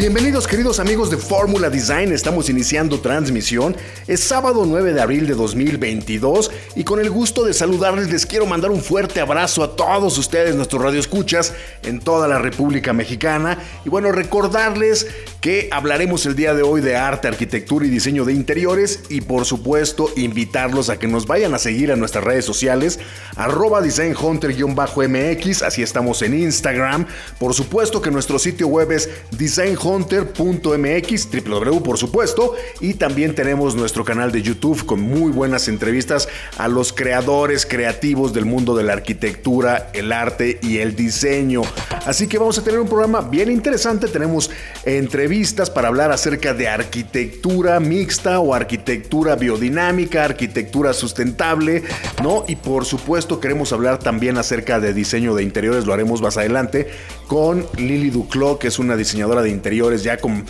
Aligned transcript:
Bienvenidos 0.00 0.48
queridos 0.48 0.80
amigos 0.80 1.10
de 1.10 1.18
Fórmula 1.18 1.68
Design, 1.68 2.10
estamos 2.10 2.48
iniciando 2.48 3.00
transmisión, 3.00 3.76
es 4.06 4.20
sábado 4.20 4.64
9 4.64 4.94
de 4.94 5.02
abril 5.02 5.26
de 5.26 5.34
2022 5.34 6.50
y 6.74 6.84
con 6.84 7.00
el 7.00 7.10
gusto 7.10 7.44
de 7.44 7.52
saludarles 7.52 8.10
les 8.10 8.24
quiero 8.24 8.46
mandar 8.46 8.70
un 8.70 8.80
fuerte 8.80 9.20
abrazo 9.20 9.62
a 9.62 9.76
todos 9.76 10.16
ustedes, 10.16 10.54
nuestros 10.54 10.80
radioescuchas 10.80 11.52
en 11.82 12.00
toda 12.00 12.28
la 12.28 12.38
República 12.38 12.94
Mexicana. 12.94 13.58
Y 13.84 13.90
bueno, 13.90 14.10
recordarles 14.10 15.06
que 15.42 15.68
hablaremos 15.70 16.24
el 16.24 16.34
día 16.34 16.54
de 16.54 16.62
hoy 16.62 16.80
de 16.80 16.96
arte, 16.96 17.28
arquitectura 17.28 17.84
y 17.84 17.90
diseño 17.90 18.24
de 18.24 18.32
interiores 18.32 19.02
y 19.10 19.20
por 19.20 19.44
supuesto 19.44 20.08
invitarlos 20.16 20.88
a 20.88 20.98
que 20.98 21.08
nos 21.08 21.26
vayan 21.26 21.52
a 21.52 21.58
seguir 21.58 21.92
a 21.92 21.96
nuestras 21.96 22.24
redes 22.24 22.46
sociales 22.46 23.00
arroba 23.36 23.82
designhunter-mx, 23.82 25.62
así 25.62 25.82
estamos 25.82 26.22
en 26.22 26.40
Instagram, 26.40 27.06
por 27.38 27.52
supuesto 27.52 28.00
que 28.00 28.10
nuestro 28.10 28.38
sitio 28.38 28.66
web 28.66 28.92
es 28.92 29.10
designhunter 29.36 29.89
hunter.mx, 29.90 31.28
por 31.84 31.98
supuesto, 31.98 32.54
y 32.80 32.94
también 32.94 33.34
tenemos 33.34 33.74
nuestro 33.74 34.04
canal 34.04 34.32
de 34.32 34.42
YouTube 34.42 34.84
con 34.86 35.00
muy 35.00 35.32
buenas 35.32 35.68
entrevistas 35.68 36.28
a 36.58 36.68
los 36.68 36.92
creadores 36.92 37.66
creativos 37.66 38.32
del 38.32 38.44
mundo 38.44 38.76
de 38.76 38.84
la 38.84 38.92
arquitectura, 38.92 39.90
el 39.92 40.12
arte 40.12 40.58
y 40.62 40.78
el 40.78 40.94
diseño. 40.94 41.62
Así 42.06 42.26
que 42.26 42.38
vamos 42.38 42.58
a 42.58 42.64
tener 42.64 42.80
un 42.80 42.88
programa 42.88 43.20
bien 43.20 43.50
interesante, 43.50 44.08
tenemos 44.08 44.50
entrevistas 44.84 45.70
para 45.70 45.88
hablar 45.88 46.12
acerca 46.12 46.54
de 46.54 46.68
arquitectura 46.68 47.80
mixta 47.80 48.40
o 48.40 48.54
arquitectura 48.54 49.36
biodinámica, 49.36 50.24
arquitectura 50.24 50.92
sustentable, 50.92 51.82
¿no? 52.22 52.44
Y 52.46 52.56
por 52.56 52.84
supuesto 52.84 53.40
queremos 53.40 53.72
hablar 53.72 53.98
también 53.98 54.38
acerca 54.38 54.80
de 54.80 54.94
diseño 54.94 55.34
de 55.34 55.42
interiores, 55.42 55.86
lo 55.86 55.92
haremos 55.92 56.22
más 56.22 56.36
adelante 56.36 56.88
con 57.30 57.64
Lili 57.76 58.10
Duclos, 58.10 58.58
que 58.58 58.66
es 58.66 58.80
una 58.80 58.96
diseñadora 58.96 59.40
de 59.40 59.50
interiores 59.50 60.02
ya 60.02 60.16
con 60.16 60.44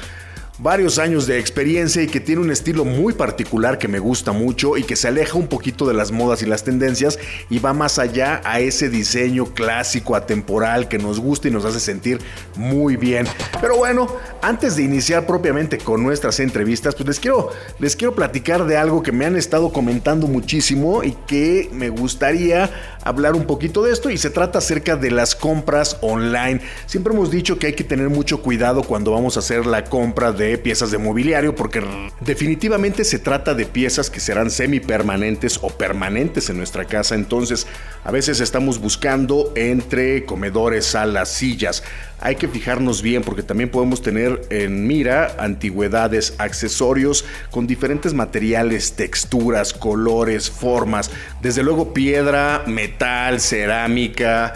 varios 0.63 0.99
años 0.99 1.27
de 1.27 1.39
experiencia 1.39 2.03
y 2.03 2.07
que 2.07 2.21
tiene 2.21 2.43
un 2.43 2.51
estilo 2.51 2.85
muy 2.85 3.15
particular 3.15 3.79
que 3.79 3.89
me 3.89 3.99
gusta 3.99 4.33
mucho 4.33 4.77
y 4.77 4.83
que 4.83 4.95
se 4.95 5.09
aleja 5.09 5.39
un 5.39 5.47
poquito 5.47 5.87
de 5.87 5.95
las 5.95 6.13
modas 6.13 6.43
y 6.43 6.47
las 6.47 6.65
tendencias 6.65 7.19
y 7.49 7.59
va 7.59 7.73
más 7.73 7.99
allá 7.99 8.43
a 8.45 8.61
ese 8.61 8.91
diseño 8.91 9.47
clásico, 9.47 10.15
atemporal 10.15 10.89
que 10.89 10.99
nos 10.99 11.19
gusta 11.19 11.49
y 11.49 11.51
nos 11.51 11.65
hace 11.65 11.81
sentir 11.81 12.21
muy 12.57 12.97
bien. 12.97 13.27
Pero 13.61 13.77
bueno, 13.77 14.09
antes 14.43 14.77
de 14.77 14.83
iniciar 14.83 15.27
propiamente 15.27 15.79
con 15.79 16.03
nuestras 16.03 16.41
entrevistas, 16.41 16.95
pues 16.95 17.09
les 17.09 17.21
quiero, 17.21 17.51
les 17.79 17.97
quiero 17.97 18.15
platicar 18.15 18.67
de 18.67 18.77
algo 18.77 19.03
que 19.03 19.13
me 19.13 19.25
han 19.25 19.37
estado 19.37 19.73
comentando 19.73 20.27
muchísimo 20.27 21.03
y 21.03 21.13
que 21.27 21.71
me 21.73 21.89
gustaría 21.89 22.71
hablar 23.03 23.35
un 23.35 23.47
poquito 23.47 23.83
de 23.83 23.93
esto 23.93 24.11
y 24.11 24.19
se 24.19 24.29
trata 24.29 24.59
acerca 24.59 24.97
de 24.97 25.11
las 25.11 25.35
compras 25.35 25.97
online. 26.03 26.61
Siempre 26.85 27.15
hemos 27.15 27.31
dicho 27.31 27.59
que 27.59 27.69
hay 27.69 27.73
que 27.73 27.85
tener 27.85 28.11
mucho 28.11 28.43
cuidado 28.43 28.83
cuando 28.83 29.13
vamos 29.13 29.37
a 29.37 29.41
hacer 29.41 29.65
la 29.65 29.85
compra 29.85 30.33
de 30.33 30.50
piezas 30.59 30.91
de 30.91 30.99
mobiliario 30.99 31.55
porque 31.55 31.83
definitivamente 32.21 33.05
se 33.05 33.19
trata 33.19 33.55
de 33.55 33.67
piezas 33.67 34.11
que 34.11 34.21
serán 34.21 34.51
semipermanentes 34.51 35.59
o 35.63 35.69
permanentes 35.69 36.51
en 36.51 36.57
nuestra 36.57 36.85
casa. 36.85 37.15
Entonces, 37.15 37.67
a 38.05 38.11
veces 38.11 38.41
estamos 38.41 38.79
buscando 38.79 39.53
entre 39.57 40.25
comedores, 40.25 40.87
salas, 40.87 41.29
sillas. 41.29 41.83
Hay 42.21 42.37
que 42.37 42.49
fijarnos 42.49 43.03
bien 43.03 43.23
porque 43.23 43.43
también 43.43 43.71
podemos 43.71 44.03
tener 44.03 44.43
en 44.51 44.87
mira 44.87 45.37
antigüedades, 45.39 46.35
accesorios 46.39 47.25
con 47.51 47.67
diferentes 47.67 48.13
materiales, 48.13 48.93
texturas, 48.93 49.73
colores, 49.73 50.51
formas. 50.51 51.11
Desde 51.41 51.63
luego 51.63 51.95
piedra, 51.95 52.65
metal, 52.67 53.41
cerámica, 53.41 54.55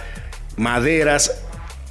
maderas 0.57 1.44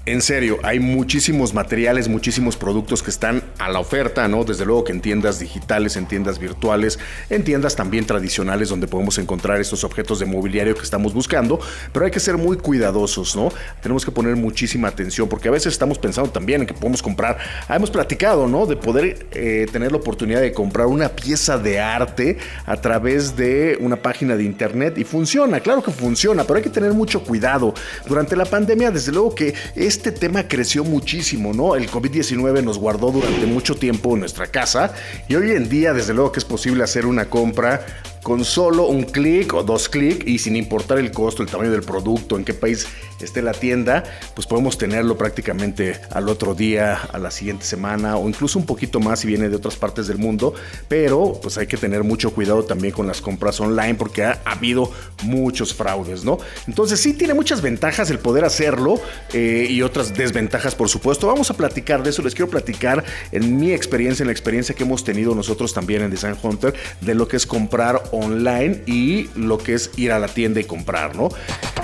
en 0.06 0.22
serio, 0.22 0.60
hay 0.64 0.82
muchísimos 0.82 1.54
materiales, 1.54 2.10
muchísimos 2.10 2.58
productos 2.58 3.02
que 3.02 3.10
están 3.10 3.42
a 3.58 3.70
la 3.70 3.80
oferta, 3.80 4.28
¿no? 4.28 4.44
Desde 4.44 4.66
luego 4.66 4.84
que 4.84 4.92
en 4.92 5.00
tiendas 5.00 5.40
digitales, 5.40 5.96
en 5.96 6.08
tiendas 6.08 6.40
virtuales, 6.40 7.00
en 7.30 7.46
tiendas 7.46 7.78
también 7.78 8.06
tradicionales 8.06 8.68
donde 8.68 8.88
podemos 8.88 9.18
encontrar 9.18 9.62
estos 9.62 9.86
objetos 9.86 10.20
de 10.20 10.26
mobiliario 10.26 10.76
que 10.76 10.82
estamos 10.82 11.14
buscando, 11.14 11.58
pero 11.94 12.04
hay 12.06 12.12
que 12.12 12.20
ser 12.20 12.36
muy 12.36 12.58
cuidadosos, 12.58 13.34
¿no? 13.38 13.48
Tenemos 13.82 14.04
que 14.04 14.12
poner 14.12 14.36
muchísima 14.36 14.90
atención 14.90 15.30
porque 15.30 15.48
a 15.48 15.52
veces 15.52 15.72
estamos 15.72 15.98
pensando 15.98 16.30
también 16.32 16.60
en 16.60 16.68
que 16.68 16.74
podemos 16.74 17.02
comprar, 17.02 17.38
ah, 17.70 17.76
hemos 17.78 17.90
platicado, 17.90 18.46
¿no? 18.50 18.66
De 18.66 18.76
poder 18.76 19.28
eh, 19.32 19.68
tener 19.72 19.94
la 19.94 20.00
oportunidad 20.00 20.42
de 20.42 20.52
comprar 20.52 20.88
una 20.88 21.08
pieza 21.08 21.58
de 21.58 21.80
arte 21.80 22.40
a 22.66 22.76
través 22.76 23.38
de 23.38 23.78
una 23.80 23.96
página 23.96 24.36
de 24.36 24.44
internet 24.44 24.98
y 24.98 25.06
funciona, 25.06 25.62
claro 25.62 25.82
que 25.82 25.92
funciona, 25.92 26.44
pero 26.44 26.58
hay 26.58 26.64
que 26.64 26.70
tener 26.70 26.92
mucho 26.92 27.24
cuidado. 27.24 27.74
Durante 28.06 28.36
la 28.36 28.44
pandemia, 28.44 28.92
desde 28.92 29.14
luego 29.14 29.34
que 29.34 29.54
es 29.78 29.93
este 29.94 30.12
tema 30.12 30.48
creció 30.48 30.84
muchísimo, 30.84 31.54
¿no? 31.54 31.76
El 31.76 31.88
COVID-19 31.88 32.64
nos 32.64 32.80
guardó 32.80 33.12
durante 33.12 33.46
mucho 33.46 33.76
tiempo 33.76 34.14
en 34.16 34.22
nuestra 34.22 34.48
casa 34.48 34.92
y 35.28 35.36
hoy 35.36 35.52
en 35.52 35.70
día, 35.70 35.94
desde 35.94 36.16
luego 36.16 36.32
que 36.32 36.40
es 36.40 36.46
posible 36.46 36.84
hacer 36.84 37.06
una 37.06 37.30
compra 37.30 37.86
con 38.24 38.46
solo 38.46 38.88
un 38.88 39.04
clic 39.04 39.54
o 39.54 39.64
dos 39.64 39.90
clics 39.90 40.26
y 40.26 40.40
sin 40.40 40.56
importar 40.56 40.98
el 40.98 41.12
costo, 41.12 41.44
el 41.44 41.50
tamaño 41.50 41.72
del 41.72 41.84
producto, 41.84 42.38
en 42.38 42.46
qué 42.46 42.54
país 42.54 42.88
esté 43.20 43.42
la 43.42 43.52
tienda, 43.52 44.04
pues 44.34 44.48
podemos 44.48 44.78
tenerlo 44.78 45.18
prácticamente 45.18 46.00
al 46.10 46.30
otro 46.30 46.56
día, 46.56 46.96
a 47.12 47.20
la 47.20 47.32
siguiente 47.32 47.66
semana 47.66 48.18
o 48.18 48.28
incluso 48.28 48.58
un 48.60 48.66
poquito 48.66 49.00
más 49.00 49.20
si 49.20 49.28
viene 49.28 49.50
de 49.50 49.56
otras 49.56 49.76
partes 49.76 50.08
del 50.08 50.18
mundo, 50.18 50.54
pero 50.88 51.40
pues 51.42 51.58
hay 51.58 51.68
que 51.68 51.78
tener 51.78 52.04
mucho 52.04 52.34
cuidado 52.34 52.64
también 52.64 52.94
con 52.94 53.08
las 53.08 53.22
compras 53.22 53.60
online 53.60 53.96
porque 53.96 54.24
ha, 54.24 54.42
habido 54.46 54.92
muchos 55.24 55.74
fraudes, 55.74 56.24
¿no? 56.24 56.38
Entonces 56.68 57.00
sí 57.00 57.14
tiene 57.14 57.34
muchas 57.34 57.62
ventajas 57.62 58.10
el 58.10 58.20
poder 58.20 58.46
hacerlo 58.46 59.00
eh, 59.34 59.68
y 59.70 59.82
otras 59.82 60.14
desventajas 60.14 60.76
por 60.76 60.90
supuesto. 60.90 61.28
Vamos 61.28 61.50
a 61.50 61.56
platicar 61.56 62.04
de 62.04 62.12
eso, 62.12 62.22
les 62.22 62.36
quiero 62.36 62.50
platicar 62.50 63.04
en 63.32 63.58
mi 63.58 63.72
experiencia, 63.74 64.24
en 64.24 64.28
la 64.28 64.34
experiencia 64.34 64.76
que 64.76 64.84
hemos 64.84 65.04
tenido 65.04 65.36
nosotros 65.36 65.74
también 65.74 66.04
en 66.04 66.12
Design 66.12 66.36
Hunter, 66.42 66.74
de 67.02 67.16
lo 67.16 67.28
que 67.28 67.38
es 67.38 67.46
comprar 67.46 68.02
online 68.14 68.84
y 68.86 69.30
lo 69.36 69.58
que 69.58 69.74
es 69.74 69.92
ir 69.98 70.12
a 70.12 70.20
la 70.20 70.28
tienda 70.28 70.60
y 70.60 70.64
comprar, 70.64 71.16
¿no? 71.16 71.30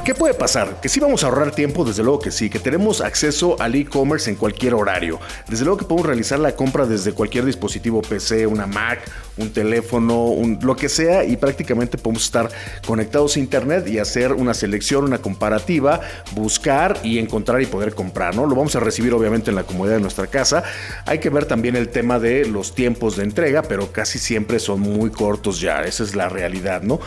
¿Qué 0.06 0.16
puede 0.16 0.34
pasar? 0.34 0.82
Que 0.82 0.90
si 0.90 1.00
vamos 1.00 1.24
a 1.24 1.28
ahorrar 1.28 1.52
tiempo, 1.52 1.84
desde 1.84 2.02
luego 2.04 2.20
que 2.20 2.32
sí, 2.32 2.50
que 2.50 2.58
tenemos 2.58 3.02
acceso 3.02 3.56
al 3.60 3.76
e-commerce 3.76 4.30
en 4.30 4.38
cualquier 4.38 4.74
horario. 4.74 5.20
Desde 5.48 5.66
luego 5.66 5.78
que 5.78 5.86
podemos 5.86 6.08
realizar 6.08 6.40
la 6.40 6.56
compra 6.56 6.88
desde 6.88 7.12
cualquier 7.14 7.46
dispositivo 7.46 8.02
PC, 8.02 8.48
una 8.48 8.66
Mac, 8.66 9.02
un 9.38 9.52
teléfono, 9.52 10.26
un, 10.26 10.58
lo 10.64 10.76
que 10.76 10.90
sea, 10.90 11.24
y 11.26 11.38
prácticamente 11.38 11.98
podemos 11.98 12.24
estar 12.26 12.50
conectados 12.86 13.36
a 13.36 13.40
internet 13.40 13.88
y 13.88 14.00
hacer 14.00 14.34
una 14.34 14.54
selección, 14.54 15.04
una 15.04 15.20
comparativa, 15.20 16.02
buscar 16.32 16.98
y 17.04 17.20
encontrar 17.20 17.62
y 17.62 17.66
poder 17.68 17.94
comprar, 17.94 18.36
¿no? 18.36 18.48
Lo 18.48 18.56
vamos 18.56 18.76
a 18.76 18.80
recibir 18.80 19.14
obviamente 19.14 19.52
en 19.52 19.56
la 19.56 19.64
comodidad 19.64 19.96
de 19.96 20.02
nuestra 20.02 20.28
casa. 20.28 20.64
Hay 21.06 21.20
que 21.20 21.30
ver 21.30 21.46
también 21.46 21.76
el 21.76 21.90
tema 21.90 22.20
de 22.20 22.46
los 22.46 22.74
tiempos 22.74 23.16
de 23.16 23.24
entrega, 23.24 23.62
pero 23.62 23.92
casi 23.92 24.18
siempre 24.18 24.60
son 24.60 24.80
muy 24.80 25.12
cortos 25.12 25.60
ya, 25.60 25.82
esa 25.82 26.04
es 26.04 26.16
la 26.20 26.30
realidad, 26.30 26.84
¿no? 26.84 27.00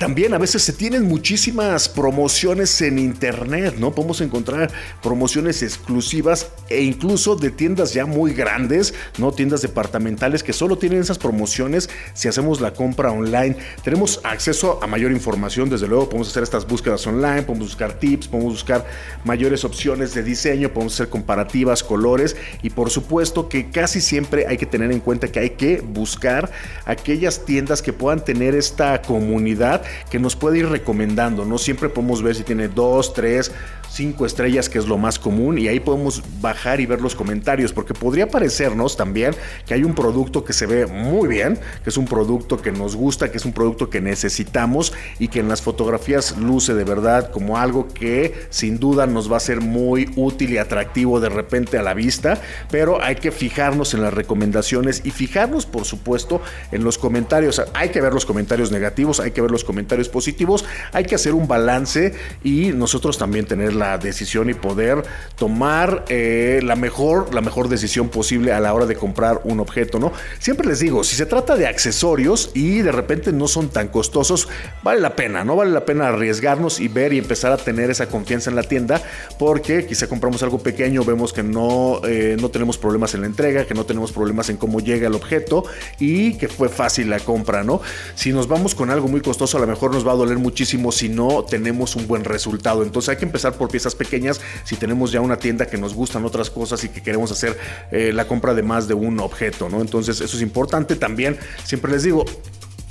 También 0.00 0.32
a 0.32 0.38
veces 0.38 0.62
se 0.62 0.72
tienen 0.72 1.06
muchísimas 1.06 1.86
promociones 1.86 2.80
en 2.80 2.98
internet, 2.98 3.74
¿no? 3.78 3.94
Podemos 3.94 4.22
encontrar 4.22 4.70
promociones 5.02 5.62
exclusivas 5.62 6.48
e 6.70 6.80
incluso 6.80 7.36
de 7.36 7.50
tiendas 7.50 7.92
ya 7.92 8.06
muy 8.06 8.32
grandes, 8.32 8.94
¿no? 9.18 9.30
Tiendas 9.30 9.60
departamentales 9.60 10.42
que 10.42 10.54
solo 10.54 10.78
tienen 10.78 11.00
esas 11.00 11.18
promociones 11.18 11.90
si 12.14 12.28
hacemos 12.28 12.62
la 12.62 12.72
compra 12.72 13.12
online. 13.12 13.58
Tenemos 13.84 14.22
acceso 14.24 14.82
a 14.82 14.86
mayor 14.86 15.12
información, 15.12 15.68
desde 15.68 15.86
luego 15.86 16.08
podemos 16.08 16.30
hacer 16.30 16.44
estas 16.44 16.66
búsquedas 16.66 17.06
online, 17.06 17.42
podemos 17.42 17.68
buscar 17.68 17.92
tips, 17.92 18.26
podemos 18.26 18.54
buscar 18.54 18.86
mayores 19.24 19.66
opciones 19.66 20.14
de 20.14 20.22
diseño, 20.22 20.72
podemos 20.72 20.94
hacer 20.94 21.10
comparativas, 21.10 21.82
colores 21.82 22.38
y 22.62 22.70
por 22.70 22.88
supuesto 22.88 23.50
que 23.50 23.68
casi 23.68 24.00
siempre 24.00 24.46
hay 24.48 24.56
que 24.56 24.64
tener 24.64 24.92
en 24.92 25.00
cuenta 25.00 25.30
que 25.30 25.40
hay 25.40 25.50
que 25.50 25.82
buscar 25.82 26.50
aquellas 26.86 27.44
tiendas 27.44 27.82
que 27.82 27.92
puedan 27.92 28.24
tener 28.24 28.54
esta 28.54 29.02
comunidad 29.02 29.82
que 30.10 30.18
nos 30.18 30.36
puede 30.36 30.58
ir 30.58 30.68
recomendando, 30.68 31.44
¿no? 31.44 31.58
Siempre 31.58 31.88
podemos 31.88 32.22
ver 32.22 32.34
si 32.34 32.42
tiene 32.42 32.68
dos, 32.68 33.12
tres, 33.14 33.52
cinco 33.90 34.24
estrellas, 34.24 34.68
que 34.68 34.78
es 34.78 34.86
lo 34.86 34.98
más 34.98 35.18
común, 35.18 35.58
y 35.58 35.68
ahí 35.68 35.80
podemos 35.80 36.22
bajar 36.40 36.80
y 36.80 36.86
ver 36.86 37.00
los 37.00 37.14
comentarios, 37.14 37.72
porque 37.72 37.94
podría 37.94 38.28
parecernos 38.28 38.96
también 38.96 39.34
que 39.66 39.74
hay 39.74 39.84
un 39.84 39.94
producto 39.94 40.44
que 40.44 40.52
se 40.52 40.66
ve 40.66 40.86
muy 40.86 41.28
bien, 41.28 41.58
que 41.82 41.90
es 41.90 41.96
un 41.96 42.06
producto 42.06 42.60
que 42.62 42.72
nos 42.72 42.96
gusta, 42.96 43.30
que 43.30 43.38
es 43.38 43.44
un 43.44 43.52
producto 43.52 43.90
que 43.90 44.00
necesitamos 44.00 44.92
y 45.18 45.28
que 45.28 45.40
en 45.40 45.48
las 45.48 45.62
fotografías 45.62 46.36
luce 46.38 46.74
de 46.74 46.84
verdad 46.84 47.30
como 47.30 47.58
algo 47.58 47.88
que 47.88 48.46
sin 48.50 48.78
duda 48.78 49.06
nos 49.06 49.30
va 49.30 49.36
a 49.38 49.40
ser 49.40 49.60
muy 49.60 50.10
útil 50.16 50.52
y 50.52 50.58
atractivo 50.58 51.20
de 51.20 51.28
repente 51.28 51.78
a 51.78 51.82
la 51.82 51.94
vista, 51.94 52.40
pero 52.70 53.02
hay 53.02 53.16
que 53.16 53.32
fijarnos 53.32 53.94
en 53.94 54.02
las 54.02 54.14
recomendaciones 54.14 55.02
y 55.04 55.10
fijarnos, 55.10 55.66
por 55.66 55.84
supuesto, 55.84 56.40
en 56.72 56.84
los 56.84 56.98
comentarios. 56.98 57.62
Hay 57.74 57.88
que 57.88 58.00
ver 58.00 58.12
los 58.12 58.26
comentarios 58.26 58.70
negativos, 58.70 59.20
hay 59.20 59.32
que 59.32 59.40
ver 59.40 59.50
los 59.50 59.64
comentarios 59.64 59.79
positivos, 60.08 60.64
hay 60.92 61.04
que 61.04 61.14
hacer 61.14 61.34
un 61.34 61.48
balance 61.48 62.14
y 62.42 62.72
nosotros 62.72 63.18
también 63.18 63.46
tener 63.46 63.74
la 63.74 63.98
decisión 63.98 64.50
y 64.50 64.54
poder 64.54 65.02
tomar 65.36 66.04
eh, 66.08 66.60
la, 66.62 66.76
mejor, 66.76 67.34
la 67.34 67.40
mejor 67.40 67.68
decisión 67.68 68.08
posible 68.08 68.52
a 68.52 68.60
la 68.60 68.74
hora 68.74 68.86
de 68.86 68.96
comprar 68.96 69.40
un 69.44 69.60
objeto, 69.60 69.98
¿no? 69.98 70.12
Siempre 70.38 70.66
les 70.66 70.80
digo, 70.80 71.04
si 71.04 71.16
se 71.16 71.26
trata 71.26 71.56
de 71.56 71.66
accesorios 71.66 72.50
y 72.54 72.80
de 72.80 72.92
repente 72.92 73.32
no 73.32 73.48
son 73.48 73.68
tan 73.68 73.88
costosos, 73.88 74.48
vale 74.82 75.00
la 75.00 75.16
pena, 75.16 75.44
¿no? 75.44 75.56
Vale 75.56 75.70
la 75.70 75.84
pena 75.84 76.08
arriesgarnos 76.08 76.80
y 76.80 76.88
ver 76.88 77.12
y 77.12 77.18
empezar 77.18 77.52
a 77.52 77.56
tener 77.56 77.90
esa 77.90 78.08
confianza 78.08 78.50
en 78.50 78.56
la 78.56 78.62
tienda 78.62 79.02
porque 79.38 79.86
quizá 79.86 80.06
compramos 80.06 80.42
algo 80.42 80.58
pequeño, 80.58 81.04
vemos 81.04 81.32
que 81.32 81.42
no, 81.42 82.00
eh, 82.06 82.36
no 82.40 82.50
tenemos 82.50 82.78
problemas 82.78 83.14
en 83.14 83.22
la 83.22 83.26
entrega, 83.26 83.66
que 83.66 83.74
no 83.74 83.84
tenemos 83.84 84.12
problemas 84.12 84.48
en 84.50 84.56
cómo 84.56 84.80
llega 84.80 85.06
el 85.08 85.14
objeto 85.14 85.64
y 85.98 86.34
que 86.34 86.48
fue 86.48 86.68
fácil 86.68 87.10
la 87.10 87.20
compra, 87.20 87.64
¿no? 87.64 87.80
Si 88.14 88.32
nos 88.32 88.48
vamos 88.48 88.74
con 88.74 88.90
algo 88.90 89.08
muy 89.08 89.20
costoso, 89.20 89.56
a 89.56 89.60
lo 89.60 89.66
mejor 89.70 89.92
nos 89.92 90.06
va 90.06 90.12
a 90.12 90.16
doler 90.16 90.38
muchísimo 90.38 90.92
si 90.92 91.08
no 91.08 91.44
tenemos 91.44 91.96
un 91.96 92.06
buen 92.06 92.24
resultado. 92.24 92.82
Entonces 92.82 93.10
hay 93.10 93.16
que 93.16 93.24
empezar 93.24 93.54
por 93.54 93.70
piezas 93.70 93.94
pequeñas 93.94 94.40
si 94.64 94.76
tenemos 94.76 95.12
ya 95.12 95.20
una 95.20 95.36
tienda 95.36 95.66
que 95.66 95.78
nos 95.78 95.94
gustan 95.94 96.24
otras 96.24 96.50
cosas 96.50 96.82
y 96.84 96.88
que 96.88 97.02
queremos 97.02 97.30
hacer 97.32 97.58
eh, 97.90 98.12
la 98.12 98.26
compra 98.26 98.54
de 98.54 98.62
más 98.62 98.88
de 98.88 98.94
un 98.94 99.20
objeto, 99.20 99.68
¿no? 99.68 99.80
Entonces 99.80 100.20
eso 100.20 100.36
es 100.36 100.42
importante 100.42 100.96
también. 100.96 101.38
Siempre 101.64 101.90
les 101.90 102.02
digo, 102.02 102.24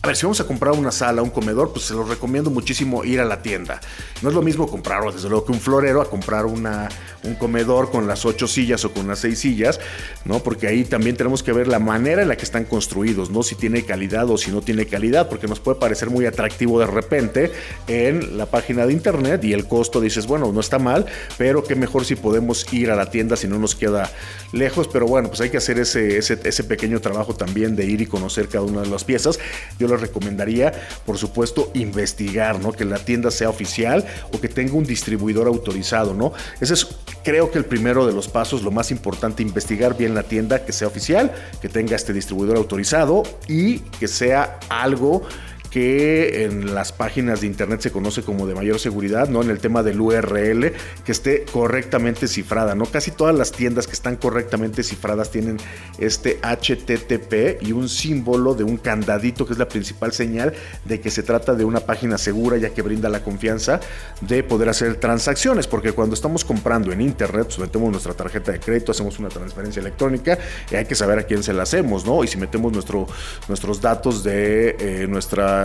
a 0.01 0.07
ver, 0.07 0.15
si 0.15 0.25
vamos 0.25 0.39
a 0.39 0.47
comprar 0.47 0.73
una 0.75 0.91
sala, 0.91 1.21
un 1.21 1.29
comedor, 1.29 1.73
pues 1.73 1.85
se 1.85 1.93
los 1.93 2.07
recomiendo 2.07 2.49
muchísimo 2.49 3.03
ir 3.03 3.19
a 3.19 3.25
la 3.25 3.41
tienda. 3.41 3.81
No 4.21 4.29
es 4.29 4.35
lo 4.35 4.41
mismo 4.41 4.65
comprar, 4.67 5.03
desde 5.11 5.27
luego, 5.27 5.45
que 5.45 5.51
un 5.51 5.59
florero 5.59 6.01
a 6.01 6.09
comprar 6.09 6.45
una, 6.45 6.87
un 7.23 7.35
comedor 7.35 7.91
con 7.91 8.07
las 8.07 8.25
ocho 8.25 8.47
sillas 8.47 8.85
o 8.85 8.93
con 8.93 9.07
las 9.07 9.19
seis 9.19 9.39
sillas, 9.39 9.79
¿no? 10.25 10.39
Porque 10.39 10.67
ahí 10.67 10.83
también 10.83 11.15
tenemos 11.15 11.43
que 11.43 11.51
ver 11.51 11.67
la 11.67 11.79
manera 11.79 12.21
en 12.21 12.27
la 12.27 12.37
que 12.37 12.43
están 12.43 12.65
construidos, 12.65 13.29
¿no? 13.29 13.43
Si 13.43 13.55
tiene 13.55 13.83
calidad 13.83 14.29
o 14.29 14.37
si 14.37 14.51
no 14.51 14.61
tiene 14.61 14.85
calidad, 14.85 15.27
porque 15.29 15.47
nos 15.47 15.59
puede 15.59 15.79
parecer 15.79 16.09
muy 16.09 16.25
atractivo 16.25 16.79
de 16.79 16.87
repente 16.87 17.51
en 17.87 18.37
la 18.37 18.45
página 18.45 18.85
de 18.85 18.93
internet 18.93 19.43
y 19.43 19.53
el 19.53 19.67
costo 19.67 20.01
dices, 20.01 20.27
bueno, 20.27 20.51
no 20.51 20.59
está 20.59 20.79
mal, 20.79 21.05
pero 21.37 21.63
qué 21.63 21.75
mejor 21.75 22.05
si 22.05 22.15
podemos 22.15 22.71
ir 22.73 22.91
a 22.91 22.95
la 22.95 23.09
tienda 23.09 23.35
si 23.35 23.47
no 23.47 23.59
nos 23.59 23.75
queda 23.75 24.09
lejos. 24.51 24.87
Pero 24.87 25.07
bueno, 25.07 25.29
pues 25.29 25.41
hay 25.41 25.49
que 25.49 25.57
hacer 25.57 25.79
ese, 25.79 26.17
ese, 26.17 26.63
pequeño 26.63 27.01
trabajo 27.01 27.35
también 27.35 27.75
de 27.75 27.85
ir 27.85 28.01
y 28.01 28.05
conocer 28.05 28.47
cada 28.47 28.63
una 28.63 28.81
de 28.81 28.87
las 28.87 29.03
piezas. 29.03 29.39
Yo 29.79 29.87
les 29.87 29.99
recomendaría, 29.99 30.73
por 31.05 31.17
supuesto, 31.17 31.71
investigar, 31.73 32.59
¿no? 32.59 32.71
Que 32.71 32.85
la 32.85 32.99
tienda 32.99 33.31
sea 33.31 33.49
oficial 33.49 34.05
o 34.31 34.39
que 34.39 34.47
tenga 34.47 34.73
un 34.73 34.83
distribuidor 34.83 35.47
autorizado, 35.47 36.13
¿no? 36.13 36.33
Ese 36.59 36.73
es, 36.73 36.87
creo 37.23 37.51
que 37.51 37.57
el 37.57 37.65
primero 37.65 38.05
de 38.05 38.13
los 38.13 38.27
pasos, 38.27 38.63
lo 38.63 38.71
más 38.71 38.91
importante, 38.91 39.43
investigar 39.43 39.97
bien 39.97 40.15
la 40.15 40.23
tienda, 40.23 40.65
que 40.65 40.71
sea 40.71 40.87
oficial, 40.87 41.33
que 41.61 41.69
tenga 41.69 41.95
este 41.95 42.13
distribuidor 42.13 42.57
autorizado 42.57 43.23
y 43.47 43.79
que 43.79 44.07
sea 44.07 44.59
algo 44.69 45.23
que 45.69 46.45
en 46.45 46.73
las 46.73 46.91
páginas 46.91 47.41
de 47.41 47.47
internet 47.47 47.81
se 47.81 47.91
conoce 47.91 48.23
como 48.23 48.47
de 48.47 48.55
mayor 48.55 48.79
seguridad, 48.79 49.29
¿no? 49.29 49.41
En 49.41 49.49
el 49.49 49.59
tema 49.59 49.83
del 49.83 50.01
URL, 50.01 50.73
que 51.05 51.11
esté 51.11 51.45
correctamente 51.51 52.27
cifrada, 52.27 52.75
¿no? 52.75 52.85
Casi 52.85 53.11
todas 53.11 53.35
las 53.35 53.51
tiendas 53.51 53.87
que 53.87 53.93
están 53.93 54.15
correctamente 54.15 54.83
cifradas 54.83 55.31
tienen 55.31 55.57
este 55.99 56.39
HTTP 56.41 57.61
y 57.61 57.71
un 57.71 57.89
símbolo 57.89 58.55
de 58.55 58.63
un 58.63 58.77
candadito 58.77 59.45
que 59.45 59.53
es 59.53 59.59
la 59.59 59.67
principal 59.67 60.11
señal 60.11 60.53
de 60.85 60.99
que 60.99 61.11
se 61.11 61.23
trata 61.23 61.53
de 61.53 61.65
una 61.65 61.81
página 61.81 62.17
segura 62.17 62.57
ya 62.57 62.69
que 62.71 62.81
brinda 62.81 63.09
la 63.09 63.23
confianza 63.23 63.79
de 64.21 64.43
poder 64.43 64.69
hacer 64.69 64.95
transacciones, 64.95 65.67
porque 65.67 65.91
cuando 65.91 66.15
estamos 66.15 66.43
comprando 66.43 66.91
en 66.91 67.01
internet, 67.01 67.45
pues 67.47 67.59
metemos 67.59 67.91
nuestra 67.91 68.13
tarjeta 68.13 68.51
de 68.51 68.59
crédito, 68.59 68.91
hacemos 68.91 69.19
una 69.19 69.29
transferencia 69.29 69.79
electrónica 69.79 70.37
y 70.71 70.75
hay 70.75 70.85
que 70.85 70.95
saber 70.95 71.19
a 71.19 71.23
quién 71.23 71.43
se 71.43 71.53
la 71.53 71.63
hacemos, 71.63 72.05
¿no? 72.05 72.23
Y 72.23 72.27
si 72.27 72.37
metemos 72.37 72.71
nuestro, 72.71 73.07
nuestros 73.47 73.81
datos 73.81 74.23
de 74.23 74.75
eh, 74.79 75.07
nuestra 75.07 75.58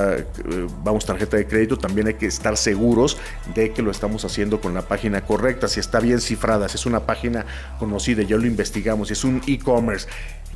vamos, 0.82 1.04
tarjeta 1.06 1.36
de 1.36 1.46
crédito, 1.46 1.76
también 1.76 2.06
hay 2.06 2.14
que 2.14 2.26
estar 2.26 2.56
seguros 2.56 3.16
de 3.54 3.72
que 3.72 3.82
lo 3.82 3.90
estamos 3.90 4.24
haciendo 4.24 4.60
con 4.60 4.74
la 4.74 4.82
página 4.82 5.22
correcta, 5.22 5.68
si 5.68 5.80
está 5.80 6.00
bien 6.00 6.20
cifrada, 6.20 6.68
si 6.68 6.76
es 6.76 6.86
una 6.86 7.00
página 7.00 7.44
conocida, 7.78 8.22
ya 8.22 8.36
lo 8.36 8.46
investigamos, 8.46 9.08
si 9.08 9.14
es 9.14 9.24
un 9.24 9.42
e-commerce 9.46 10.06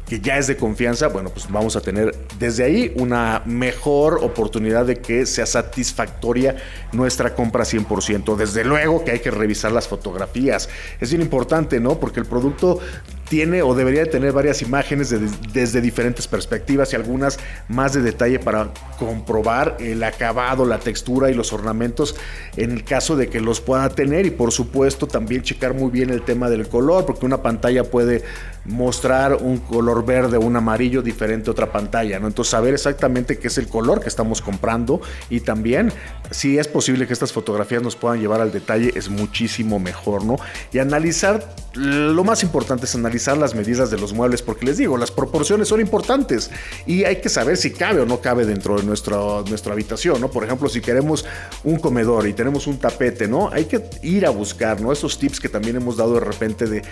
que 0.08 0.20
ya 0.20 0.38
es 0.38 0.46
de 0.46 0.56
confianza, 0.56 1.08
bueno, 1.08 1.28
pues 1.28 1.50
vamos 1.50 1.76
a 1.76 1.82
tener 1.82 2.16
desde 2.38 2.64
ahí 2.64 2.92
una 2.96 3.42
mejor 3.44 4.20
oportunidad 4.22 4.86
de 4.86 4.96
que 4.96 5.26
sea 5.26 5.44
satisfactoria 5.44 6.56
nuestra 6.92 7.34
compra 7.34 7.64
100%. 7.64 8.36
Desde 8.36 8.64
luego 8.64 9.04
que 9.04 9.10
hay 9.10 9.20
que 9.20 9.30
revisar 9.30 9.70
las 9.70 9.86
fotografías. 9.86 10.70
Es 10.98 11.10
bien 11.10 11.20
importante, 11.20 11.78
¿no? 11.78 12.00
Porque 12.00 12.20
el 12.20 12.26
producto 12.26 12.80
tiene 13.28 13.62
o 13.62 13.74
debería 13.74 14.04
de 14.04 14.10
tener 14.10 14.32
varias 14.32 14.62
imágenes 14.62 15.14
desde 15.52 15.80
diferentes 15.80 16.26
perspectivas 16.26 16.92
y 16.92 16.96
algunas 16.96 17.38
más 17.68 17.92
de 17.92 18.02
detalle 18.02 18.38
para 18.38 18.72
comprobar 18.98 19.76
el 19.80 20.02
acabado, 20.02 20.64
la 20.64 20.78
textura 20.78 21.30
y 21.30 21.34
los 21.34 21.52
ornamentos 21.52 22.16
en 22.56 22.72
el 22.72 22.84
caso 22.84 23.16
de 23.16 23.28
que 23.28 23.40
los 23.40 23.60
pueda 23.60 23.88
tener 23.90 24.26
y 24.26 24.30
por 24.30 24.52
supuesto 24.52 25.06
también 25.06 25.42
checar 25.42 25.74
muy 25.74 25.90
bien 25.90 26.10
el 26.10 26.22
tema 26.22 26.48
del 26.48 26.68
color 26.68 27.06
porque 27.06 27.26
una 27.26 27.42
pantalla 27.42 27.84
puede 27.84 28.24
mostrar 28.64 29.34
un 29.34 29.58
color 29.58 30.04
verde 30.04 30.36
o 30.36 30.40
un 30.40 30.56
amarillo 30.56 31.02
diferente 31.02 31.50
a 31.50 31.52
otra 31.52 31.72
pantalla. 31.72 32.16
Entonces 32.16 32.50
saber 32.50 32.74
exactamente 32.74 33.38
qué 33.38 33.48
es 33.48 33.58
el 33.58 33.68
color 33.68 34.00
que 34.00 34.08
estamos 34.08 34.42
comprando 34.42 35.00
y 35.30 35.40
también 35.40 35.92
si 36.30 36.58
es 36.58 36.68
posible 36.68 37.06
que 37.06 37.12
estas 37.12 37.32
fotografías 37.32 37.82
nos 37.82 37.96
puedan 37.96 38.20
llevar 38.20 38.40
al 38.40 38.52
detalle 38.52 38.92
es 38.94 39.08
muchísimo 39.08 39.78
mejor, 39.78 40.24
¿no? 40.24 40.36
Y 40.72 40.78
analizar, 40.78 41.54
lo 41.74 42.24
más 42.24 42.42
importante 42.42 42.86
es 42.86 42.94
analizar 42.94 43.17
las 43.26 43.54
medidas 43.54 43.90
de 43.90 43.98
los 43.98 44.12
muebles 44.12 44.42
porque 44.42 44.66
les 44.66 44.78
digo, 44.78 44.96
las 44.96 45.10
proporciones 45.10 45.68
son 45.68 45.80
importantes 45.80 46.50
y 46.86 47.04
hay 47.04 47.16
que 47.16 47.28
saber 47.28 47.56
si 47.56 47.72
cabe 47.72 48.00
o 48.00 48.06
no 48.06 48.20
cabe 48.20 48.44
dentro 48.44 48.76
de 48.76 48.84
nuestro, 48.84 49.44
nuestra 49.48 49.72
habitación, 49.72 50.20
¿no? 50.20 50.30
Por 50.30 50.44
ejemplo, 50.44 50.68
si 50.68 50.80
queremos 50.80 51.24
un 51.64 51.78
comedor 51.78 52.26
y 52.26 52.32
tenemos 52.32 52.66
un 52.66 52.78
tapete, 52.78 53.28
¿no? 53.28 53.50
Hay 53.50 53.64
que 53.64 53.82
ir 54.02 54.26
a 54.26 54.30
buscar, 54.30 54.80
¿no? 54.80 54.92
Esos 54.92 55.18
tips 55.18 55.40
que 55.40 55.48
también 55.48 55.76
hemos 55.76 55.96
dado 55.96 56.14
de 56.14 56.20
repente 56.20 56.66
de 56.66 56.82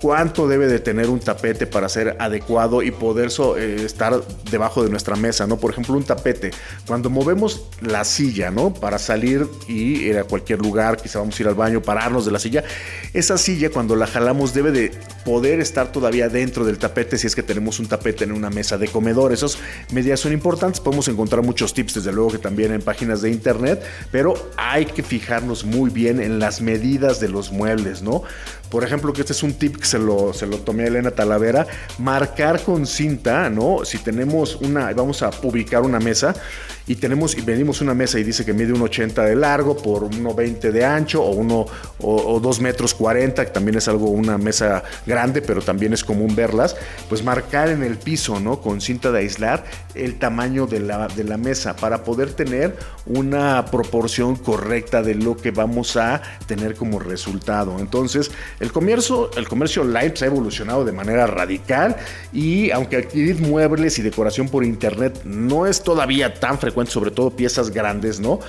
cuánto 0.00 0.48
debe 0.48 0.66
de 0.66 0.78
tener 0.78 1.08
un 1.08 1.20
tapete 1.20 1.66
para 1.66 1.88
ser 1.88 2.16
adecuado 2.18 2.82
y 2.82 2.90
poder 2.90 3.30
eh, 3.56 3.82
estar 3.84 4.22
debajo 4.50 4.82
de 4.82 4.90
nuestra 4.90 5.16
mesa, 5.16 5.46
¿no? 5.46 5.56
Por 5.56 5.72
ejemplo, 5.72 5.94
un 5.94 6.04
tapete, 6.04 6.50
cuando 6.86 7.10
movemos 7.10 7.68
la 7.80 8.04
silla, 8.04 8.50
¿no? 8.50 8.72
Para 8.72 8.98
salir 8.98 9.46
y 9.68 10.02
ir 10.04 10.18
a 10.18 10.24
cualquier 10.24 10.60
lugar, 10.60 10.96
quizá 10.96 11.18
vamos 11.18 11.38
a 11.38 11.42
ir 11.42 11.48
al 11.48 11.54
baño, 11.54 11.82
pararnos 11.82 12.24
de 12.24 12.32
la 12.32 12.38
silla, 12.38 12.64
esa 13.12 13.38
silla 13.38 13.70
cuando 13.70 13.96
la 13.96 14.06
jalamos 14.06 14.54
debe 14.54 14.72
de 14.72 14.92
poder 15.24 15.60
estar 15.60 15.92
todavía 15.92 16.28
dentro 16.28 16.64
del 16.64 16.78
tapete 16.78 17.18
si 17.18 17.26
es 17.26 17.34
que 17.34 17.42
tenemos 17.42 17.78
un 17.78 17.86
tapete 17.86 18.24
en 18.24 18.32
una 18.32 18.50
mesa 18.50 18.78
de 18.78 18.88
comedor. 18.88 19.32
Esas 19.32 19.58
medidas 19.92 20.20
son 20.20 20.32
importantes, 20.32 20.80
podemos 20.80 21.08
encontrar 21.08 21.42
muchos 21.42 21.74
tips, 21.74 21.94
desde 21.94 22.12
luego 22.12 22.30
que 22.30 22.38
también 22.38 22.72
en 22.72 22.82
páginas 22.82 23.22
de 23.22 23.30
internet, 23.30 23.82
pero 24.10 24.34
hay 24.56 24.86
que 24.86 25.02
fijarnos 25.02 25.64
muy 25.64 25.90
bien 25.90 26.20
en 26.20 26.38
las 26.38 26.60
medidas 26.60 27.20
de 27.20 27.28
los 27.28 27.52
muebles, 27.52 28.02
¿no? 28.02 28.22
Por 28.70 28.84
ejemplo, 28.84 29.12
que 29.12 29.20
este 29.20 29.32
es 29.32 29.42
un 29.42 29.54
tip 29.54 29.76
que 29.76 29.86
se 29.86 29.98
lo, 29.98 30.32
se 30.32 30.46
lo 30.46 30.58
tomé 30.58 30.84
a 30.84 30.86
Elena 30.88 31.10
Talavera, 31.10 31.66
marcar 31.98 32.62
con 32.62 32.86
cinta, 32.86 33.48
¿no? 33.50 33.84
Si 33.84 33.98
tenemos 33.98 34.56
una, 34.56 34.92
vamos 34.92 35.22
a 35.22 35.30
ubicar 35.42 35.82
una 35.82 36.00
mesa 36.00 36.34
y 36.86 36.96
tenemos 36.96 37.36
y 37.36 37.40
venimos 37.40 37.80
una 37.80 37.94
mesa 37.94 38.18
y 38.18 38.24
dice 38.24 38.44
que 38.44 38.52
mide 38.52 38.72
un 38.72 38.82
80 38.82 39.22
de 39.22 39.36
largo 39.36 39.76
por 39.76 40.02
1,20 40.02 40.70
de 40.70 40.84
ancho 40.84 41.22
o 41.22 41.30
uno 41.30 41.66
o, 41.98 42.40
2 42.40 42.60
metros 42.60 42.94
40, 42.94 43.46
que 43.46 43.50
también 43.50 43.78
es 43.78 43.88
algo, 43.88 44.08
una 44.10 44.36
mesa 44.36 44.82
grande, 45.06 45.40
pero 45.40 45.62
también 45.62 45.94
es 45.94 46.04
común 46.04 46.34
verlas, 46.34 46.76
pues 47.08 47.22
marcar 47.22 47.70
en 47.70 47.82
el 47.82 47.96
piso, 47.96 48.38
¿no? 48.38 48.60
Con 48.60 48.80
cinta 48.80 49.10
de 49.12 49.20
aislar 49.20 49.64
el 49.94 50.18
tamaño 50.18 50.66
de 50.66 50.80
la, 50.80 51.08
de 51.08 51.24
la 51.24 51.38
mesa 51.38 51.74
para 51.76 52.04
poder 52.04 52.32
tener 52.32 52.76
una 53.06 53.64
proporción 53.66 54.36
correcta 54.36 55.02
de 55.02 55.14
lo 55.14 55.36
que 55.36 55.50
vamos 55.52 55.96
a 55.96 56.20
tener 56.46 56.74
como 56.74 56.98
resultado. 56.98 57.78
Entonces, 57.78 58.30
el 58.64 58.72
comercio, 58.72 59.30
el 59.36 59.46
comercio 59.46 59.82
online 59.82 60.16
se 60.16 60.24
ha 60.24 60.28
evolucionado 60.28 60.84
de 60.84 60.92
manera 60.92 61.26
radical 61.26 61.96
y 62.32 62.70
aunque 62.70 62.96
adquirir 62.96 63.40
muebles 63.40 63.98
y 63.98 64.02
decoración 64.02 64.48
por 64.48 64.64
internet 64.64 65.20
no 65.24 65.66
es 65.66 65.82
todavía 65.82 66.32
tan 66.34 66.58
frecuente, 66.58 66.90
sobre 66.90 67.10
todo 67.10 67.30
piezas 67.30 67.70
grandes, 67.70 68.20
¿no? 68.20 68.40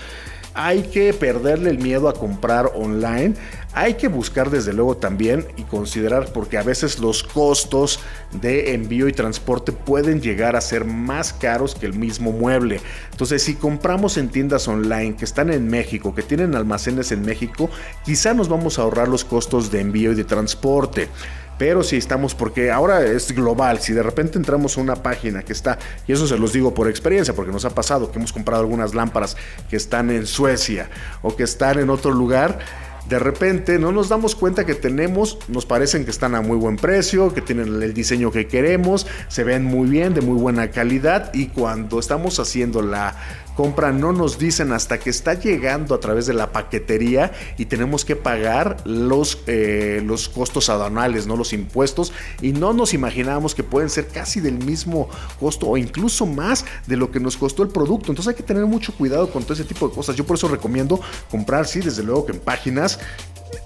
Hay 0.55 0.83
que 0.83 1.13
perderle 1.13 1.69
el 1.69 1.77
miedo 1.77 2.07
a 2.07 2.13
comprar 2.13 2.71
online. 2.75 3.35
Hay 3.73 3.95
que 3.95 4.07
buscar 4.07 4.49
desde 4.49 4.71
luego 4.71 4.95
también 4.95 5.45
y 5.57 5.63
considerar 5.63 6.31
porque 6.31 6.57
a 6.57 6.63
veces 6.63 6.97
los 6.97 7.23
costos 7.23 7.99
de 8.31 8.73
envío 8.73 9.09
y 9.09 9.11
transporte 9.11 9.73
pueden 9.73 10.21
llegar 10.21 10.55
a 10.55 10.61
ser 10.61 10.85
más 10.85 11.33
caros 11.33 11.75
que 11.75 11.85
el 11.85 11.93
mismo 11.93 12.31
mueble. 12.31 12.79
Entonces 13.11 13.43
si 13.43 13.55
compramos 13.55 14.15
en 14.15 14.29
tiendas 14.29 14.69
online 14.69 15.17
que 15.17 15.25
están 15.25 15.51
en 15.51 15.67
México, 15.67 16.15
que 16.15 16.23
tienen 16.23 16.55
almacenes 16.55 17.11
en 17.11 17.23
México, 17.23 17.69
quizá 18.05 18.33
nos 18.33 18.47
vamos 18.47 18.79
a 18.79 18.83
ahorrar 18.83 19.09
los 19.09 19.25
costos 19.25 19.71
de 19.71 19.81
envío 19.81 20.13
y 20.13 20.15
de 20.15 20.23
transporte. 20.23 21.09
Pero 21.57 21.83
si 21.83 21.97
estamos, 21.97 22.35
porque 22.35 22.71
ahora 22.71 23.05
es 23.05 23.31
global, 23.31 23.79
si 23.79 23.93
de 23.93 24.03
repente 24.03 24.37
entramos 24.37 24.77
a 24.77 24.81
una 24.81 24.95
página 24.95 25.43
que 25.43 25.53
está, 25.53 25.79
y 26.07 26.11
eso 26.11 26.27
se 26.27 26.37
los 26.37 26.51
digo 26.51 26.73
por 26.73 26.89
experiencia, 26.89 27.33
porque 27.33 27.51
nos 27.51 27.65
ha 27.65 27.69
pasado 27.69 28.11
que 28.11 28.17
hemos 28.17 28.33
comprado 28.33 28.61
algunas 28.61 28.93
lámparas 28.93 29.37
que 29.69 29.77
están 29.77 30.09
en 30.09 30.27
Suecia 30.27 30.89
o 31.21 31.35
que 31.35 31.43
están 31.43 31.79
en 31.79 31.89
otro 31.89 32.11
lugar, 32.11 32.59
de 33.07 33.19
repente 33.19 33.77
no 33.77 33.91
nos 33.91 34.09
damos 34.09 34.35
cuenta 34.35 34.65
que 34.65 34.73
tenemos, 34.73 35.37
nos 35.47 35.65
parecen 35.65 36.05
que 36.05 36.11
están 36.11 36.33
a 36.33 36.41
muy 36.41 36.57
buen 36.57 36.75
precio, 36.75 37.33
que 37.33 37.41
tienen 37.41 37.81
el 37.81 37.93
diseño 37.93 38.31
que 38.31 38.47
queremos, 38.47 39.05
se 39.27 39.43
ven 39.43 39.63
muy 39.63 39.87
bien, 39.87 40.13
de 40.15 40.21
muy 40.21 40.39
buena 40.39 40.71
calidad 40.71 41.31
y 41.33 41.47
cuando 41.47 41.99
estamos 41.99 42.39
haciendo 42.39 42.81
la 42.81 43.15
compra 43.55 43.91
no 43.91 44.11
nos 44.11 44.37
dicen 44.37 44.71
hasta 44.71 44.99
que 44.99 45.09
está 45.09 45.33
llegando 45.33 45.95
a 45.95 45.99
través 45.99 46.25
de 46.25 46.33
la 46.33 46.51
paquetería 46.51 47.31
y 47.57 47.65
tenemos 47.65 48.05
que 48.05 48.15
pagar 48.15 48.77
los, 48.85 49.39
eh, 49.47 50.01
los 50.05 50.29
costos 50.29 50.69
aduanales, 50.69 51.25
no 51.25 51.35
los 51.35 51.53
impuestos 51.53 52.13
y 52.41 52.51
no 52.51 52.73
nos 52.73 52.93
imaginábamos 52.93 53.55
que 53.55 53.63
pueden 53.63 53.89
ser 53.89 54.07
casi 54.07 54.39
del 54.39 54.63
mismo 54.63 55.09
costo 55.39 55.67
o 55.67 55.77
incluso 55.77 56.25
más 56.25 56.65
de 56.87 56.97
lo 56.97 57.11
que 57.11 57.19
nos 57.19 57.37
costó 57.37 57.63
el 57.63 57.69
producto. 57.69 58.11
Entonces 58.11 58.29
hay 58.29 58.35
que 58.35 58.43
tener 58.43 58.65
mucho 58.65 58.93
cuidado 58.93 59.31
con 59.31 59.43
todo 59.43 59.53
ese 59.53 59.63
tipo 59.63 59.87
de 59.87 59.95
cosas. 59.95 60.15
Yo 60.15 60.25
por 60.25 60.35
eso 60.35 60.47
recomiendo 60.47 60.99
comprar, 61.31 61.65
sí, 61.65 61.79
desde 61.79 62.03
luego 62.03 62.25
que 62.25 62.33
en 62.33 62.39
páginas 62.39 62.99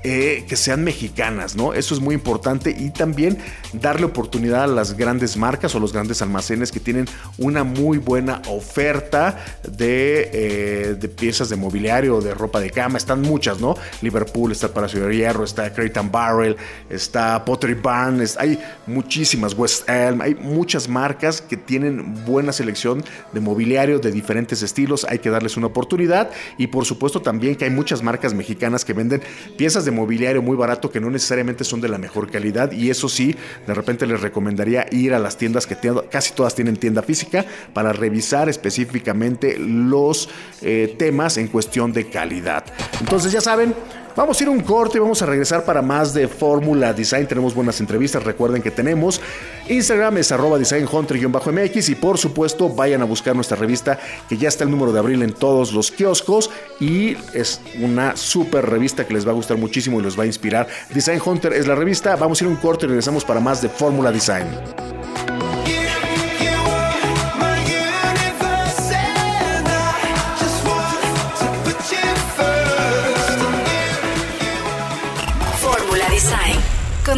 eh, 0.03 0.45
que 0.47 0.55
sean 0.55 0.83
mexicanas, 0.83 1.57
¿no? 1.57 1.73
Eso 1.73 1.93
es 1.93 1.99
muy 1.99 2.15
importante 2.15 2.75
y 2.77 2.89
también 2.89 3.37
darle 3.73 4.05
oportunidad 4.05 4.63
a 4.63 4.67
las 4.67 4.95
grandes 4.95 5.35
marcas 5.35 5.75
o 5.75 5.79
los 5.79 5.91
grandes 5.91 6.21
almacenes 6.21 6.71
que 6.71 6.79
tienen 6.79 7.05
una 7.37 7.63
muy 7.63 7.97
buena 7.97 8.41
oferta 8.47 9.43
de, 9.63 10.29
eh, 10.31 10.95
de 10.97 11.09
piezas 11.09 11.49
de 11.49 11.55
mobiliario, 11.55 12.21
de 12.21 12.33
ropa 12.33 12.59
de 12.59 12.69
cama. 12.69 12.97
Están 12.97 13.21
muchas, 13.21 13.59
¿no? 13.59 13.75
Liverpool, 14.01 14.51
está 14.51 14.73
Palacio 14.73 15.05
de 15.05 15.15
Hierro, 15.15 15.43
está 15.43 15.73
Crate 15.73 15.99
Barrel, 16.09 16.55
está 16.89 17.43
Pottery 17.43 17.73
Barn, 17.73 18.23
hay 18.37 18.59
muchísimas, 18.87 19.53
West 19.53 19.89
Elm, 19.89 20.21
hay 20.21 20.35
muchas 20.35 20.87
marcas 20.87 21.41
que 21.41 21.57
tienen 21.57 22.25
buena 22.25 22.53
selección 22.53 23.03
de 23.33 23.39
mobiliario 23.39 23.99
de 23.99 24.11
diferentes 24.11 24.61
estilos. 24.61 25.05
Hay 25.09 25.19
que 25.19 25.29
darles 25.29 25.57
una 25.57 25.67
oportunidad 25.67 26.29
y 26.57 26.67
por 26.67 26.85
supuesto 26.85 27.21
también 27.21 27.55
que 27.55 27.65
hay 27.65 27.71
muchas 27.71 28.01
marcas 28.01 28.33
mexicanas 28.33 28.85
que 28.85 28.93
venden 28.93 29.21
piezas 29.57 29.68
de 29.69 29.91
mobiliario 29.91 30.41
muy 30.41 30.57
barato 30.57 30.89
que 30.89 30.99
no 30.99 31.09
necesariamente 31.09 31.63
son 31.63 31.79
de 31.79 31.87
la 31.87 31.97
mejor 31.97 32.29
calidad 32.31 32.71
y 32.71 32.89
eso 32.89 33.07
sí, 33.07 33.35
de 33.67 33.73
repente 33.73 34.05
les 34.07 34.19
recomendaría 34.19 34.87
ir 34.91 35.13
a 35.13 35.19
las 35.19 35.37
tiendas 35.37 35.67
que 35.67 35.77
casi 36.09 36.33
todas 36.33 36.55
tienen 36.55 36.77
tienda 36.77 37.03
física 37.03 37.45
para 37.73 37.93
revisar 37.93 38.49
específicamente 38.49 39.57
los 39.59 40.29
eh, 40.61 40.95
temas 40.97 41.37
en 41.37 41.47
cuestión 41.47 41.93
de 41.93 42.09
calidad. 42.09 42.65
Entonces 42.99 43.31
ya 43.31 43.41
saben, 43.41 43.75
Vamos 44.19 44.37
a 44.37 44.43
ir 44.43 44.49
un 44.49 44.59
corte 44.59 44.97
y 44.97 44.99
vamos 44.99 45.21
a 45.21 45.25
regresar 45.25 45.63
para 45.63 45.81
más 45.81 46.13
de 46.13 46.27
Fórmula 46.27 46.91
Design. 46.91 47.25
Tenemos 47.25 47.55
buenas 47.55 47.79
entrevistas. 47.79 48.21
Recuerden 48.21 48.61
que 48.61 48.69
tenemos 48.69 49.21
Instagram 49.69 50.17
es 50.17 50.33
arroba 50.33 50.57
designhunter-mx 50.57 51.87
y 51.87 51.95
por 51.95 52.17
supuesto 52.17 52.67
vayan 52.67 53.01
a 53.01 53.05
buscar 53.05 53.33
nuestra 53.33 53.55
revista 53.55 53.97
que 54.27 54.35
ya 54.35 54.49
está 54.49 54.65
el 54.65 54.71
número 54.71 54.91
de 54.91 54.99
abril 54.99 55.23
en 55.23 55.31
todos 55.31 55.71
los 55.71 55.89
kioscos 55.89 56.49
y 56.81 57.15
es 57.33 57.61
una 57.81 58.17
super 58.17 58.69
revista 58.69 59.07
que 59.07 59.13
les 59.13 59.25
va 59.25 59.31
a 59.31 59.35
gustar 59.35 59.55
muchísimo 59.55 60.01
y 60.01 60.03
los 60.03 60.19
va 60.19 60.23
a 60.23 60.27
inspirar. 60.27 60.67
Design 60.93 61.21
Hunter 61.25 61.53
es 61.53 61.65
la 61.65 61.75
revista. 61.75 62.17
Vamos 62.17 62.41
a 62.41 62.43
ir 62.43 62.49
un 62.49 62.57
corte 62.57 62.87
y 62.87 62.89
regresamos 62.89 63.23
para 63.23 63.39
más 63.39 63.61
de 63.61 63.69
Fórmula 63.69 64.11
Design. 64.11 64.47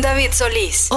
David 0.01 0.33
Solís. 0.33 0.89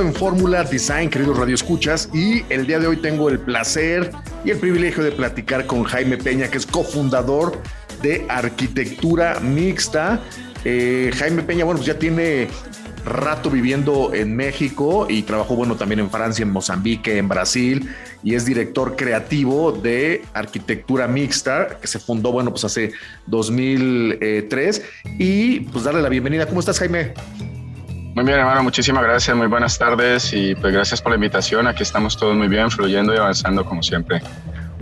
En 0.00 0.14
Fórmula 0.14 0.64
Design, 0.64 1.10
queridos 1.10 1.36
radioescuchas, 1.36 2.08
y 2.14 2.44
el 2.48 2.66
día 2.66 2.78
de 2.78 2.86
hoy 2.86 2.96
tengo 2.96 3.28
el 3.28 3.38
placer 3.38 4.10
y 4.42 4.50
el 4.50 4.58
privilegio 4.58 5.04
de 5.04 5.12
platicar 5.12 5.66
con 5.66 5.84
Jaime 5.84 6.16
Peña, 6.16 6.48
que 6.48 6.56
es 6.56 6.64
cofundador 6.64 7.58
de 8.00 8.24
Arquitectura 8.28 9.38
Mixta. 9.40 10.20
Eh, 10.64 11.10
Jaime 11.14 11.42
Peña, 11.42 11.64
bueno, 11.64 11.78
pues 11.78 11.86
ya 11.86 11.98
tiene 11.98 12.48
rato 13.04 13.50
viviendo 13.50 14.14
en 14.14 14.34
México 14.34 15.06
y 15.10 15.22
trabajó, 15.22 15.56
bueno, 15.56 15.76
también 15.76 16.00
en 16.00 16.10
Francia, 16.10 16.42
en 16.42 16.52
Mozambique, 16.52 17.18
en 17.18 17.28
Brasil, 17.28 17.90
y 18.22 18.34
es 18.34 18.46
director 18.46 18.96
creativo 18.96 19.72
de 19.72 20.22
Arquitectura 20.32 21.06
Mixta, 21.06 21.78
que 21.80 21.86
se 21.86 21.98
fundó, 21.98 22.32
bueno, 22.32 22.50
pues 22.50 22.64
hace 22.64 22.92
2003. 23.26 24.82
Y 25.18 25.60
pues 25.60 25.84
darle 25.84 26.00
la 26.00 26.08
bienvenida. 26.08 26.46
¿Cómo 26.46 26.60
estás, 26.60 26.78
Jaime? 26.78 27.12
Muy 28.14 28.24
bien, 28.24 28.38
hermano, 28.38 28.62
muchísimas 28.62 29.02
gracias, 29.02 29.34
muy 29.34 29.46
buenas 29.46 29.78
tardes 29.78 30.34
y 30.34 30.54
pues 30.54 30.70
gracias 30.74 31.00
por 31.00 31.12
la 31.12 31.16
invitación. 31.16 31.66
Aquí 31.66 31.82
estamos 31.82 32.14
todos 32.14 32.36
muy 32.36 32.46
bien, 32.46 32.70
fluyendo 32.70 33.14
y 33.14 33.16
avanzando 33.16 33.64
como 33.64 33.82
siempre. 33.82 34.20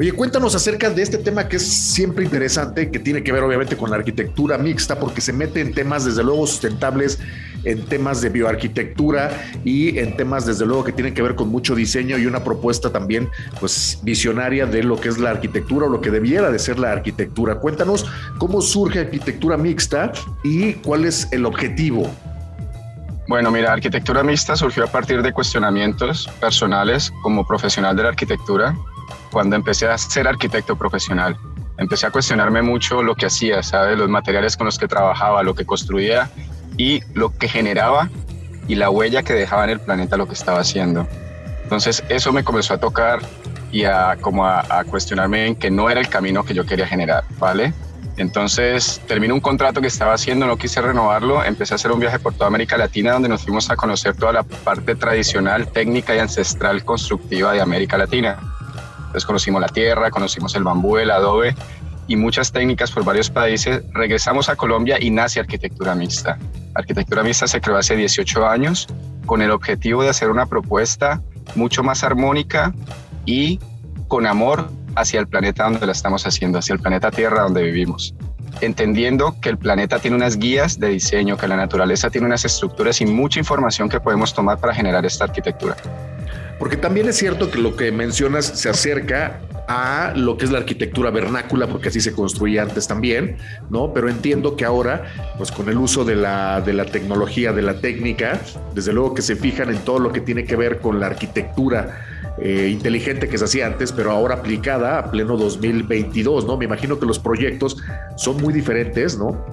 Oye, 0.01 0.11
cuéntanos 0.13 0.57
acerca 0.57 0.91
de 0.91 1.01
este 1.01 1.19
tema 1.19 1.47
que 1.47 1.57
es 1.57 1.69
siempre 1.69 2.25
interesante, 2.25 2.91
que 2.91 2.99
tiene 2.99 3.23
que 3.23 3.31
ver 3.31 3.45
obviamente 3.45 3.77
con 3.77 3.91
la 3.91 3.97
arquitectura 3.97 4.59
mixta, 4.59 4.99
porque 4.99 5.21
se 5.21 5.33
mete 5.33 5.61
en 5.61 5.73
temas 5.73 6.07
desde 6.07 6.25
luego 6.25 6.45
sustentables, 6.45 7.21
en 7.63 7.85
temas 7.85 8.21
de 8.21 8.31
bioarquitectura 8.31 9.31
y 9.65 9.97
en 9.99 10.17
temas 10.17 10.45
desde 10.45 10.67
luego 10.67 10.83
que 10.83 10.93
tienen 10.93 11.15
que 11.15 11.23
ver 11.23 11.37
con 11.37 11.51
mucho 11.51 11.77
diseño 11.77 12.19
y 12.19 12.27
una 12.27 12.43
propuesta 12.43 12.91
también 12.91 13.29
pues 13.61 14.01
visionaria 14.03 14.67
de 14.67 14.83
lo 14.83 15.01
que 15.01 15.09
es 15.09 15.19
la 15.19 15.31
arquitectura 15.31 15.87
o 15.87 15.89
lo 15.89 16.01
que 16.01 16.11
debiera 16.11 16.51
de 16.51 16.59
ser 16.59 16.81
la 16.81 16.91
arquitectura. 16.91 17.57
Cuéntanos 17.57 18.07
cómo 18.39 18.61
surge 18.61 18.99
arquitectura 18.99 19.57
mixta 19.57 20.11
y 20.43 20.73
cuál 20.73 21.05
es 21.05 21.29
el 21.31 21.47
objetivo. 21.47 22.11
Bueno, 23.31 23.53
mira, 23.53 23.73
arquitectura 23.73 24.25
mixta 24.25 24.57
surgió 24.57 24.83
a 24.83 24.87
partir 24.89 25.23
de 25.23 25.33
cuestionamientos 25.33 26.27
personales 26.41 27.13
como 27.23 27.47
profesional 27.47 27.95
de 27.95 28.03
la 28.03 28.09
arquitectura, 28.09 28.75
cuando 29.31 29.55
empecé 29.55 29.87
a 29.87 29.97
ser 29.97 30.27
arquitecto 30.27 30.75
profesional. 30.77 31.37
Empecé 31.79 32.09
a 32.09 32.11
cuestionarme 32.11 32.61
mucho 32.61 33.05
lo 33.05 33.15
que 33.15 33.27
hacía, 33.27 33.63
¿sabes? 33.63 33.97
Los 33.97 34.09
materiales 34.09 34.57
con 34.57 34.65
los 34.65 34.81
que 34.81 34.89
trabajaba, 34.89 35.45
lo 35.45 35.55
que 35.55 35.65
construía 35.65 36.29
y 36.77 37.03
lo 37.15 37.31
que 37.31 37.47
generaba 37.47 38.11
y 38.67 38.75
la 38.75 38.91
huella 38.91 39.23
que 39.23 39.35
dejaba 39.35 39.63
en 39.63 39.71
el 39.71 39.81
planeta 39.81 40.17
lo 40.17 40.27
que 40.27 40.35
estaba 40.35 40.59
haciendo. 40.59 41.07
Entonces 41.63 42.03
eso 42.09 42.33
me 42.33 42.43
comenzó 42.43 42.75
a 42.75 42.79
tocar 42.79 43.21
y 43.71 43.85
a, 43.85 44.17
como 44.21 44.45
a, 44.45 44.67
a 44.69 44.83
cuestionarme 44.83 45.47
en 45.47 45.55
que 45.55 45.71
no 45.71 45.89
era 45.89 46.01
el 46.01 46.09
camino 46.09 46.43
que 46.43 46.53
yo 46.53 46.67
quería 46.67 46.89
generar, 46.89 47.23
¿vale? 47.39 47.75
Entonces 48.21 49.01
terminé 49.09 49.33
un 49.33 49.41
contrato 49.41 49.81
que 49.81 49.87
estaba 49.87 50.13
haciendo, 50.13 50.47
no 50.47 50.59
quise 50.59 50.83
renovarlo, 50.83 51.43
empecé 51.43 51.73
a 51.73 51.77
hacer 51.77 51.91
un 51.91 52.01
viaje 52.01 52.19
por 52.19 52.35
toda 52.35 52.49
América 52.49 52.77
Latina 52.77 53.15
donde 53.15 53.31
nos 53.31 53.45
fuimos 53.45 53.71
a 53.71 53.77
conocer 53.77 54.15
toda 54.15 54.35
la 54.35 54.43
parte 54.43 54.95
tradicional, 54.95 55.69
técnica 55.69 56.15
y 56.15 56.19
ancestral 56.19 56.85
constructiva 56.85 57.55
de 57.55 57.63
América 57.63 57.97
Latina. 57.97 58.39
Entonces 58.99 59.25
conocimos 59.25 59.63
la 59.63 59.69
tierra, 59.69 60.11
conocimos 60.11 60.55
el 60.55 60.65
bambú, 60.65 60.99
el 60.99 61.11
adobe 61.11 61.55
y 62.09 62.17
muchas 62.17 62.53
técnicas 62.53 62.91
por 62.91 63.05
varios 63.05 63.31
países. 63.31 63.83
Regresamos 63.95 64.51
a 64.51 64.57
Colombia 64.57 64.99
y 65.01 65.09
nace 65.09 65.41
Arquitectura 65.41 65.95
Mixta. 65.95 66.39
Arquitectura 66.75 67.23
Mixta 67.23 67.47
se 67.47 67.59
creó 67.63 67.79
hace 67.79 67.97
18 67.97 68.47
años 68.47 68.87
con 69.25 69.41
el 69.41 69.51
objetivo 69.51 70.03
de 70.03 70.11
hacer 70.11 70.29
una 70.29 70.45
propuesta 70.45 71.23
mucho 71.55 71.83
más 71.83 72.05
armónica 72.05 72.75
y 73.25 73.61
con 74.09 74.27
amor 74.27 74.71
hacia 74.95 75.21
el 75.21 75.29
planeta 75.29 75.65
donde 75.65 75.87
la 75.87 75.93
estamos 75.93 76.27
haciendo, 76.27 76.59
hacia 76.59 76.75
el 76.75 76.81
planeta 76.81 77.11
Tierra 77.11 77.43
donde 77.43 77.63
vivimos 77.63 78.15
entendiendo 78.61 79.37
que 79.41 79.49
el 79.49 79.59
planeta 79.59 79.99
tiene 79.99 80.17
unas 80.17 80.39
guías 80.39 80.79
de 80.79 80.89
diseño, 80.89 81.37
que 81.37 81.49
la 81.49 81.57
naturaleza 81.57 82.11
tiene 82.11 82.27
unas 82.27 82.45
estructuras 82.45 83.01
y 83.01 83.07
mucha 83.07 83.39
información 83.39 83.89
que 83.89 84.01
podemos 84.01 84.35
tomar 84.35 84.59
para 84.59 84.75
generar 84.75 85.05
esta 85.07 85.25
arquitectura. 85.25 85.77
Porque 86.59 86.77
también 86.77 87.09
es 87.09 87.17
cierto 87.17 87.51
que 87.51 87.59
lo 87.59 87.75
que 87.75 87.91
mencionas 87.91 88.45
se 88.45 88.69
acerca 88.69 89.41
a 89.67 90.13
lo 90.17 90.37
que 90.37 90.45
es 90.45 90.51
la 90.51 90.59
arquitectura 90.59 91.11
vernácula, 91.11 91.69
porque 91.69 91.89
así 91.89 92.01
se 92.01 92.13
construía 92.13 92.63
antes 92.63 92.87
también, 92.87 93.37
¿no? 93.71 93.95
Pero 93.95 94.11
entiendo 94.11 94.57
que 94.57 94.65
ahora, 94.65 95.05
pues 95.39 95.53
con 95.53 95.69
el 95.69 95.79
uso 95.79 96.05
de 96.05 96.17
la, 96.17 96.61
de 96.61 96.73
la 96.75 96.87
tecnología, 96.87 97.53
de 97.53 97.63
la 97.63 97.75
técnica, 97.81 98.41
desde 98.75 98.93
luego 98.93 99.15
que 99.15 99.23
se 99.23 99.37
fijan 99.37 99.71
en 99.71 99.79
todo 99.79 100.01
lo 100.01 100.13
que 100.13 100.21
tiene 100.21 100.45
que 100.45 100.57
ver 100.57 100.81
con 100.81 101.01
la 101.01 101.07
arquitectura 101.07 102.20
eh, 102.43 102.69
inteligente 102.71 103.29
que 103.29 103.37
se 103.37 103.45
hacía 103.45 103.67
antes, 103.67 103.93
pero 103.93 104.13
ahora 104.13 104.37
aplicada 104.37 104.99
a 104.99 105.11
pleno 105.11 105.37
2022, 105.37 106.47
¿no? 106.47 106.57
Me 106.57 106.65
imagino 106.65 106.99
que 106.99 107.05
los 107.05 107.19
proyectos 107.19 107.77
son 108.17 108.39
muy 108.39 108.55
diferentes, 108.55 109.19
¿no? 109.19 109.45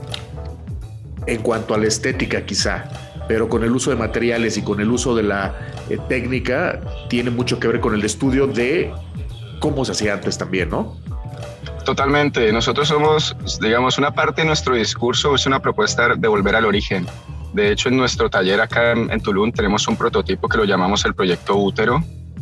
En 1.26 1.42
cuanto 1.42 1.74
a 1.74 1.78
la 1.78 1.88
estética, 1.88 2.46
quizá, 2.46 2.86
pero 3.28 3.50
con 3.50 3.66
el 3.66 3.74
uso 3.74 3.90
de 3.90 3.98
materiales 3.98 4.58
y 4.58 4.62
con 4.62 4.80
el 4.80 4.90
uso 4.90 5.16
de 5.16 5.24
la 5.24 5.54
eh, 5.90 5.98
técnica, 6.08 6.80
tiene 7.10 7.30
mucho 7.30 7.60
que 7.60 7.68
ver 7.68 7.82
con 7.82 7.94
el 7.94 8.06
estudio 8.06 8.48
de 8.48 8.90
cómo 9.60 9.84
se 9.84 9.92
hacía 9.92 10.14
antes 10.14 10.38
también, 10.38 10.70
¿no? 10.70 10.96
Totalmente. 11.84 12.54
Nosotros 12.54 12.88
somos, 12.88 13.36
digamos, 13.60 13.98
una 13.98 14.12
parte 14.12 14.44
de 14.44 14.48
nuestro 14.48 14.76
discurso 14.76 15.36
es 15.36 15.46
una 15.46 15.62
propuesta 15.62 16.16
de 16.16 16.28
volver 16.30 16.56
al 16.56 16.64
origen. 16.64 17.06
De 17.54 17.70
hecho, 17.72 17.90
en 17.90 17.98
nuestro 17.98 18.30
taller 18.30 18.62
acá 18.62 18.94
en, 18.94 19.12
en 19.12 19.20
Tulum 19.20 19.52
tenemos 19.52 19.88
un 19.90 19.98
prototipo 19.98 20.48
que 20.48 20.58
lo 20.58 20.64
llamamos 20.64 21.04
el 21.04 21.14
proyecto 21.14 21.58
Útero, 21.58 22.02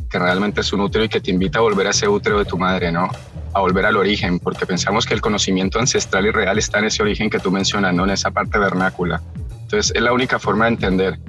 que 0.09 0.19
realmente 0.19 0.61
es 0.61 0.73
un 0.73 0.81
útero 0.81 1.03
y 1.03 1.09
que 1.09 1.21
te 1.21 1.31
invita 1.31 1.59
a 1.59 1.61
volver 1.61 1.87
a 1.87 1.89
ese 1.91 2.07
útero 2.07 2.39
de 2.39 2.45
tu 2.45 2.57
madre, 2.57 2.91
¿no? 2.91 3.09
A 3.53 3.59
volver 3.59 3.85
al 3.85 3.97
origen, 3.97 4.39
porque 4.39 4.65
pensamos 4.65 5.05
que 5.05 5.13
el 5.13 5.21
conocimiento 5.21 5.79
ancestral 5.79 6.25
y 6.25 6.31
real 6.31 6.57
está 6.57 6.79
en 6.79 6.85
ese 6.85 7.03
origen 7.03 7.29
que 7.29 7.39
tú 7.39 7.51
mencionas, 7.51 7.93
¿no? 7.93 8.03
En 8.03 8.11
esa 8.11 8.31
parte 8.31 8.57
vernácula. 8.57 9.21
Entonces, 9.63 9.91
es 9.95 10.01
la 10.01 10.13
única 10.13 10.39
forma 10.39 10.65
de 10.65 10.71
entender. 10.71 11.19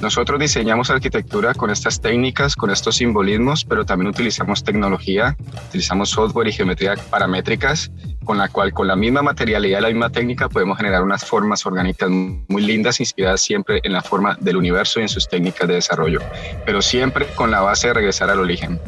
Nosotros 0.00 0.40
diseñamos 0.40 0.90
arquitectura 0.90 1.54
con 1.54 1.70
estas 1.70 2.00
técnicas, 2.00 2.56
con 2.56 2.70
estos 2.70 2.96
simbolismos, 2.96 3.64
pero 3.64 3.84
también 3.84 4.08
utilizamos 4.08 4.62
tecnología, 4.62 5.36
utilizamos 5.68 6.10
software 6.10 6.48
y 6.48 6.52
geometría 6.52 6.94
paramétricas, 7.10 7.90
con 8.24 8.38
la 8.38 8.48
cual 8.48 8.72
con 8.72 8.86
la 8.86 8.96
misma 8.96 9.22
materialidad 9.22 9.78
y 9.78 9.82
la 9.82 9.88
misma 9.88 10.10
técnica 10.10 10.48
podemos 10.48 10.76
generar 10.76 11.02
unas 11.02 11.24
formas 11.24 11.64
orgánicas 11.64 12.10
muy 12.10 12.62
lindas, 12.62 13.00
inspiradas 13.00 13.40
siempre 13.40 13.80
en 13.82 13.92
la 13.92 14.02
forma 14.02 14.36
del 14.40 14.56
universo 14.56 15.00
y 15.00 15.04
en 15.04 15.08
sus 15.08 15.28
técnicas 15.28 15.68
de 15.68 15.74
desarrollo, 15.74 16.20
pero 16.66 16.82
siempre 16.82 17.26
con 17.34 17.50
la 17.50 17.60
base 17.60 17.88
de 17.88 17.94
regresar 17.94 18.30
al 18.30 18.40
origen. 18.40 18.80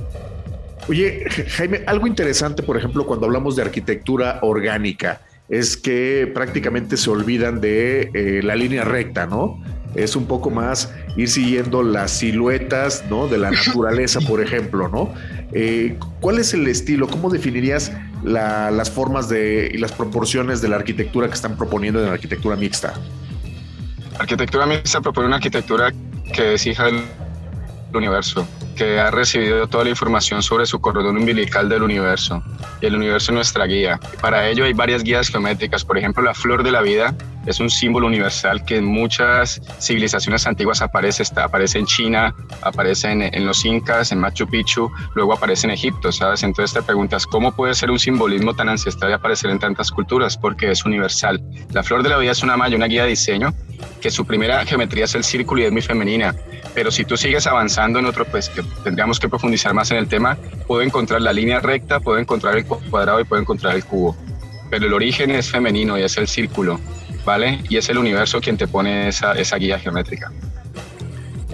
Oye, 0.89 1.25
Jaime, 1.49 1.83
algo 1.87 2.07
interesante, 2.07 2.63
por 2.63 2.77
ejemplo, 2.77 3.07
cuando 3.07 3.27
hablamos 3.27 3.57
de 3.57 3.63
arquitectura 3.63 4.39
orgánica, 4.43 5.21
es 5.49 5.77
que 5.77 6.31
prácticamente 6.33 6.97
se 6.97 7.11
olvidan 7.11 7.61
de 7.61 8.11
eh, 8.15 8.41
la 8.43 8.57
línea 8.57 8.85
recta, 8.85 9.27
¿no? 9.27 9.61
Es 9.97 10.17
un 10.17 10.27
poco 10.27 10.51
más 10.51 10.93
ir 11.17 11.29
siguiendo 11.29 11.83
las 11.83 12.11
siluetas 12.11 13.05
¿no? 13.09 13.29
de 13.29 13.39
la 13.39 13.51
naturaleza, 13.51 14.21
por 14.21 14.43
ejemplo, 14.43 14.89
¿no? 14.89 15.15
Eh, 15.53 15.99
¿Cuál 16.21 16.39
es 16.39 16.55
el 16.55 16.67
estilo? 16.67 17.09
¿Cómo 17.09 17.31
definirías 17.31 17.93
las 18.25 18.91
formas 18.91 19.29
de, 19.29 19.71
y 19.73 19.79
las 19.79 19.93
proporciones 19.93 20.61
de 20.61 20.69
la 20.69 20.77
arquitectura 20.77 21.29
que 21.29 21.35
están 21.35 21.57
proponiendo 21.57 22.01
en 22.01 22.07
la 22.07 22.13
arquitectura 22.13 22.57
mixta? 22.57 22.95
Arquitectura 24.19 24.67
mixta 24.67 25.01
propone 25.01 25.27
una 25.29 25.37
arquitectura 25.37 25.93
que 26.33 26.55
es 26.55 26.67
hija 26.67 26.85
del 26.85 27.03
universo, 27.95 28.47
que 28.77 28.99
ha 28.99 29.11
recibido 29.11 29.67
toda 29.67 29.85
la 29.85 29.91
información 29.91 30.43
sobre 30.43 30.67
su 30.67 30.81
cordón 30.81 31.17
umbilical 31.17 31.69
del 31.69 31.83
universo 31.83 32.43
y 32.81 32.87
el 32.87 32.97
universo 32.97 33.33
es 33.33 33.35
nuestra 33.35 33.67
guía. 33.67 33.99
Para 34.21 34.49
ello 34.49 34.65
hay 34.65 34.73
varias 34.73 35.03
guías 35.03 35.29
geométricas, 35.29 35.85
por 35.85 35.99
ejemplo 35.99 36.23
la 36.23 36.35
flor 36.35 36.63
de 36.63 36.73
la 36.73 36.83
vida 36.83 37.15
es 37.47 37.61
un 37.61 37.71
símbolo 37.71 38.09
universal 38.09 38.65
que 38.65 38.77
en 38.77 38.85
muchas 38.85 39.61
civilizaciones 39.81 40.47
antiguas 40.47 40.83
aparece, 40.83 41.23
está, 41.23 41.45
aparece 41.45 41.79
en 41.79 41.87
China, 41.87 42.35
aparece 42.61 43.11
en, 43.13 43.23
en, 43.23 43.47
los 43.47 43.65
incas, 43.65 44.11
en 44.11 44.19
Machu 44.19 44.49
Picchu, 44.49 44.91
luego 45.15 45.33
aparece 45.33 45.69
en 45.69 45.71
Egipto, 45.71 46.11
¿sabes? 46.11 46.43
Entonces 46.43 46.75
te 46.75 46.83
preguntas, 46.83 47.25
¿cómo 47.25 47.55
puede 47.55 47.75
ser 47.75 47.91
un 47.91 48.01
simbolismo 48.01 48.55
tan 48.55 48.69
ancestral 48.69 49.13
y 49.13 49.15
aparecer 49.15 49.51
en 49.51 49.61
tantas 49.61 49.93
culturas? 49.93 50.37
Porque 50.37 50.73
es 50.73 50.85
universal. 50.85 51.41
La 51.71 51.85
flor 51.85 52.03
de 52.03 52.09
la 52.09 52.19
vida 52.19 52.33
es 52.33 52.43
una 52.43 52.57
malla, 52.57 52.77
una 52.77 52.87
guía 52.87 53.05
de 53.05 53.11
diseño, 53.11 53.55
que 54.07 54.11
su 54.13 54.25
primera 54.25 54.65
geometría 54.65 55.07
es 55.07 55.17
el 55.17 55.25
círculo 55.25 55.63
y 55.63 55.65
es 55.65 55.73
muy 55.73 55.83
femenina, 55.83 56.33
pero 56.77 56.93
si 56.93 57.05
tú 57.05 57.17
sigues 57.17 57.45
avanzando 57.49 57.99
en 57.99 58.07
otro, 58.07 58.25
pues 58.25 58.53
tendríamos 58.85 59.19
que 59.19 59.29
profundizar 59.29 59.75
más 59.75 59.91
en 59.91 59.97
el 59.97 60.07
tema, 60.07 60.39
puedo 60.69 60.81
encontrar 60.83 61.23
la 61.23 61.33
línea 61.33 61.59
recta, 61.59 61.99
puedo 61.99 62.17
encontrar 62.21 62.57
el 62.57 62.65
cuadrado 62.67 63.19
y 63.19 63.25
puedo 63.25 63.43
encontrar 63.43 63.75
el 63.75 63.85
cubo, 63.85 64.17
pero 64.71 64.87
el 64.87 64.93
origen 64.93 65.33
es 65.33 65.51
femenino 65.51 65.99
y 65.99 66.03
es 66.05 66.17
el 66.19 66.29
círculo. 66.29 66.79
¿vale? 67.25 67.59
Y 67.69 67.79
es 67.79 67.89
el 67.89 67.99
universo 67.99 68.41
quien 68.41 68.57
te 68.57 68.69
pone 68.69 69.09
esa, 69.09 69.33
esa 69.33 69.57
guía 69.57 69.81
geométrica. 69.81 70.31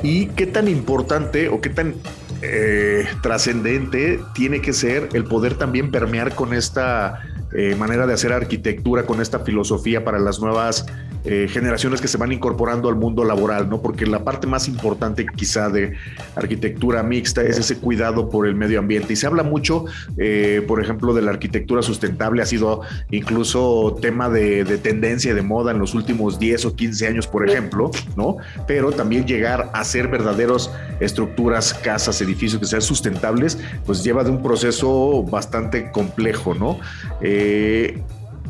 ¿Y 0.02 0.26
qué 0.26 0.46
tan 0.46 0.68
importante 0.68 1.48
o 1.48 1.62
qué 1.62 1.70
tan 1.70 1.94
eh, 2.42 3.06
trascendente 3.22 4.20
tiene 4.34 4.60
que 4.60 4.74
ser 4.74 5.08
el 5.14 5.24
poder 5.24 5.54
también 5.54 5.90
permear 5.90 6.34
con 6.34 6.52
esta 6.52 7.22
eh, 7.54 7.74
manera 7.76 8.06
de 8.06 8.12
hacer 8.12 8.30
arquitectura, 8.34 9.06
con 9.06 9.22
esta 9.22 9.38
filosofía 9.38 10.04
para 10.04 10.18
las 10.18 10.38
nuevas 10.40 10.84
eh, 11.24 11.46
generaciones 11.48 12.00
que 12.00 12.08
se 12.08 12.18
van 12.18 12.32
incorporando 12.32 12.88
al 12.88 12.96
mundo 12.96 13.24
laboral, 13.24 13.68
¿no? 13.68 13.80
Porque 13.80 14.06
la 14.06 14.24
parte 14.24 14.46
más 14.46 14.68
importante 14.68 15.26
quizá 15.26 15.68
de 15.68 15.94
arquitectura 16.34 17.02
mixta 17.02 17.42
es 17.42 17.58
ese 17.58 17.78
cuidado 17.78 18.28
por 18.28 18.46
el 18.46 18.54
medio 18.54 18.78
ambiente. 18.78 19.12
Y 19.12 19.16
se 19.16 19.26
habla 19.26 19.42
mucho, 19.42 19.84
eh, 20.16 20.64
por 20.66 20.82
ejemplo, 20.82 21.14
de 21.14 21.22
la 21.22 21.30
arquitectura 21.30 21.82
sustentable, 21.82 22.42
ha 22.42 22.46
sido 22.46 22.82
incluso 23.10 23.96
tema 24.00 24.28
de, 24.28 24.64
de 24.64 24.78
tendencia, 24.78 25.34
de 25.34 25.42
moda 25.42 25.70
en 25.70 25.78
los 25.78 25.94
últimos 25.94 26.38
10 26.38 26.64
o 26.66 26.76
15 26.76 27.06
años, 27.06 27.26
por 27.26 27.48
ejemplo, 27.48 27.90
¿no? 28.16 28.36
Pero 28.66 28.92
también 28.92 29.26
llegar 29.26 29.70
a 29.72 29.84
ser 29.84 30.08
verdaderos 30.08 30.70
estructuras, 31.00 31.74
casas, 31.74 32.20
edificios 32.20 32.60
que 32.60 32.66
sean 32.66 32.82
sustentables, 32.82 33.58
pues 33.86 34.02
lleva 34.02 34.24
de 34.24 34.30
un 34.30 34.42
proceso 34.42 35.22
bastante 35.24 35.90
complejo, 35.90 36.54
¿no? 36.54 36.78
Eh, 37.20 38.02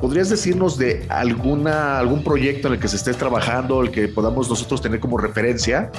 ¿Podrías 0.02 0.28
decirnos 0.28 0.76
de 0.78 1.06
alguna, 1.08 1.96
algún 1.96 2.24
proyecto 2.24 2.66
en 2.66 2.74
el 2.74 2.80
que 2.80 2.88
se 2.88 2.96
esté 2.96 3.14
trabajando, 3.14 3.80
el 3.82 3.92
que 3.92 4.08
podamos 4.08 4.50
nosotros 4.50 4.82
tener 4.82 4.98
como 4.98 5.16
referencia? 5.16 5.92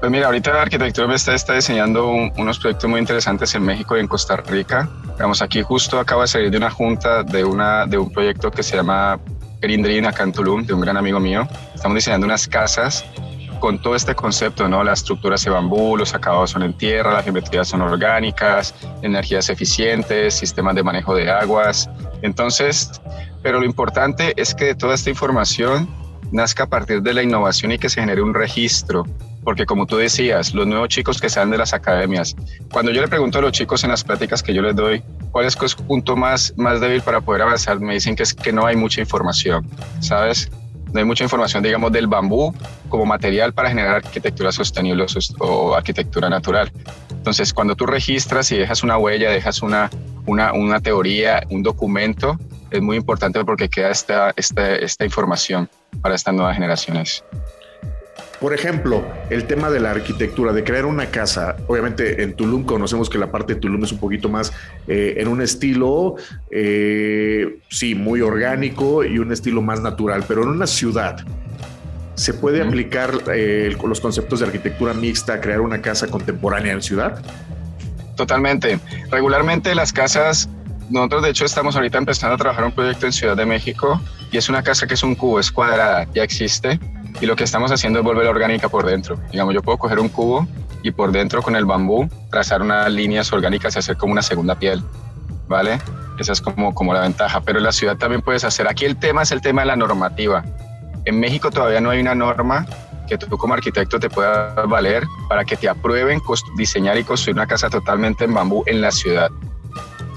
Pues 0.00 0.10
mira, 0.10 0.24
ahorita 0.24 0.54
la 0.54 0.62
arquitectura 0.62 1.14
está, 1.14 1.34
está 1.34 1.52
diseñando 1.52 2.08
unos 2.08 2.58
proyectos 2.58 2.88
muy 2.88 2.98
interesantes 2.98 3.54
en 3.54 3.62
México 3.62 3.94
y 3.94 4.00
en 4.00 4.08
Costa 4.08 4.38
Rica. 4.38 4.88
Vamos, 5.18 5.42
aquí 5.42 5.60
justo 5.60 6.00
acaba 6.00 6.22
de 6.22 6.28
salir 6.28 6.50
de 6.50 6.56
una 6.56 6.70
junta 6.70 7.22
de, 7.22 7.44
una, 7.44 7.84
de 7.84 7.98
un 7.98 8.10
proyecto 8.10 8.50
que 8.50 8.62
se 8.62 8.76
llama 8.76 9.20
Green 9.60 9.82
Dream 9.82 10.06
acá 10.06 10.22
en 10.22 10.32
Tulum, 10.32 10.64
de 10.64 10.72
un 10.72 10.80
gran 10.80 10.96
amigo 10.96 11.20
mío. 11.20 11.46
Estamos 11.74 11.94
diseñando 11.94 12.24
unas 12.24 12.48
casas 12.48 13.04
con 13.58 13.80
todo 13.80 13.94
este 13.94 14.14
concepto, 14.14 14.68
¿no? 14.68 14.84
Las 14.84 15.00
estructuras 15.00 15.44
de 15.44 15.50
bambú, 15.50 15.96
los 15.96 16.14
acabados 16.14 16.50
son 16.50 16.62
en 16.62 16.72
tierra, 16.72 17.12
las 17.12 17.24
geometrías 17.24 17.68
son 17.68 17.82
orgánicas, 17.82 18.74
energías 19.02 19.48
eficientes, 19.48 20.34
sistemas 20.34 20.74
de 20.74 20.82
manejo 20.82 21.14
de 21.14 21.30
aguas. 21.30 21.88
Entonces, 22.22 22.90
pero 23.42 23.60
lo 23.60 23.66
importante 23.66 24.32
es 24.36 24.54
que 24.54 24.74
toda 24.74 24.94
esta 24.94 25.10
información 25.10 25.88
nazca 26.32 26.64
a 26.64 26.66
partir 26.66 27.02
de 27.02 27.14
la 27.14 27.22
innovación 27.22 27.72
y 27.72 27.78
que 27.78 27.88
se 27.88 28.00
genere 28.00 28.22
un 28.22 28.34
registro. 28.34 29.04
Porque 29.44 29.64
como 29.64 29.86
tú 29.86 29.96
decías, 29.96 30.52
los 30.52 30.66
nuevos 30.66 30.88
chicos 30.88 31.20
que 31.20 31.30
salen 31.30 31.50
de 31.50 31.58
las 31.58 31.72
academias, 31.72 32.36
cuando 32.70 32.92
yo 32.92 33.00
le 33.00 33.08
pregunto 33.08 33.38
a 33.38 33.42
los 33.42 33.52
chicos 33.52 33.82
en 33.84 33.90
las 33.90 34.04
pláticas 34.04 34.42
que 34.42 34.52
yo 34.52 34.60
les 34.60 34.76
doy, 34.76 35.02
¿cuál 35.30 35.46
es 35.46 35.56
el 35.56 35.86
punto 35.86 36.16
más, 36.16 36.52
más 36.56 36.80
débil 36.80 37.00
para 37.00 37.20
poder 37.20 37.42
avanzar? 37.42 37.80
Me 37.80 37.94
dicen 37.94 38.14
que 38.14 38.24
es 38.24 38.34
que 38.34 38.52
no 38.52 38.66
hay 38.66 38.76
mucha 38.76 39.00
información, 39.00 39.66
¿sabes? 40.00 40.50
No 40.92 40.98
hay 40.98 41.04
mucha 41.04 41.24
información, 41.24 41.62
digamos, 41.62 41.92
del 41.92 42.06
bambú 42.06 42.54
como 42.88 43.04
material 43.04 43.52
para 43.52 43.68
generar 43.68 43.96
arquitectura 43.96 44.52
sostenible 44.52 45.06
o 45.38 45.74
arquitectura 45.74 46.28
natural. 46.28 46.72
Entonces, 47.10 47.52
cuando 47.52 47.76
tú 47.76 47.86
registras 47.86 48.50
y 48.52 48.58
dejas 48.58 48.82
una 48.82 48.96
huella, 48.96 49.30
dejas 49.30 49.62
una, 49.62 49.90
una, 50.26 50.52
una 50.52 50.80
teoría, 50.80 51.42
un 51.50 51.62
documento, 51.62 52.38
es 52.70 52.82
muy 52.82 52.96
importante 52.96 53.44
porque 53.44 53.68
queda 53.68 53.90
esta, 53.90 54.32
esta, 54.36 54.76
esta 54.76 55.04
información 55.04 55.68
para 56.02 56.14
estas 56.14 56.34
nuevas 56.34 56.54
generaciones. 56.54 57.24
Por 58.40 58.54
ejemplo, 58.54 59.04
el 59.30 59.46
tema 59.46 59.68
de 59.68 59.80
la 59.80 59.90
arquitectura, 59.90 60.52
de 60.52 60.62
crear 60.62 60.86
una 60.86 61.06
casa. 61.06 61.56
Obviamente 61.66 62.22
en 62.22 62.34
Tulum 62.34 62.64
conocemos 62.64 63.10
que 63.10 63.18
la 63.18 63.32
parte 63.32 63.54
de 63.54 63.60
Tulum 63.60 63.82
es 63.82 63.90
un 63.90 63.98
poquito 63.98 64.28
más 64.28 64.52
eh, 64.86 65.14
en 65.16 65.26
un 65.26 65.42
estilo, 65.42 66.14
eh, 66.50 67.58
sí, 67.68 67.96
muy 67.96 68.20
orgánico 68.20 69.04
y 69.04 69.18
un 69.18 69.32
estilo 69.32 69.60
más 69.60 69.80
natural, 69.80 70.24
pero 70.28 70.44
en 70.44 70.50
una 70.50 70.68
ciudad. 70.68 71.24
¿Se 72.14 72.32
puede 72.32 72.62
aplicar 72.62 73.12
eh, 73.32 73.76
los 73.84 74.00
conceptos 74.00 74.40
de 74.40 74.46
arquitectura 74.46 74.94
mixta 74.94 75.34
a 75.34 75.40
crear 75.40 75.60
una 75.60 75.82
casa 75.82 76.06
contemporánea 76.06 76.72
en 76.72 76.82
ciudad? 76.82 77.20
Totalmente. 78.16 78.78
Regularmente 79.10 79.74
las 79.74 79.92
casas, 79.92 80.48
nosotros 80.90 81.24
de 81.24 81.30
hecho 81.30 81.44
estamos 81.44 81.74
ahorita 81.74 81.98
empezando 81.98 82.34
a 82.34 82.38
trabajar 82.38 82.64
un 82.64 82.72
proyecto 82.72 83.06
en 83.06 83.12
Ciudad 83.12 83.36
de 83.36 83.46
México 83.46 84.00
y 84.30 84.36
es 84.36 84.48
una 84.48 84.62
casa 84.62 84.86
que 84.86 84.94
es 84.94 85.02
un 85.02 85.16
cubo, 85.16 85.40
es 85.40 85.50
cuadrada, 85.50 86.06
ya 86.12 86.22
existe 86.22 86.78
y 87.20 87.26
lo 87.26 87.36
que 87.36 87.44
estamos 87.44 87.70
haciendo 87.72 87.98
es 88.00 88.04
volver 88.04 88.26
orgánica 88.26 88.68
por 88.68 88.86
dentro. 88.86 89.18
Digamos, 89.30 89.54
yo 89.54 89.62
puedo 89.62 89.78
coger 89.78 89.98
un 89.98 90.08
cubo 90.08 90.46
y 90.82 90.90
por 90.92 91.12
dentro 91.12 91.42
con 91.42 91.56
el 91.56 91.64
bambú 91.64 92.08
trazar 92.30 92.62
unas 92.62 92.90
líneas 92.90 93.32
orgánicas 93.32 93.76
y 93.76 93.78
hacer 93.78 93.96
como 93.96 94.12
una 94.12 94.22
segunda 94.22 94.54
piel. 94.54 94.82
¿vale? 95.48 95.80
Esa 96.18 96.32
es 96.32 96.40
como, 96.40 96.74
como 96.74 96.92
la 96.92 97.00
ventaja, 97.00 97.40
pero 97.40 97.58
en 97.58 97.64
la 97.64 97.72
ciudad 97.72 97.96
también 97.96 98.22
puedes 98.22 98.44
hacer. 98.44 98.68
Aquí 98.68 98.84
el 98.84 98.96
tema 98.96 99.22
es 99.22 99.32
el 99.32 99.40
tema 99.40 99.62
de 99.62 99.68
la 99.68 99.76
normativa. 99.76 100.44
En 101.04 101.18
México 101.18 101.50
todavía 101.50 101.80
no 101.80 101.90
hay 101.90 102.00
una 102.00 102.14
norma 102.14 102.66
que 103.08 103.16
tú 103.16 103.38
como 103.38 103.54
arquitecto 103.54 103.98
te 103.98 104.10
pueda 104.10 104.54
valer 104.66 105.04
para 105.28 105.44
que 105.44 105.56
te 105.56 105.68
aprueben 105.68 106.20
diseñar 106.56 106.98
y 106.98 107.04
construir 107.04 107.36
una 107.36 107.46
casa 107.46 107.70
totalmente 107.70 108.24
en 108.24 108.34
bambú 108.34 108.62
en 108.66 108.82
la 108.82 108.90
ciudad. 108.90 109.30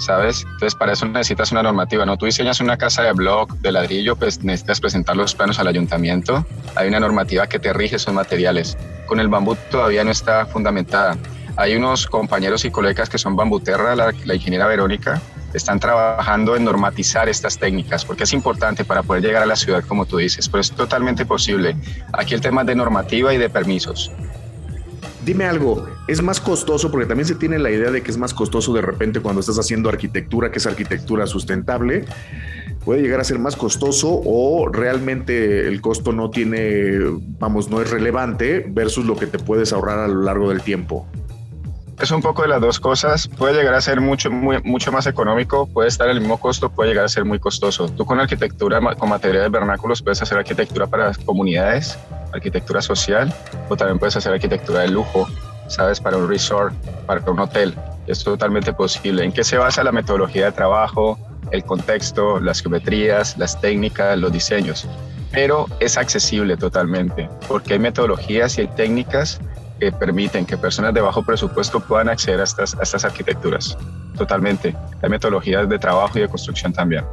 ¿Sabes? 0.02 0.42
Entonces 0.44 0.74
para 0.74 0.94
eso 0.94 1.06
necesitas 1.06 1.52
una 1.52 1.62
normativa, 1.62 2.08
¿no? 2.08 2.18
Tú 2.18 2.26
diseñas 2.26 2.60
una 2.60 2.76
casa 2.76 3.04
de 3.04 3.14
block, 3.14 3.54
de 3.60 3.72
ladrillo, 3.72 4.16
pues 4.16 4.44
necesitas 4.44 4.80
presentar 4.80 5.16
los 5.16 5.36
planos 5.36 5.60
al 5.60 5.68
ayuntamiento. 5.68 6.44
Hay 6.76 6.88
una 6.88 7.00
normativa 7.00 7.46
que 7.46 7.60
te 7.60 7.72
rige 7.72 7.98
esos 7.98 8.12
materiales. 8.12 8.78
Con 9.06 9.20
el 9.20 9.28
bambú 9.28 9.56
todavía 9.70 10.04
no 10.04 10.10
está 10.10 10.48
fundamentada. 10.48 11.18
Hay 11.56 11.76
unos 11.76 12.08
compañeros 12.08 12.66
y 12.66 12.72
colegas 12.72 13.10
que 13.10 13.20
son 13.20 13.36
bambuterra, 13.36 13.96
la, 13.96 14.12
la 14.26 14.34
ingeniera 14.34 14.66
Verónica, 14.66 15.22
están 15.54 15.80
trabajando 15.80 16.56
en 16.56 16.64
normatizar 16.64 17.30
estas 17.30 17.60
técnicas, 17.60 18.04
porque 18.04 18.24
es 18.24 18.34
importante 18.34 18.86
para 18.86 19.04
poder 19.04 19.22
llegar 19.22 19.44
a 19.44 19.46
la 19.46 19.56
ciudad, 19.56 19.84
como 19.84 20.06
tú 20.06 20.18
dices, 20.18 20.50
pero 20.50 20.62
es 20.62 20.72
totalmente 20.72 21.26
posible. 21.26 21.76
Aquí 22.14 22.34
el 22.34 22.42
tema 22.42 22.64
de 22.64 22.74
normativa 22.74 23.34
y 23.34 23.38
de 23.38 23.50
permisos. 23.50 24.12
Dime 25.26 25.46
algo, 25.46 25.86
¿es 26.08 26.22
más 26.24 26.42
costoso? 26.42 26.90
Porque 26.90 27.06
también 27.06 27.28
se 27.28 27.36
tiene 27.36 27.60
la 27.60 27.70
idea 27.70 27.92
de 27.92 28.02
que 28.02 28.10
es 28.10 28.18
más 28.18 28.34
costoso 28.34 28.74
de 28.74 28.82
repente 28.82 29.20
cuando 29.20 29.40
estás 29.40 29.60
haciendo 29.60 29.88
arquitectura, 29.88 30.52
que 30.52 30.58
es 30.58 30.66
arquitectura 30.66 31.28
sustentable. 31.28 32.06
¿Puede 32.84 33.04
llegar 33.04 33.20
a 33.20 33.24
ser 33.24 33.38
más 33.38 33.56
costoso 33.56 34.10
o 34.26 34.68
realmente 34.70 35.68
el 35.68 35.80
costo 35.82 36.12
no 36.12 36.32
tiene, 36.32 36.98
vamos, 37.38 37.70
no 37.70 37.82
es 37.82 37.92
relevante 37.92 38.66
versus 38.68 39.06
lo 39.06 39.16
que 39.16 39.28
te 39.28 39.38
puedes 39.38 39.72
ahorrar 39.74 40.00
a 40.00 40.08
lo 40.08 40.24
largo 40.24 40.50
del 40.50 40.62
tiempo? 40.62 41.08
Es 42.02 42.10
un 42.10 42.20
poco 42.20 42.42
de 42.42 42.48
las 42.48 42.60
dos 42.60 42.80
cosas. 42.80 43.28
Puede 43.28 43.54
llegar 43.54 43.76
a 43.76 43.82
ser 43.82 44.02
mucho, 44.02 44.32
mucho 44.32 44.92
más 44.92 45.06
económico, 45.06 45.68
puede 45.68 45.88
estar 45.88 46.10
el 46.10 46.20
mismo 46.20 46.40
costo, 46.40 46.72
puede 46.72 46.90
llegar 46.90 47.06
a 47.06 47.08
ser 47.08 47.26
muy 47.26 47.38
costoso. 47.38 47.90
Tú 47.90 48.08
con 48.08 48.20
arquitectura, 48.20 48.80
con 48.96 49.08
materiales 49.08 49.52
vernáculos, 49.52 50.02
puedes 50.02 50.20
hacer 50.20 50.40
arquitectura 50.40 50.88
para 50.88 51.12
comunidades, 51.26 52.00
arquitectura 52.34 52.82
social, 52.82 53.32
o 53.70 53.78
también 53.78 54.00
puedes 54.00 54.16
hacer 54.16 54.34
arquitectura 54.34 54.80
de 54.80 54.88
lujo, 54.88 55.28
¿sabes? 55.68 56.02
Para 56.02 56.18
un 56.18 56.28
resort, 56.28 56.74
para 57.06 57.22
un 57.30 57.40
hotel. 57.40 57.76
Es 58.08 58.24
totalmente 58.24 58.74
posible. 58.74 59.24
¿En 59.24 59.32
qué 59.32 59.44
se 59.44 59.58
basa 59.58 59.84
la 59.84 59.92
metodología 59.92 60.46
de 60.46 60.54
trabajo, 60.54 61.20
el 61.52 61.64
contexto, 61.64 62.40
las 62.40 62.62
geometrías, 62.62 63.38
las 63.38 63.62
técnicas, 63.62 64.18
los 64.18 64.32
diseños? 64.32 64.88
Pero 65.32 65.68
es 65.80 65.98
accesible 65.98 66.58
totalmente, 66.58 67.30
porque 67.48 67.74
hay 67.74 67.80
metodologías 67.80 68.58
y 68.58 68.62
hay 68.62 68.68
técnicas 68.70 69.40
que 69.82 69.92
permiten 69.92 70.46
que 70.46 70.56
personas 70.58 70.94
de 70.94 71.02
bajo 71.02 71.24
presupuesto 71.24 71.80
puedan 71.80 72.08
acceder 72.08 72.40
a 72.40 72.44
estas, 72.44 72.76
a 72.76 72.84
estas 72.84 73.04
arquitecturas. 73.04 73.76
Totalmente. 74.16 74.76
Hay 75.02 75.10
metodologías 75.10 75.68
de 75.68 75.80
trabajo 75.80 76.20
y 76.20 76.22
de 76.22 76.28
construcción 76.28 76.72
también. 76.72 77.04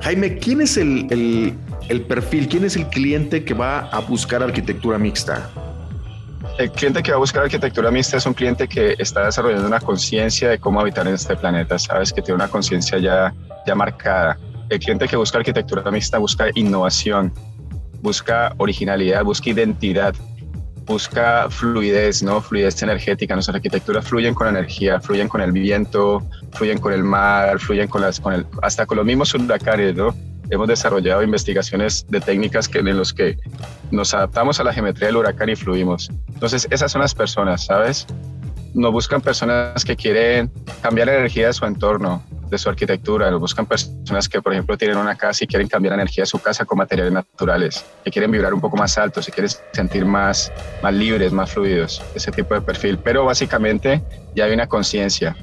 Jaime, 0.00 0.36
¿quién 0.38 0.60
es 0.60 0.76
el, 0.76 1.06
el, 1.10 1.54
el 1.88 2.00
perfil, 2.02 2.48
quién 2.48 2.64
es 2.64 2.74
el 2.74 2.88
cliente 2.88 3.44
que 3.44 3.54
va 3.54 3.88
a 3.90 4.00
buscar 4.00 4.42
arquitectura 4.42 4.98
mixta? 4.98 5.48
El 6.58 6.72
cliente 6.72 7.04
que 7.04 7.12
va 7.12 7.18
a 7.18 7.20
buscar 7.20 7.44
arquitectura 7.44 7.88
mixta 7.92 8.16
es 8.16 8.26
un 8.26 8.34
cliente 8.34 8.66
que 8.66 8.96
está 8.98 9.24
desarrollando 9.24 9.68
una 9.68 9.78
conciencia 9.78 10.48
de 10.48 10.58
cómo 10.58 10.80
habitar 10.80 11.06
en 11.06 11.14
este 11.14 11.36
planeta, 11.36 11.78
sabes, 11.78 12.12
que 12.12 12.20
tiene 12.20 12.34
una 12.34 12.48
conciencia 12.48 12.98
ya, 12.98 13.32
ya 13.64 13.76
marcada. 13.76 14.36
El 14.68 14.80
cliente 14.80 15.06
que 15.06 15.14
busca 15.14 15.38
arquitectura 15.38 15.88
mixta 15.92 16.18
busca 16.18 16.46
innovación, 16.56 17.32
busca 18.02 18.54
originalidad, 18.56 19.22
busca 19.22 19.50
identidad, 19.50 20.16
busca 20.88 21.48
fluidez, 21.50 22.22
¿no? 22.22 22.40
Fluidez 22.40 22.82
energética. 22.82 23.34
Nuestras 23.34 23.56
arquitecturas 23.56 24.08
fluyen 24.08 24.34
con 24.34 24.48
energía, 24.48 25.00
fluyen 25.00 25.28
con 25.28 25.42
el 25.42 25.52
viento, 25.52 26.26
fluyen 26.54 26.78
con 26.78 26.92
el 26.92 27.04
mar, 27.04 27.60
fluyen 27.60 27.86
con 27.86 28.00
las, 28.00 28.18
con 28.18 28.32
el, 28.32 28.46
hasta 28.62 28.86
con 28.86 28.96
los 28.96 29.06
mismos 29.06 29.34
huracanes, 29.34 29.94
¿no? 29.94 30.14
Hemos 30.50 30.66
desarrollado 30.66 31.22
investigaciones 31.22 32.06
de 32.08 32.20
técnicas 32.20 32.68
que, 32.68 32.78
en 32.78 32.96
los 32.96 33.12
que 33.12 33.36
nos 33.90 34.14
adaptamos 34.14 34.58
a 34.58 34.64
la 34.64 34.72
geometría 34.72 35.08
del 35.08 35.18
huracán 35.18 35.50
y 35.50 35.56
fluimos. 35.56 36.10
Entonces, 36.32 36.66
esas 36.70 36.90
son 36.90 37.02
las 37.02 37.14
personas, 37.14 37.66
¿sabes? 37.66 38.06
Nos 38.72 38.90
buscan 38.90 39.20
personas 39.20 39.84
que 39.84 39.94
quieren 39.94 40.50
cambiar 40.80 41.08
la 41.08 41.16
energía 41.16 41.48
de 41.48 41.52
su 41.52 41.66
entorno, 41.66 42.22
de 42.48 42.58
su 42.58 42.68
arquitectura. 42.68 43.30
Nos 43.30 43.40
buscan 43.40 43.66
personas 43.66 44.28
que, 44.28 44.40
por 44.40 44.52
ejemplo, 44.52 44.76
tienen 44.76 44.96
una 44.96 45.16
casa 45.16 45.44
y 45.44 45.46
quieren 45.46 45.68
cambiar 45.68 45.92
la 45.96 46.02
energía 46.02 46.22
de 46.22 46.26
su 46.26 46.38
casa 46.38 46.64
con 46.64 46.78
materiales 46.78 47.12
naturales, 47.12 47.84
que 48.04 48.10
quieren 48.10 48.30
vibrar 48.30 48.54
un 48.54 48.60
poco 48.60 48.76
más 48.76 48.96
alto, 48.98 49.22
se 49.22 49.30
quieren 49.30 49.50
sentir 49.72 50.04
más, 50.04 50.52
más 50.82 50.94
libres, 50.94 51.32
más 51.32 51.50
fluidos, 51.50 52.02
ese 52.14 52.30
tipo 52.32 52.54
de 52.54 52.60
perfil. 52.60 52.98
Pero 52.98 53.24
básicamente 53.24 54.02
ya 54.34 54.44
hay 54.44 54.52
una 54.52 54.66
conciencia 54.66 55.36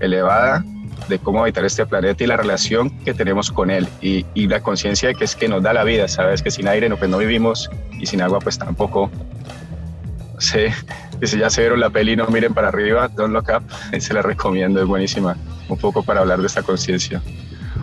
elevada 0.00 0.64
de 1.08 1.18
cómo 1.18 1.42
habitar 1.42 1.64
este 1.64 1.86
planeta 1.86 2.24
y 2.24 2.26
la 2.26 2.36
relación 2.36 2.90
que 3.04 3.14
tenemos 3.14 3.50
con 3.50 3.70
él 3.70 3.88
y, 4.00 4.24
la 4.46 4.60
conciencia 4.60 5.08
de 5.08 5.14
que 5.14 5.24
es 5.24 5.36
que 5.36 5.48
nos 5.48 5.62
da 5.62 5.72
la 5.72 5.84
vida, 5.84 6.08
sabes 6.08 6.42
que 6.42 6.50
sin 6.50 6.68
aire 6.68 6.88
no, 6.88 6.96
pues 6.96 7.10
no 7.10 7.18
vivimos 7.18 7.70
y 7.98 8.06
sin 8.06 8.22
agua 8.22 8.38
pues 8.40 8.58
tampoco. 8.58 9.10
Sí, 11.20 11.26
si 11.26 11.38
ya 11.38 11.50
se 11.50 11.62
vieron 11.62 11.80
la 11.80 11.90
peli 11.90 12.16
No 12.16 12.26
miren 12.28 12.54
para 12.54 12.68
arriba, 12.68 13.08
Don't 13.08 13.32
Look 13.32 13.46
Up, 13.56 14.00
se 14.00 14.14
la 14.14 14.22
recomiendo, 14.22 14.80
es 14.80 14.86
buenísima 14.86 15.36
un 15.68 15.78
poco 15.78 16.02
para 16.02 16.20
hablar 16.20 16.40
de 16.40 16.46
esta 16.46 16.62
conciencia. 16.62 17.22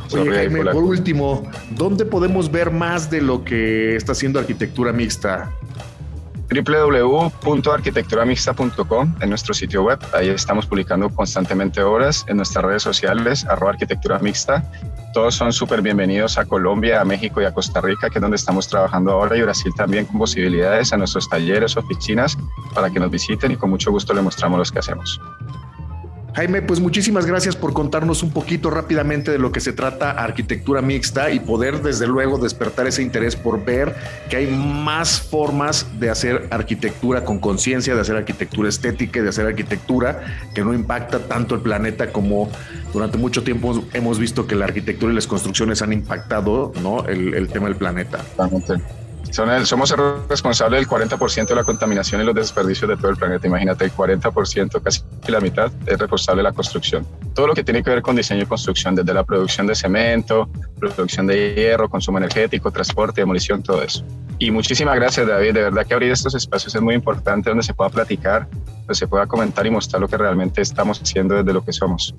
por 0.09 0.83
último, 0.83 1.49
¿dónde 1.71 2.05
podemos 2.05 2.51
ver 2.51 2.71
más 2.71 3.09
de 3.09 3.21
lo 3.21 3.43
que 3.43 3.95
está 3.95 4.11
haciendo 4.13 4.39
arquitectura 4.39 4.91
mixta? 4.93 5.51
www.arquitecturamixta.com 6.53 9.15
en 9.21 9.29
nuestro 9.29 9.53
sitio 9.53 9.83
web. 9.83 9.99
Ahí 10.13 10.29
estamos 10.29 10.65
publicando 10.65 11.09
constantemente 11.09 11.81
obras 11.81 12.25
en 12.27 12.37
nuestras 12.37 12.65
redes 12.65 12.83
sociales, 12.83 13.45
arroba 13.45 13.71
arquitectura 13.71 14.19
mixta. 14.19 14.63
Todos 15.13 15.35
son 15.35 15.53
súper 15.53 15.81
bienvenidos 15.81 16.37
a 16.37 16.45
Colombia, 16.45 17.01
a 17.01 17.05
México 17.05 17.41
y 17.41 17.45
a 17.45 17.53
Costa 17.53 17.81
Rica, 17.81 18.09
que 18.09 18.19
es 18.19 18.21
donde 18.21 18.35
estamos 18.35 18.67
trabajando 18.67 19.11
ahora, 19.11 19.37
y 19.37 19.41
Brasil 19.41 19.71
también 19.75 20.05
con 20.05 20.19
posibilidades 20.19 20.93
a 20.93 20.97
nuestros 20.97 21.29
talleres, 21.29 21.77
oficinas, 21.77 22.37
para 22.73 22.89
que 22.89 22.99
nos 22.99 23.09
visiten 23.09 23.51
y 23.51 23.55
con 23.55 23.69
mucho 23.69 23.91
gusto 23.91 24.13
les 24.13 24.23
mostramos 24.23 24.59
los 24.59 24.71
que 24.71 24.79
hacemos. 24.79 25.19
Jaime, 26.35 26.63
pues 26.63 26.79
muchísimas 26.79 27.27
gracias 27.27 27.55
por 27.55 27.73
contarnos 27.73 28.23
un 28.23 28.31
poquito 28.31 28.71
rápidamente 28.71 29.29
de 29.31 29.37
lo 29.37 29.51
que 29.51 29.59
se 29.59 29.71
trata 29.71 30.09
arquitectura 30.11 30.81
mixta 30.81 31.29
y 31.29 31.39
poder 31.39 31.83
desde 31.83 32.07
luego 32.07 32.39
despertar 32.39 32.87
ese 32.87 33.03
interés 33.03 33.35
por 33.35 33.63
ver 33.63 33.93
que 34.31 34.37
hay 34.37 34.47
más 34.47 35.21
formas 35.21 35.85
de 35.99 36.09
hacer 36.09 36.47
arquitectura 36.49 37.23
con 37.23 37.37
conciencia, 37.37 37.93
de 37.93 38.01
hacer 38.01 38.15
arquitectura 38.15 38.67
estética 38.67 39.19
y 39.19 39.23
de 39.23 39.29
hacer 39.29 39.45
arquitectura 39.45 40.21
que 40.55 40.63
no 40.63 40.73
impacta 40.73 41.19
tanto 41.19 41.53
el 41.53 41.61
planeta 41.61 42.11
como 42.11 42.49
durante 42.91 43.19
mucho 43.19 43.43
tiempo 43.43 43.83
hemos 43.93 44.17
visto 44.17 44.47
que 44.47 44.55
la 44.55 44.65
arquitectura 44.65 45.11
y 45.11 45.15
las 45.15 45.27
construcciones 45.27 45.83
han 45.83 45.93
impactado 45.93 46.73
¿no? 46.81 47.05
el, 47.05 47.47
tema 47.49 47.67
del 47.67 47.75
planeta 47.75 48.25
somos 49.33 49.91
el 49.91 50.27
responsable 50.29 50.77
del 50.77 50.87
40% 50.87 51.47
de 51.47 51.55
la 51.55 51.63
contaminación 51.63 52.21
y 52.21 52.23
los 52.23 52.35
desperdicios 52.35 52.87
de 52.87 52.97
todo 52.97 53.09
el 53.09 53.17
planeta. 53.17 53.47
Imagínate, 53.47 53.85
el 53.85 53.91
40%, 53.91 54.81
casi 54.81 55.01
la 55.27 55.39
mitad, 55.39 55.71
es 55.87 55.97
responsable 55.97 56.41
de 56.41 56.43
la 56.43 56.53
construcción. 56.53 57.05
Todo 57.33 57.47
lo 57.47 57.55
que 57.55 57.63
tiene 57.63 57.81
que 57.81 57.89
ver 57.89 58.03
con 58.03 58.15
diseño 58.15 58.43
y 58.43 58.45
construcción, 58.45 58.93
desde 58.93 59.11
la 59.11 59.23
producción 59.23 59.65
de 59.65 59.73
cemento, 59.73 60.47
producción 60.79 61.25
de 61.25 61.55
hierro, 61.55 61.89
consumo 61.89 62.19
energético, 62.19 62.69
transporte, 62.69 63.21
demolición, 63.21 63.63
todo 63.63 63.81
eso. 63.81 64.05
Y 64.37 64.51
muchísimas 64.51 64.95
gracias, 64.95 65.25
David. 65.25 65.53
De 65.53 65.63
verdad 65.63 65.85
que 65.85 65.93
abrir 65.95 66.11
estos 66.11 66.35
espacios 66.35 66.75
es 66.75 66.81
muy 66.81 66.93
importante 66.93 67.49
donde 67.49 67.63
se 67.63 67.73
pueda 67.73 67.89
platicar, 67.89 68.47
donde 68.51 68.95
se 68.95 69.07
pueda 69.07 69.25
comentar 69.25 69.65
y 69.65 69.71
mostrar 69.71 69.99
lo 69.99 70.07
que 70.07 70.17
realmente 70.17 70.61
estamos 70.61 71.01
haciendo 71.01 71.35
desde 71.35 71.53
lo 71.53 71.65
que 71.65 71.73
somos. 71.73 72.13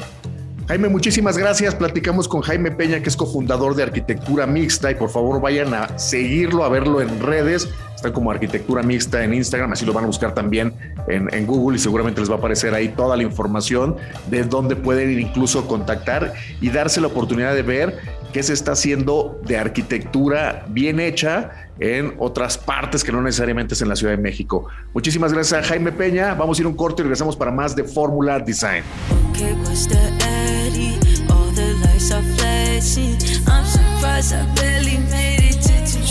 Jaime, 0.67 0.89
muchísimas 0.89 1.37
gracias. 1.37 1.75
Platicamos 1.75 2.27
con 2.27 2.41
Jaime 2.41 2.71
Peña, 2.71 3.03
que 3.03 3.11
es 3.11 3.17
cofundador 3.17 3.75
de 3.75 3.83
Arquitectura 3.83 4.47
Mixta, 4.47 4.91
y 4.91 4.95
por 4.95 5.11
favor 5.11 5.41
vayan 5.41 5.75
a 5.75 5.99
seguirlo, 5.99 6.65
a 6.65 6.71
verlo 6.71 7.03
en 7.03 7.21
redes. 7.21 7.69
Está 8.05 8.13
como 8.13 8.31
Arquitectura 8.31 8.83
Mixta 8.83 9.25
en 9.25 9.33
Instagram, 9.33 9.73
así 9.73 9.87
lo 9.87 9.95
van 9.95 10.05
a 10.05 10.07
buscar 10.07 10.35
también 10.35 10.75
en, 11.09 11.47
Google 11.47 11.79
y 11.79 11.81
seguramente 11.81 12.21
les 12.21 12.29
va 12.29 12.35
a 12.35 12.37
aparecer 12.37 12.75
ahí 12.75 12.91
toda 12.91 13.17
la 13.17 13.23
información 13.23 13.97
de 14.27 14.45
dónde 14.45 14.77
pueden 14.77 15.19
incluso 15.19 15.67
contactar 15.67 16.35
y 16.61 16.69
darse 16.69 17.01
la 17.01 17.07
oportunidad 17.07 17.55
de 17.55 17.63
ver 17.63 17.97
qué 18.35 18.43
se 18.43 18.53
está 18.53 18.73
haciendo 18.73 19.41
de 19.47 19.57
arquitectura 19.57 20.67
bien 20.69 21.01
hecha 21.01 21.71
en 21.79 22.13
otras 22.19 22.59
partes 22.59 23.03
que 23.03 23.11
no 23.11 23.23
necesariamente 23.23 23.73
es 23.73 23.81
en 23.81 23.89
la 23.89 23.97
Ciudad 23.97 24.13
de 24.13 24.21
México. 24.21 24.67
Muchísimas 24.93 25.33
gracias 25.33 25.65
a 25.65 25.67
Jaime 25.67 25.91
Peña. 25.91 26.35
Vamos 26.35 26.59
a 26.59 26.61
ir 26.61 26.67
un 26.67 26.77
corte 26.77 27.01
y 27.01 27.05
regresamos 27.05 27.35
para 27.39 27.51
más 27.51 27.75
de 27.75 27.85
Fórmula 27.85 28.39
Design. 28.39 28.85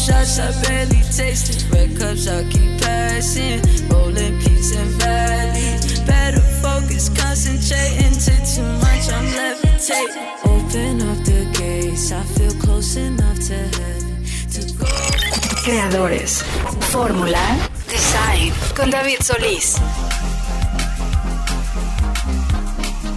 shots, 0.05 0.39
I 0.39 0.51
barely 0.63 1.01
tasted. 1.15 1.63
Red 1.71 1.97
cups, 1.97 2.27
I 2.27 2.43
keep 2.49 2.71
passing. 2.81 3.59
Rolling 3.89 4.35
peaks 4.41 4.75
and 4.75 4.89
valleys. 4.99 5.99
Better 6.01 6.43
focus, 6.61 7.09
concentrating. 7.09 8.13
To 8.25 8.35
too 8.53 8.69
much, 8.83 9.05
I'm 9.15 9.27
levitating. 9.39 10.27
Open 10.45 11.01
up 11.09 11.19
the 11.23 11.41
gates, 11.57 12.11
I 12.11 12.23
feel 12.35 12.53
close 12.63 12.95
enough 12.97 13.39
to 13.47 13.53
heaven. 13.53 14.23
To 14.53 14.61
go. 14.77 14.85
Creadores. 15.63 16.43
Fórmula 16.91 17.45
Design 17.87 18.51
con 18.75 18.89
David 18.89 19.21
Solís. 19.21 19.79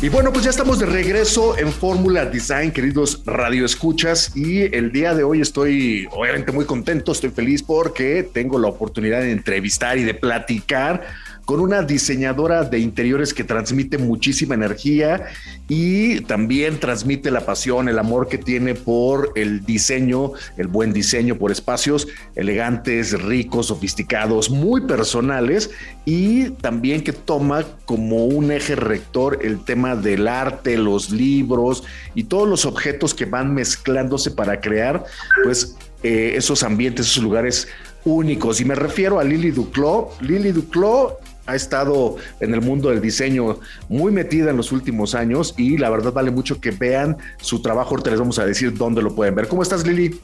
Y 0.07 0.09
bueno, 0.09 0.33
pues 0.33 0.45
ya 0.45 0.51
estamos 0.51 0.79
de 0.79 0.87
regreso 0.87 1.59
en 1.59 1.73
Fórmula 1.73 2.27
Design, 2.27 2.71
queridos 2.71 3.23
radioescuchas, 3.27 4.37
y 4.37 4.73
el 4.73 4.92
día 4.92 5.16
de 5.16 5.25
hoy 5.25 5.40
estoy 5.40 6.07
obviamente 6.12 6.53
muy 6.53 6.64
contento, 6.64 7.11
estoy 7.11 7.31
feliz 7.31 7.64
porque 7.64 8.23
tengo 8.23 8.57
la 8.61 8.69
oportunidad 8.69 9.23
de 9.23 9.33
entrevistar 9.33 9.99
y 9.99 10.05
de 10.05 10.14
platicar 10.14 11.05
con 11.46 11.61
una 11.61 11.82
diseñadora 11.82 12.64
de 12.64 12.80
interiores 12.80 13.32
que 13.32 13.44
transmite 13.44 13.98
muchísima 13.98 14.56
energía 14.56 15.26
y 15.68 16.20
también 16.22 16.80
transmite 16.80 17.30
la 17.30 17.46
pasión, 17.46 17.88
el 17.88 18.00
amor 18.00 18.28
que 18.28 18.37
tiene 18.37 18.74
por 18.74 19.30
el 19.37 19.64
diseño, 19.64 20.32
el 20.56 20.66
buen 20.66 20.92
diseño, 20.92 21.37
por 21.37 21.52
espacios 21.52 22.09
elegantes, 22.35 23.12
ricos, 23.22 23.66
sofisticados, 23.66 24.50
muy 24.50 24.82
personales 24.82 25.70
y 26.04 26.50
también 26.50 27.04
que 27.04 27.12
toma 27.12 27.64
como 27.85 28.26
un 28.26 28.50
eje 28.50 28.74
rector 28.74 29.38
el 29.40 29.64
tema 29.64 29.94
del 29.94 30.26
arte, 30.26 30.76
los 30.76 31.12
libros 31.12 31.85
y 32.16 32.24
todos 32.24 32.48
los 32.48 32.66
objetos 32.66 33.14
que 33.14 33.24
van 33.24 33.54
mezclándose 33.54 34.32
para 34.32 34.61
crear 34.61 35.04
pues 35.44 35.76
eh, 36.02 36.32
esos 36.35 36.64
ambientes, 36.64 37.06
esos 37.06 37.22
lugares 37.22 37.68
únicos. 38.04 38.61
Y 38.61 38.64
me 38.64 38.74
refiero 38.74 39.20
a 39.20 39.24
Lili 39.24 39.50
Duclos. 39.50 40.20
Lili 40.20 40.52
Duclos 40.52 41.14
ha 41.46 41.54
estado 41.54 42.16
en 42.40 42.54
el 42.54 42.61
mundo 42.61 42.90
del 42.90 43.00
diseño 43.00 43.59
muy 43.88 44.12
metida 44.12 44.50
en 44.50 44.56
los 44.56 44.72
últimos 44.72 45.14
años 45.14 45.54
y 45.56 45.78
la 45.78 45.90
verdad 45.90 46.12
vale 46.12 46.30
mucho 46.30 46.61
que 46.61 46.70
vean 46.70 47.16
su 47.38 47.62
trabajo. 47.62 47.90
Ahorita 47.90 48.11
les 48.11 48.18
vamos 48.18 48.38
a 48.38 48.46
decir 48.46 48.76
dónde 48.76 49.02
lo 49.02 49.14
pueden 49.14 49.35
ver. 49.35 49.48
¿Cómo 49.48 49.62
estás, 49.62 49.87
Lili? 49.87 50.20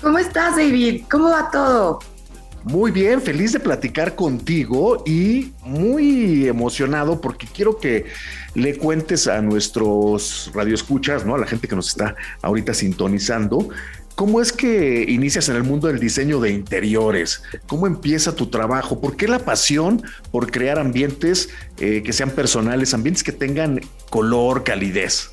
¿Cómo 0.00 0.18
estás, 0.18 0.56
David? 0.56 1.02
¿Cómo 1.10 1.30
va 1.30 1.50
todo? 1.50 2.00
Muy 2.64 2.92
bien, 2.92 3.20
feliz 3.20 3.52
de 3.52 3.58
platicar 3.58 4.14
contigo 4.14 5.02
y 5.04 5.52
muy 5.64 6.46
emocionado 6.46 7.20
porque 7.20 7.48
quiero 7.48 7.76
que 7.76 8.06
le 8.54 8.76
cuentes 8.78 9.26
a 9.26 9.42
nuestros 9.42 10.50
radioescuchas, 10.54 11.26
¿no? 11.26 11.34
A 11.34 11.38
la 11.38 11.46
gente 11.46 11.66
que 11.66 11.74
nos 11.74 11.88
está 11.88 12.14
ahorita 12.40 12.72
sintonizando, 12.72 13.68
¿Cómo 14.14 14.40
es 14.40 14.52
que 14.52 15.04
inicias 15.08 15.48
en 15.48 15.56
el 15.56 15.64
mundo 15.64 15.88
del 15.88 15.98
diseño 15.98 16.38
de 16.38 16.50
interiores? 16.50 17.42
¿Cómo 17.66 17.86
empieza 17.86 18.34
tu 18.34 18.48
trabajo? 18.48 19.00
¿Por 19.00 19.16
qué 19.16 19.26
la 19.26 19.38
pasión 19.38 20.02
por 20.30 20.50
crear 20.50 20.78
ambientes 20.78 21.48
eh, 21.78 22.02
que 22.04 22.12
sean 22.12 22.30
personales, 22.30 22.92
ambientes 22.92 23.24
que 23.24 23.32
tengan 23.32 23.80
color, 24.10 24.64
calidez? 24.64 25.30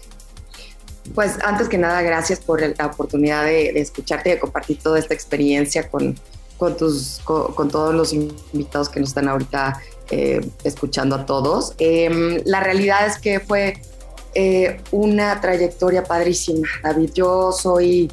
Pues 1.14 1.38
antes 1.44 1.68
que 1.68 1.78
nada, 1.78 2.02
gracias 2.02 2.40
por 2.40 2.62
la 2.62 2.86
oportunidad 2.86 3.46
de, 3.46 3.70
escucharte 3.80 4.30
y 4.30 4.34
de 4.34 4.40
compartir 4.40 4.80
toda 4.80 4.98
esta 4.98 5.14
experiencia 5.14 5.90
con, 5.90 6.16
con, 6.58 6.78
tus, 6.78 7.20
con, 7.26 7.70
todos 7.70 7.94
los 7.94 8.14
invitados 8.14 8.90
que 8.90 9.00
nos 9.00 9.10
están 9.10 9.28
ahorita 9.28 9.82
eh, 10.10 10.40
escuchando 10.64 11.16
a 11.16 11.26
todos. 11.26 11.74
Em, 11.80 12.42
la 12.46 12.62
realidad 12.62 13.08
es 13.08 13.18
que 13.18 13.40
fue 13.40 13.82
eh, 14.36 14.80
una 14.92 15.42
trayectoria 15.42 16.04
padrísima, 16.04 16.68
David. 16.84 17.12
Yo 17.14 17.52
soy 17.52 18.12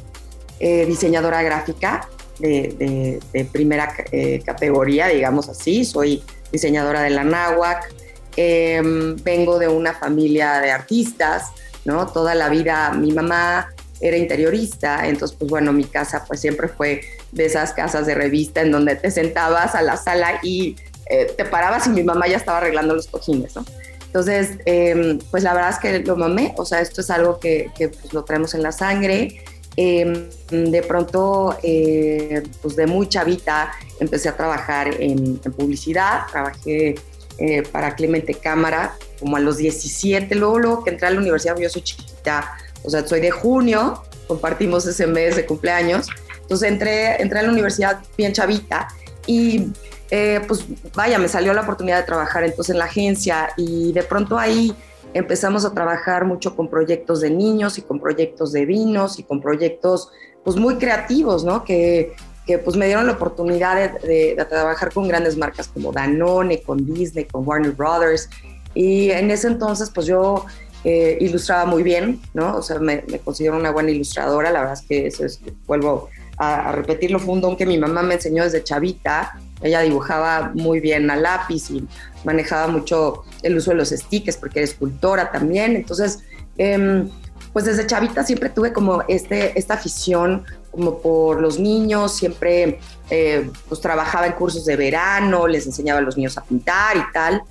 eh, 0.59 0.85
diseñadora 0.85 1.41
gráfica 1.43 2.09
de, 2.39 3.19
primera 3.51 3.93
eh, 4.11 4.41
categoría, 4.45 5.07
digamos 5.07 5.49
así. 5.49 5.85
Soy 5.85 6.23
diseñadora 6.51 7.01
de 7.01 7.09
la 7.09 7.23
náhuac. 7.23 7.93
Em, 8.35 9.15
vengo 9.23 9.57
de 9.57 9.67
una 9.67 9.93
familia 9.93 10.59
de 10.59 10.71
artistas, 10.71 11.51
¿no? 11.85 12.07
Toda 12.07 12.35
la 12.35 12.49
vida 12.49 12.91
mi 12.91 13.11
mamá 13.11 13.73
era 13.99 14.15
interiorista, 14.15 15.07
entonces 15.07 15.35
pues 15.39 15.49
bueno, 15.49 15.73
mi 15.73 15.85
casa 15.85 16.23
pues 16.27 16.39
siempre 16.39 16.67
fue 16.67 17.01
de 17.31 17.45
esas 17.45 17.73
casas 17.73 18.05
de 18.05 18.13
revista 18.13 18.61
en 18.61 18.71
donde 18.71 18.95
te 18.95 19.09
sentabas 19.09 19.73
a 19.73 19.81
la 19.81 19.97
sala 19.97 20.39
y 20.43 20.75
eh, 21.09 21.33
te 21.35 21.45
parabas 21.45 21.87
y 21.87 21.89
mi 21.89 22.03
mamá 22.03 22.27
ya 22.27 22.37
estaba 22.37 22.59
arreglando 22.59 22.93
los 22.93 23.07
cojines, 23.07 23.55
¿no? 23.55 23.65
Entonces, 24.05 24.51
em, 24.65 25.19
pues 25.31 25.43
la 25.43 25.53
verdad 25.53 25.71
es 25.71 25.79
que 25.79 25.99
lo 25.99 26.15
mamé, 26.15 26.53
o 26.57 26.65
sea, 26.65 26.79
esto 26.79 27.01
es 27.01 27.09
algo 27.09 27.39
que, 27.39 27.71
que 27.77 27.89
pues, 27.89 28.13
lo 28.13 28.23
traemos 28.23 28.53
en 28.53 28.63
la 28.63 28.71
sangre. 28.71 29.43
Em, 29.79 30.27
de 30.49 30.81
pronto, 30.81 31.55
eh, 31.61 32.41
pues 32.63 32.75
de 32.75 32.87
muy 32.87 33.07
chavita, 33.07 33.71
empecé 33.99 34.27
a 34.27 34.35
trabajar 34.35 34.89
en, 34.99 35.37
publicidad, 35.37 36.21
trabajé 36.31 36.95
eh, 37.37 37.61
para 37.71 37.95
Clemente 37.95 38.33
Cámara 38.33 38.95
como 39.19 39.37
a 39.37 39.39
los 39.39 39.57
17, 39.57 40.33
luego, 40.33 40.57
luego 40.57 40.83
que 40.83 40.89
entré 40.89 41.07
a 41.07 41.11
la 41.11 41.19
universidad, 41.19 41.55
yo 41.57 41.69
soy 41.69 41.83
chiquita, 41.83 42.57
o 42.83 42.89
sea, 42.89 43.05
soy 43.05 43.21
de 43.21 43.29
junio, 43.29 44.01
compartimos 44.27 44.87
ese 44.87 45.05
mes 45.05 45.35
de 45.35 45.45
cumpleaños, 45.45 46.07
entonces 46.41 46.69
entré, 46.69 47.21
entré 47.21 47.39
a 47.39 47.43
la 47.43 47.51
universidad 47.51 47.99
bien 48.17 48.33
chavita 48.33 48.87
y 49.27 49.67
eh, 50.09 50.41
pues 50.47 50.65
vaya, 50.95 51.19
me 51.19 51.27
salió 51.27 51.53
la 51.53 51.61
oportunidad 51.61 51.97
de 51.97 52.03
trabajar 52.03 52.43
entonces 52.43 52.73
en 52.73 52.79
la 52.79 52.85
agencia. 52.85 53.49
Y 53.57 53.91
de 53.91 54.03
pronto 54.03 54.37
ahí 54.37 54.73
empezamos 55.17 55.65
a 55.65 55.73
trabajar 55.73 56.25
mucho 56.25 56.55
con 56.55 56.69
proyectos 56.69 57.21
de 57.21 57.29
niños 57.29 57.77
y 57.77 57.81
con 57.81 57.99
proyectos 57.99 58.51
de 58.51 58.65
vinos 58.65 59.19
y 59.19 59.23
con 59.23 59.41
proyectos 59.41 60.11
pues 60.43 60.55
muy 60.55 60.75
creativos, 60.75 61.43
¿no? 61.43 61.63
Que, 61.63 62.13
que 62.45 62.57
pues 62.57 62.77
me 62.77 62.85
dieron 62.85 63.07
la 63.07 63.13
oportunidad 63.13 63.75
de, 63.75 64.35
de, 64.35 64.45
trabajar 64.45 64.93
con 64.93 65.07
grandes 65.07 65.35
marcas 65.35 65.67
como 65.67 65.91
Danone, 65.91 66.61
con 66.61 66.85
Disney, 66.85 67.25
con 67.25 67.47
Warner 67.47 67.71
Brothers. 67.71 68.29
Y 68.73 69.11
en 69.11 69.31
ese 69.31 69.47
entonces 69.47 69.91
pues 69.93 70.07
yo 70.07 70.45
eh, 70.83 71.17
ilustraba 71.19 71.65
muy 71.65 71.83
bien, 71.83 72.21
¿no? 72.33 72.57
O 72.57 72.61
sea, 72.61 72.79
me, 72.79 73.03
considero 73.25 73.57
una 73.57 73.71
buena 73.71 73.91
ilustradora, 73.91 74.51
la 74.51 74.59
verdad 74.59 74.75
es 74.75 74.87
que 74.87 75.07
eso 75.07 75.25
es, 75.25 75.41
vuelvo 75.65 76.09
a, 76.37 76.69
a 76.69 76.71
repetirlo, 76.71 77.19
fue 77.19 77.33
un 77.33 77.41
don 77.41 77.57
que 77.57 77.65
mi 77.65 77.77
mamá 77.77 78.03
me 78.03 78.13
enseñó 78.13 78.43
desde 78.43 78.63
chavita 78.63 79.37
ella 79.61 79.81
dibujaba 79.81 80.51
muy 80.53 80.79
bien 80.79 81.09
a 81.09 81.15
lápiz 81.15 81.69
y 81.71 81.87
manejaba 82.27 82.67
mucho 82.67 83.23
el 83.41 83.55
uso 83.55 83.71
de 83.71 83.77
los 83.77 83.89
stickers 83.89 84.35
porque 84.35 84.59
era 84.59 84.65
escultora 84.65 85.31
también. 85.31 85.77
Entonces, 85.77 86.19
em, 86.57 87.09
pues 87.53 87.63
desde 87.65 87.87
chavita 87.87 88.23
siempre 88.23 88.49
tuve 88.49 88.73
como 88.73 89.01
este, 89.07 89.57
esta 89.57 89.75
afición 89.75 90.43
como 90.71 90.99
por 90.99 91.41
los 91.41 91.57
niños, 91.57 92.15
siempre 92.15 92.79
eh, 93.09 93.49
pues 93.69 93.79
trabajaba 93.79 94.27
en 94.27 94.33
cursos 94.33 94.65
de 94.65 94.75
verano, 94.75 95.47
les 95.47 95.65
enseñaba 95.65 95.99
a 95.99 96.01
los 96.03 96.17
niños 96.17 96.37
a 96.37 96.43
pintar 96.43 96.97
y 96.97 97.13
tal. 97.13 97.41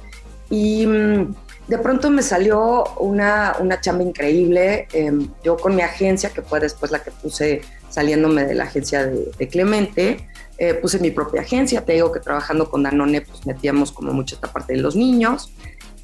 Y 0.51 0.87
mm, 0.87 1.35
de 1.69 1.79
pronto 1.79 2.11
me 2.11 2.23
salió 2.23 2.85
una, 2.99 3.57
una 3.59 3.81
chamba 3.81 4.05
increíble. 4.05 4.87
Em, 4.93 5.29
yo 5.43 5.57
con 5.57 5.75
mi 5.75 5.83
agencia, 5.83 6.29
que 6.31 6.43
fue 6.43 6.61
después 6.61 6.93
la 6.93 7.03
que 7.03 7.11
puse 7.11 7.63
saliéndome 7.89 8.45
de 8.45 8.55
la 8.55 8.65
agencia 8.65 9.07
de, 9.07 9.33
de 9.39 9.49
Clemente, 9.49 10.29
eh, 10.59 10.75
puse 10.75 10.99
mi 10.99 11.11
propia 11.11 11.43
agencia, 11.43 11.85
te 11.85 11.93
digo 11.93 12.11
que 12.11 12.21
trabajando 12.21 12.71
con 12.71 12.83
Danone 12.83 13.21
pues 13.21 13.45
metíamos 13.47 13.93
como 13.93 14.13
mucho 14.13 14.37
esta 14.37 14.51
parte 14.51 14.73
de 14.73 14.81
los 14.81 14.97
niños. 14.97 15.51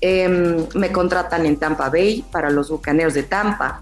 Em, 0.01 0.67
me 0.75 0.93
contratan 0.93 1.47
en 1.47 1.57
Tampa 1.57 1.89
Bay 1.89 2.25
para 2.31 2.51
los 2.51 2.71
Bucaneros 2.71 3.15
de 3.15 3.23
Tampa. 3.23 3.81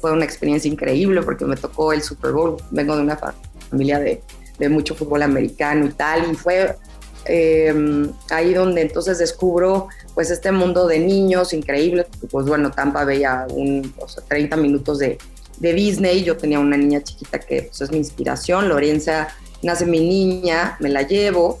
Fue 0.00 0.12
una 0.12 0.24
experiencia 0.24 0.68
increíble 0.70 1.22
porque 1.22 1.44
me 1.44 1.56
tocó 1.56 1.92
el 1.92 2.02
Super 2.02 2.32
Bowl. 2.32 2.56
Vengo 2.70 2.96
de 2.96 3.02
una 3.02 3.16
familia 3.70 4.00
de, 4.00 4.22
de 4.58 4.68
mucho 4.68 4.94
fútbol 4.94 5.22
americano 5.22 5.86
y 5.86 5.90
tal, 5.90 6.32
y 6.32 6.34
fue 6.34 6.74
em, 7.26 8.10
ahí 8.30 8.54
donde 8.54 8.80
entonces 8.80 9.18
descubro 9.18 9.88
pues 10.14 10.30
este 10.30 10.50
mundo 10.50 10.88
de 10.88 10.98
niños 10.98 11.52
increíble. 11.52 12.06
Pues 12.30 12.46
bueno, 12.46 12.72
Tampa 12.72 13.04
veía 13.04 13.46
un, 13.50 13.94
o 13.98 14.08
sea, 14.08 14.24
30 14.24 14.56
minutos 14.56 14.98
de, 14.98 15.18
de 15.58 15.72
Disney. 15.74 16.24
Yo 16.24 16.36
tenía 16.36 16.58
una 16.58 16.76
niña 16.76 17.02
chiquita 17.04 17.38
que 17.38 17.64
pues, 17.64 17.80
es 17.82 17.92
mi 17.92 17.98
inspiración, 17.98 18.68
Lorenza 18.68 19.28
nace 19.62 19.86
mi 19.86 20.00
niña, 20.00 20.76
me 20.80 20.88
la 20.88 21.02
llevo 21.02 21.60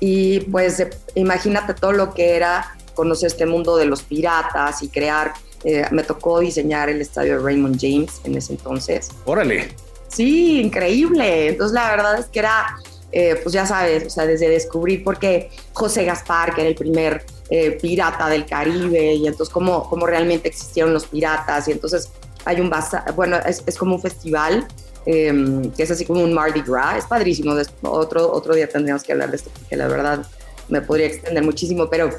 y 0.00 0.40
pues 0.40 0.84
imagínate 1.14 1.74
todo 1.74 1.92
lo 1.92 2.12
que 2.12 2.36
era 2.36 2.76
conocer 2.94 3.28
este 3.28 3.46
mundo 3.46 3.76
de 3.76 3.86
los 3.86 4.02
piratas 4.02 4.82
y 4.82 4.88
crear, 4.88 5.34
eh, 5.64 5.84
me 5.90 6.02
tocó 6.02 6.40
diseñar 6.40 6.88
el 6.88 7.00
estadio 7.00 7.38
de 7.38 7.44
Raymond 7.44 7.78
James 7.80 8.20
en 8.24 8.36
ese 8.36 8.54
entonces. 8.54 9.10
Órale. 9.24 9.68
Sí, 10.08 10.60
increíble. 10.60 11.48
Entonces 11.48 11.74
la 11.74 11.90
verdad 11.90 12.18
es 12.18 12.26
que 12.26 12.38
era, 12.40 12.76
eh, 13.12 13.38
pues 13.42 13.52
ya 13.52 13.66
sabes, 13.66 14.06
o 14.06 14.10
sea, 14.10 14.26
desde 14.26 14.48
descubrir 14.48 15.04
porque 15.04 15.50
José 15.72 16.04
Gaspar, 16.04 16.54
que 16.54 16.62
era 16.62 16.70
el 16.70 16.76
primer 16.76 17.24
eh, 17.50 17.72
pirata 17.72 18.28
del 18.28 18.46
Caribe, 18.46 19.14
y 19.14 19.26
entonces 19.26 19.52
cómo, 19.52 19.88
cómo 19.88 20.06
realmente 20.06 20.48
existieron 20.48 20.92
los 20.92 21.06
piratas, 21.06 21.68
y 21.68 21.72
entonces 21.72 22.10
hay 22.44 22.60
un, 22.60 22.72
bueno, 23.14 23.36
es, 23.38 23.62
es 23.66 23.76
como 23.76 23.96
un 23.96 24.02
festival 24.02 24.66
Em, 25.06 25.70
que 25.70 25.84
es 25.84 25.90
así 25.92 26.04
como 26.04 26.22
un 26.22 26.34
Mardi 26.34 26.62
Gras, 26.62 26.98
es 26.98 27.04
padrísimo. 27.04 27.54
Otro, 27.82 28.32
otro 28.32 28.54
día 28.54 28.68
tendríamos 28.68 29.04
que 29.04 29.12
hablar 29.12 29.30
de 29.30 29.36
esto, 29.36 29.50
porque 29.56 29.76
la 29.76 29.86
verdad 29.86 30.26
me 30.68 30.82
podría 30.82 31.06
extender 31.06 31.44
muchísimo, 31.44 31.88
pero 31.88 32.10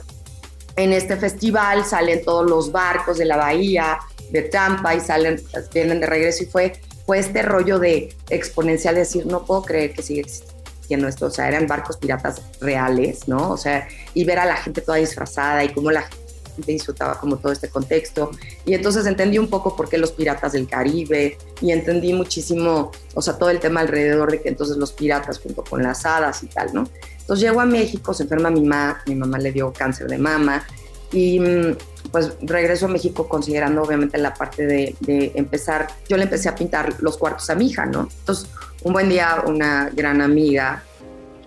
en 0.77 0.93
este 0.93 1.17
festival 1.17 1.83
salen 1.83 2.23
todos 2.23 2.49
los 2.49 2.71
barcos 2.71 3.17
de 3.17 3.25
la 3.25 3.35
bahía 3.35 3.99
de 4.31 4.43
Tampa 4.43 4.95
y 4.95 5.01
salen, 5.01 5.41
vienen 5.73 5.99
de 5.99 6.07
regreso 6.07 6.43
y 6.43 6.45
fue, 6.45 6.79
fue 7.05 7.19
este 7.19 7.41
rollo 7.41 7.77
de 7.77 8.15
exponencial, 8.29 8.95
decir, 8.95 9.25
no 9.25 9.45
puedo 9.45 9.63
creer 9.63 9.93
que 9.93 10.01
sigue 10.01 10.21
existiendo 10.21 11.09
esto, 11.09 11.25
o 11.25 11.29
sea, 11.29 11.49
eran 11.49 11.67
barcos 11.67 11.97
piratas 11.97 12.41
reales, 12.61 13.27
¿no? 13.27 13.51
O 13.51 13.57
sea, 13.57 13.87
y 14.13 14.23
ver 14.23 14.39
a 14.39 14.45
la 14.45 14.55
gente 14.55 14.79
toda 14.79 14.97
disfrazada 14.97 15.63
y 15.65 15.73
cómo 15.73 15.91
la 15.91 16.03
gente 16.03 16.26
disfrutaba 16.65 17.19
como 17.19 17.37
todo 17.37 17.51
este 17.51 17.69
contexto. 17.69 18.31
Y 18.65 18.73
entonces 18.73 19.05
entendí 19.05 19.37
un 19.37 19.49
poco 19.49 19.75
por 19.75 19.89
qué 19.89 19.97
los 19.97 20.11
piratas 20.11 20.53
del 20.53 20.67
Caribe 20.67 21.37
y 21.61 21.71
entendí 21.71 22.13
muchísimo, 22.13 22.91
o 23.13 23.21
sea, 23.21 23.37
todo 23.37 23.49
el 23.49 23.59
tema 23.59 23.81
alrededor 23.81 24.31
de 24.31 24.41
que 24.41 24.49
entonces 24.49 24.77
los 24.77 24.91
piratas 24.93 25.39
junto 25.39 25.63
con 25.63 25.83
las 25.83 26.05
hadas 26.05 26.43
y 26.43 26.47
tal, 26.47 26.73
¿no? 26.73 26.89
Entonces 27.19 27.43
llego 27.43 27.61
a 27.61 27.65
México, 27.65 28.13
se 28.13 28.23
enferma 28.23 28.49
mi 28.49 28.61
mamá, 28.61 29.01
mi 29.05 29.15
mamá 29.15 29.37
le 29.37 29.51
dio 29.51 29.73
cáncer 29.73 30.07
de 30.07 30.17
mama 30.17 30.65
Y 31.11 31.39
mm, 31.39 31.75
pues 32.11 32.33
regreso 32.41 32.85
a 32.85 32.89
México 32.89 33.27
considerando 33.27 33.81
obviamente 33.81 34.17
la 34.17 34.33
parte 34.33 34.65
de, 34.65 34.95
empezar, 35.35 35.87
yo 36.07 36.17
le 36.17 36.23
empecé 36.23 36.49
a 36.49 36.55
pintar 36.55 36.95
los 37.01 37.17
cuartos 37.17 37.49
a 37.49 37.55
mi 37.55 37.67
hija, 37.67 37.85
¿no? 37.85 38.07
Entonces, 38.19 38.49
un 38.83 38.93
buen 38.93 39.09
día 39.09 39.43
una 39.45 39.89
gran 39.93 40.21
amiga 40.21 40.83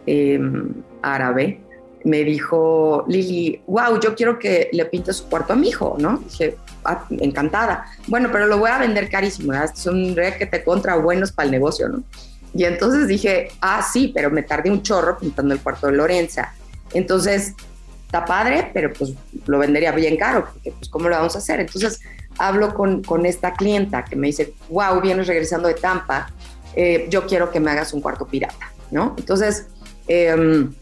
em, 0.06 0.82
árabe 1.02 1.60
me 2.04 2.24
dijo, 2.24 3.04
Lili, 3.08 3.62
wow, 3.66 4.00
yo 4.00 4.14
quiero 4.14 4.38
que 4.38 4.70
le 4.72 4.84
pintes 4.86 5.16
su 5.16 5.28
cuarto 5.28 5.52
a 5.52 5.56
mi 5.56 5.68
hijo, 5.68 5.96
¿no? 5.98 6.18
Dije, 6.18 6.56
ah, 6.84 7.04
encantada. 7.10 7.86
Bueno, 8.06 8.30
pero 8.32 8.46
lo 8.46 8.58
voy 8.58 8.70
a 8.70 8.78
vender 8.78 9.10
carísimo, 9.10 9.52
¿verdad? 9.52 9.72
Es 9.74 9.86
un 9.86 10.16
re 10.16 10.36
que 10.38 10.46
te 10.46 10.64
contra 10.64 10.96
buenos 10.96 11.32
para 11.32 11.46
el 11.46 11.52
negocio, 11.52 11.88
¿no? 11.88 12.02
Y 12.54 12.64
entonces 12.64 13.06
dije, 13.06 13.48
ah, 13.60 13.82
sí, 13.82 14.10
pero 14.14 14.30
me 14.30 14.42
tardé 14.42 14.70
un 14.70 14.82
chorro 14.82 15.18
pintando 15.18 15.54
el 15.54 15.60
cuarto 15.60 15.86
de 15.86 15.92
Lorenza. 15.92 16.52
Entonces, 16.92 17.54
está 18.06 18.24
padre, 18.24 18.70
pero 18.74 18.92
pues 18.92 19.12
lo 19.46 19.58
vendería 19.58 19.92
bien 19.92 20.16
caro, 20.16 20.46
porque 20.52 20.72
pues 20.72 20.88
¿cómo 20.88 21.08
lo 21.08 21.14
vamos 21.14 21.36
a 21.36 21.38
hacer? 21.38 21.60
Entonces 21.60 22.00
hablo 22.38 22.74
con, 22.74 23.04
con 23.04 23.24
esta 23.24 23.52
clienta 23.52 24.04
que 24.04 24.16
me 24.16 24.26
dice, 24.26 24.54
wow, 24.68 25.00
vienes 25.00 25.28
regresando 25.28 25.68
de 25.68 25.74
Tampa, 25.74 26.28
eh, 26.74 27.06
yo 27.08 27.26
quiero 27.26 27.52
que 27.52 27.60
me 27.60 27.70
hagas 27.70 27.92
un 27.92 28.00
cuarto 28.00 28.26
pirata, 28.26 28.72
¿no? 28.90 29.14
Entonces, 29.16 29.68
em, 30.08 30.72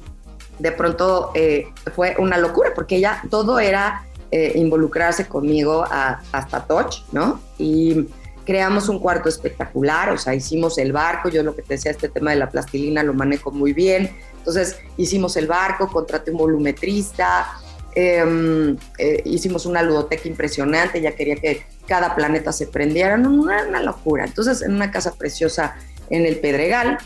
de 0.59 0.73
pronto 0.73 1.31
eh, 1.35 1.69
fue 1.95 2.17
una 2.19 2.39
locura, 2.39 2.73
porque 2.75 2.97
ella 2.97 3.23
todo 3.31 3.59
era 3.59 4.05
eh, 4.31 4.53
involucrarse 4.57 5.27
conmigo 5.27 5.85
hasta 5.91 6.67
Touch, 6.67 7.03
¿no? 7.13 7.41
Y 7.59 8.07
creamos 8.45 8.89
un 8.89 8.99
cuarto 8.99 9.29
espectacular, 9.29 10.11
o 10.11 10.19
sea, 10.19 10.35
hicimos 10.35 10.79
el 10.79 10.93
barco, 10.93 11.29
yo 11.29 11.43
lo 11.43 11.55
que 11.55 11.63
te 11.63 11.75
decía, 11.75 11.91
este 11.91 12.09
tema 12.09 12.31
de 12.31 12.37
la 12.37 12.49
plastilina 12.49 13.03
lo 13.03 13.15
manejo 13.15 13.51
muy 13.51 13.73
bien, 13.73 14.11
entonces 14.39 14.79
hicimos 14.97 15.37
el 15.37 15.47
barco, 15.47 15.89
contraté 15.89 16.31
un 16.31 16.39
volumetrista, 16.39 17.47
em, 17.95 18.77
eh, 18.97 19.23
hicimos 19.27 19.67
una 19.67 19.83
ludoteca 19.83 20.29
impresionante, 20.29 21.01
ya 21.01 21.13
quería 21.13 21.37
que 21.37 21.67
cada 21.87 22.15
planeta 22.15 22.53
se 22.53 22.67
prendiera, 22.67 23.17
una, 23.17 23.67
una 23.67 23.83
locura. 23.83 24.25
Entonces 24.25 24.63
en 24.63 24.75
una 24.75 24.91
casa 24.91 25.13
preciosa 25.15 25.77
en 26.09 26.25
el 26.25 26.39
Pedregal 26.39 26.99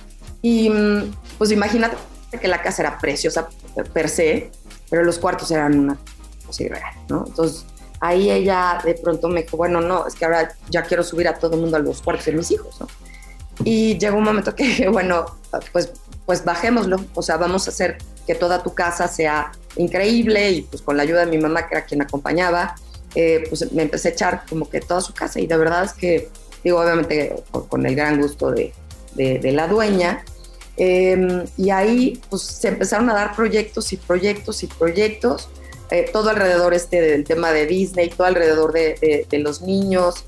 y 0.43 0.71
mm, 0.71 1.13
pues 1.39 1.51
imagínate 1.51 1.97
que 2.39 2.49
la 2.49 2.63
casa 2.63 2.83
era 2.83 2.99
preciosa 2.99 3.49
per 3.93 4.09
se, 4.09 4.51
pero 4.91 5.05
los 5.05 5.19
cuartos 5.19 5.51
eran 5.51 5.79
una 5.79 5.99
cosa 6.47 6.63
irreal, 6.63 6.95
¿no? 7.09 7.25
Entonces 7.27 7.65
ahí 8.01 8.31
ella 8.31 8.81
de 8.85 8.95
pronto 8.95 9.29
me 9.29 9.43
dijo, 9.43 9.57
bueno, 9.57 9.81
no, 9.81 10.07
es 10.07 10.15
que 10.15 10.25
ahora 10.25 10.55
ya 10.69 10.83
quiero 10.83 11.05
subir 11.05 11.29
a 11.29 11.35
todo 11.35 11.55
el 11.55 11.61
mundo 11.61 11.77
a 11.77 11.81
los 11.81 12.03
cuartos 12.03 12.27
de 12.27 12.33
mis 12.33 12.51
hijos, 12.51 12.81
¿no? 12.81 12.89
Y 13.65 13.99
llegó 13.99 14.19
un 14.19 14.25
momento 14.25 14.55
que, 14.55 14.89
bueno, 14.89 15.27
pues, 15.73 15.93
pues 16.27 16.45
bajémoslo, 16.45 17.05
o 17.15 17.23
sea, 17.23 17.37
vamos 17.37 17.67
a 17.69 17.71
hacer 17.71 17.99
que 18.27 18.35
toda 18.35 18.63
tu 18.63 18.75
casa 18.75 19.09
sea 19.09 19.53
increíble 19.77 20.51
y 20.51 20.63
pues 20.63 20.83
con 20.83 20.97
la 20.97 21.03
ayuda 21.03 21.25
de 21.25 21.31
mi 21.31 21.39
mamá, 21.39 21.67
que 21.69 21.77
era 21.77 21.85
quien 21.85 22.03
acompañaba, 22.03 22.75
eh, 23.15 23.45
pues 23.49 23.71
me 23.73 23.83
empecé 23.83 24.09
a 24.09 24.11
echar 24.13 24.43
como 24.49 24.69
que 24.69 24.81
toda 24.81 25.01
su 25.01 25.13
casa 25.13 25.41
y 25.41 25.47
de 25.47 25.57
verdad 25.57 25.85
es 25.85 25.93
que, 25.93 26.29
digo, 26.65 26.81
obviamente 26.81 27.35
con, 27.69 27.85
el 27.87 27.95
gran 27.95 28.21
gusto 28.21 28.51
de, 28.51 28.73
de, 29.15 29.53
la 29.53 29.69
dueña, 29.69 30.25
em, 30.77 31.45
y 31.57 31.71
ahí 31.71 32.21
pues 32.31 32.43
se 32.43 32.69
empezaron 32.69 33.11
a 33.11 33.15
dar 33.15 33.37
proyectos 33.37 33.93
y 33.93 33.97
proyectos 33.97 34.63
y 34.63 34.67
proyectos, 34.67 35.49
eh, 35.91 36.09
todo 36.13 36.31
alrededor 36.31 36.73
este 36.75 37.01
del 37.01 37.25
tema 37.25 37.53
de 37.53 37.67
Disney, 37.67 38.09
todo 38.09 38.27
alrededor 38.27 38.73
de, 38.73 39.27
de 39.29 39.39
los 39.39 39.63
niños. 39.63 40.25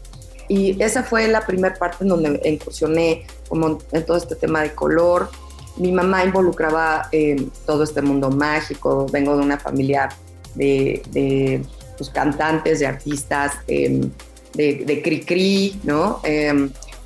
Y 0.49 0.83
esa 0.83 1.03
fue 1.03 1.27
la 1.29 1.47
primera 1.47 1.75
parte 1.75 2.05
en 2.05 2.09
donde 2.09 2.41
incursioné 2.45 3.27
como 3.49 3.79
en 3.93 4.05
todo 4.05 4.17
este 4.17 4.37
tema 4.37 4.63
de 4.63 4.75
color. 4.75 5.31
Mi 5.77 5.91
mamá 5.91 6.25
involucraba 6.25 7.09
eh, 7.13 7.49
todo 7.67 7.83
este 7.85 8.03
mundo 8.03 8.31
mágico. 8.31 9.07
Vengo 9.11 9.37
de 9.37 9.43
una 9.43 9.59
familia 9.59 10.11
de, 10.55 11.03
de 11.11 11.63
pues, 11.97 12.11
cantantes, 12.11 12.81
de 12.81 12.87
artistas, 12.87 13.55
em, 13.67 14.11
de, 14.53 14.85
de 14.85 15.03
cri-cri, 15.03 15.81
¿no? 15.83 16.21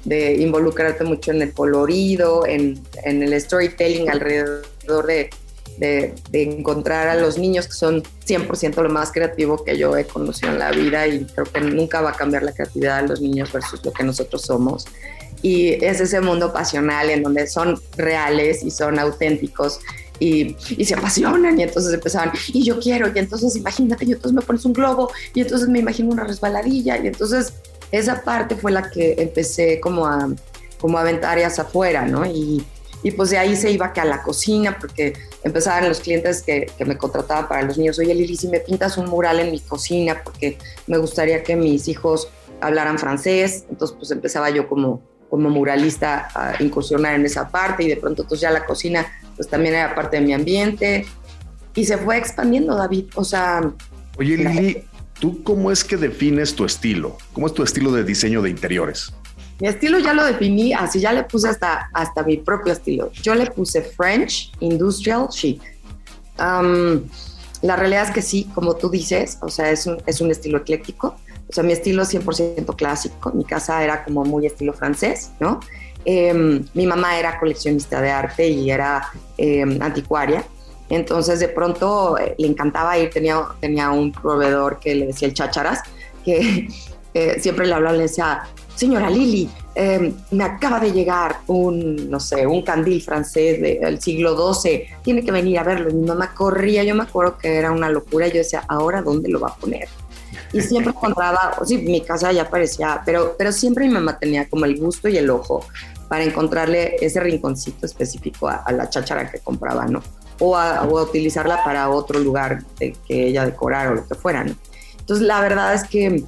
De 0.04 0.34
involucrarte 0.34 1.04
mucho 1.04 1.32
en 1.32 1.42
el 1.42 1.52
colorido, 1.52 2.46
en, 2.46 2.80
en 3.04 3.22
el 3.22 3.38
storytelling 3.40 4.08
alrededor 4.08 5.06
de, 5.06 5.30
de, 5.78 6.14
encontrar 6.32 7.08
a 7.08 7.14
los 7.14 7.38
niños 7.38 7.66
que 7.66 7.72
son 7.72 8.02
100% 8.26 8.82
lo 8.82 8.88
más 8.88 9.12
creativo 9.12 9.64
que 9.64 9.76
yo 9.78 9.96
he 9.96 10.04
conocido 10.04 10.52
en 10.52 10.58
la 10.58 10.70
vida 10.70 11.06
y 11.06 11.24
creo 11.24 11.46
que 11.46 11.60
nunca 11.60 12.00
va 12.00 12.10
a 12.10 12.14
cambiar 12.14 12.42
la 12.42 12.52
creatividad 12.52 13.02
de 13.02 13.08
los 13.08 13.20
niños 13.20 13.52
versus 13.52 13.84
lo 13.84 13.92
que 13.92 14.02
nosotros 14.02 14.42
somos. 14.42 14.86
Y 15.40 15.84
es 15.84 16.00
ese 16.00 16.20
mundo 16.20 16.52
pasional 16.52 17.10
en 17.10 17.22
donde 17.22 17.46
son 17.46 17.80
reales 17.96 18.64
y 18.64 18.70
son 18.72 18.98
auténticos 18.98 19.78
y, 20.18 20.56
y, 20.70 20.84
se 20.84 20.94
apasionan 20.94 21.60
y 21.60 21.62
entonces 21.62 21.94
empezaban, 21.94 22.32
y 22.48 22.64
yo 22.64 22.80
quiero, 22.80 23.08
y 23.14 23.16
entonces 23.16 23.54
imagínate, 23.54 24.04
y 24.04 24.12
entonces 24.12 24.32
me 24.32 24.42
pones 24.42 24.64
un 24.64 24.72
globo, 24.72 25.12
y 25.32 25.42
entonces 25.42 25.68
me 25.68 25.78
imagino 25.78 26.10
una 26.10 26.24
resbaladilla, 26.24 26.98
y 26.98 27.06
entonces 27.06 27.52
esa 27.92 28.22
parte 28.22 28.56
fue 28.56 28.72
la 28.72 28.90
que 28.90 29.14
empecé 29.18 29.80
como 29.80 30.06
a, 30.06 30.28
como 30.80 30.98
a 30.98 31.02
aventar 31.02 31.38
hacia 31.38 31.64
afuera, 31.64 32.04
¿no? 32.04 32.26
Y, 32.26 32.64
y 33.02 33.10
pues 33.12 33.30
de 33.30 33.38
ahí 33.38 33.56
se 33.56 33.70
iba 33.70 33.92
que 33.92 34.00
a 34.00 34.04
la 34.04 34.22
cocina, 34.22 34.76
porque 34.78 35.14
empezaban 35.44 35.88
los 35.88 36.00
clientes 36.00 36.42
que, 36.42 36.66
que, 36.76 36.84
me 36.84 36.96
contrataban 36.96 37.48
para 37.48 37.62
los 37.62 37.78
niños, 37.78 37.98
oye 37.98 38.14
Lili, 38.14 38.36
si 38.36 38.48
me 38.48 38.60
pintas 38.60 38.98
un 38.98 39.06
mural 39.06 39.40
en 39.40 39.52
mi 39.52 39.60
cocina, 39.60 40.20
porque 40.24 40.58
me 40.86 40.98
gustaría 40.98 41.42
que 41.42 41.54
mis 41.56 41.88
hijos 41.88 42.28
hablaran 42.60 42.98
francés, 42.98 43.64
entonces 43.70 43.96
pues 43.96 44.10
empezaba 44.10 44.50
yo 44.50 44.68
como, 44.68 45.00
como 45.30 45.48
muralista 45.48 46.28
a 46.34 46.62
incursionar 46.62 47.14
en 47.14 47.24
esa 47.24 47.48
parte 47.48 47.84
y 47.84 47.88
de 47.88 47.96
pronto 47.96 48.26
pues 48.26 48.40
ya 48.40 48.50
la 48.50 48.66
cocina 48.66 49.06
pues 49.36 49.48
también 49.48 49.74
era 49.74 49.94
parte 49.94 50.16
de 50.18 50.26
mi 50.26 50.32
ambiente 50.32 51.06
y 51.74 51.84
se 51.84 51.98
fue 51.98 52.18
expandiendo 52.18 52.74
David, 52.74 53.06
o 53.14 53.24
sea... 53.24 53.72
Oye 54.18 54.36
Lili, 54.36 54.84
¿tú 55.18 55.42
cómo 55.42 55.70
es 55.70 55.84
que 55.84 55.96
defines 55.96 56.54
tu 56.54 56.64
estilo? 56.64 57.16
¿Cómo 57.32 57.46
es 57.46 57.54
tu 57.54 57.62
estilo 57.62 57.92
de 57.92 58.04
diseño 58.04 58.42
de 58.42 58.50
interiores? 58.50 59.12
Mi 59.60 59.68
estilo 59.68 59.98
ya 59.98 60.14
lo 60.14 60.24
definí, 60.24 60.72
así 60.72 61.00
ya 61.00 61.12
le 61.12 61.24
puse 61.24 61.48
hasta, 61.48 61.90
hasta 61.92 62.22
mi 62.22 62.36
propio 62.36 62.72
estilo. 62.72 63.10
Yo 63.22 63.34
le 63.34 63.46
puse 63.46 63.82
French 63.82 64.52
Industrial 64.60 65.28
Chic. 65.28 65.60
la 66.38 67.76
realidad 67.76 68.04
es 68.04 68.10
que 68.12 68.22
sí, 68.22 68.48
como 68.54 68.76
tú 68.76 68.88
dices, 68.88 69.38
o 69.40 69.48
sea, 69.48 69.70
es 69.70 69.86
un, 69.86 69.98
es 70.06 70.20
un 70.20 70.30
estilo 70.30 70.58
ecléctico. 70.58 71.16
O 71.48 71.52
sea, 71.52 71.64
mi 71.64 71.72
estilo 71.72 72.02
es 72.02 72.14
100% 72.14 72.76
clásico. 72.76 73.32
Mi 73.32 73.42
casa 73.42 73.82
era 73.82 74.04
como 74.04 74.24
muy 74.24 74.46
estilo 74.46 74.72
francés, 74.74 75.32
¿no? 75.40 75.58
Em, 76.04 76.64
mi 76.74 76.86
mamá 76.86 77.18
era 77.18 77.38
coleccionista 77.40 78.00
de 78.00 78.10
arte 78.10 78.48
y 78.48 78.70
era 78.70 79.10
em, 79.36 79.82
anticuaria. 79.82 80.44
Entonces, 80.90 81.40
de 81.40 81.48
pronto 81.48 82.18
eh, 82.18 82.34
le 82.38 82.48
encantaba 82.48 82.98
ir. 82.98 83.10
Tenía, 83.10 83.42
tenía 83.60 83.90
un 83.90 84.12
proveedor 84.12 84.78
que 84.78 84.94
le 84.94 85.06
decía 85.06 85.28
el 85.28 85.34
chácharas, 85.34 85.82
que 86.24 86.68
eh, 87.14 87.40
siempre 87.40 87.66
le 87.66 87.74
hablaba, 87.74 87.96
le 87.96 88.04
decía, 88.04 88.42
señora 88.74 89.10
Lili, 89.10 89.50
em, 89.74 90.14
me 90.30 90.44
acaba 90.44 90.80
de 90.80 90.92
llegar 90.92 91.40
un, 91.46 92.08
no 92.10 92.20
sé, 92.20 92.46
un 92.46 92.62
candil 92.62 93.02
francés 93.02 93.60
del 93.60 94.00
siglo 94.00 94.54
XII, 94.54 94.84
tiene 95.02 95.24
que 95.24 95.32
venir 95.32 95.58
a 95.58 95.64
verlo. 95.64 95.90
Y 95.90 95.94
mi 95.94 96.06
mamá 96.06 96.34
corría, 96.34 96.84
yo 96.84 96.94
me 96.94 97.02
acuerdo 97.02 97.38
que 97.38 97.56
era 97.56 97.72
una 97.72 97.90
locura, 97.90 98.28
yo 98.28 98.38
decía, 98.38 98.64
¿ahora 98.68 99.02
dónde 99.02 99.28
lo 99.28 99.40
va 99.40 99.48
a 99.48 99.56
poner? 99.56 99.88
Y 100.52 100.60
siempre 100.60 100.92
encontraba, 100.96 101.56
o 101.60 101.64
sí, 101.64 101.78
mi 101.78 102.00
casa 102.00 102.32
ya 102.32 102.48
parecía, 102.48 103.02
pero, 103.04 103.34
pero 103.36 103.52
siempre 103.52 103.86
mi 103.86 103.92
mamá 103.92 104.18
tenía 104.18 104.48
como 104.48 104.64
el 104.64 104.78
gusto 104.78 105.08
y 105.08 105.16
el 105.16 105.28
ojo 105.28 105.64
para 106.08 106.24
encontrarle 106.24 106.96
ese 107.00 107.20
rinconcito 107.20 107.86
específico 107.86 108.48
a, 108.48 108.64
la 108.72 108.88
cháchara 108.88 109.30
que 109.30 109.40
compraba, 109.40 109.86
¿no? 109.86 110.02
O 110.40 110.56
a, 110.56 110.84
utilizarla 110.84 111.64
para 111.64 111.88
otro 111.90 112.18
lugar 112.18 112.64
que 112.78 112.94
ella 113.08 113.44
decorara 113.44 113.90
o 113.90 113.94
lo 113.94 114.06
que 114.06 114.14
fuera. 114.14 114.46
Entonces, 114.98 115.26
la 115.26 115.40
verdad 115.40 115.74
es 115.74 115.84
que 115.84 116.24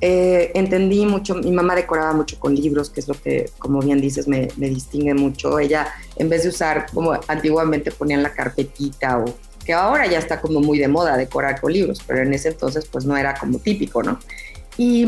eh, 0.00 0.52
entendí 0.54 1.04
mucho, 1.06 1.34
mi 1.34 1.50
mamá 1.50 1.74
decoraba 1.74 2.12
mucho 2.12 2.38
con 2.38 2.54
libros, 2.54 2.88
que 2.88 3.00
es 3.00 3.08
lo 3.08 3.14
que, 3.14 3.50
como 3.58 3.80
bien 3.80 4.00
dices, 4.00 4.28
me, 4.28 4.48
distingue 4.56 5.14
mucho. 5.14 5.58
Ella, 5.58 5.88
en 6.16 6.28
vez 6.28 6.44
de 6.44 6.50
usar 6.50 6.86
como 6.92 7.18
antiguamente 7.26 7.90
ponían 7.90 8.22
la 8.22 8.32
carpetita 8.32 9.18
o 9.18 9.24
que 9.64 9.72
ahora 9.72 10.06
ya 10.06 10.18
está 10.18 10.40
como 10.40 10.60
muy 10.60 10.78
de 10.78 10.88
moda 10.88 11.16
decorar 11.16 11.60
con 11.60 11.72
libros, 11.72 12.02
pero 12.06 12.22
en 12.22 12.32
ese 12.32 12.48
entonces 12.48 12.86
pues 12.86 13.04
no 13.04 13.16
era 13.16 13.34
como 13.34 13.58
típico, 13.58 14.02
¿no? 14.02 14.18
Y 14.78 15.04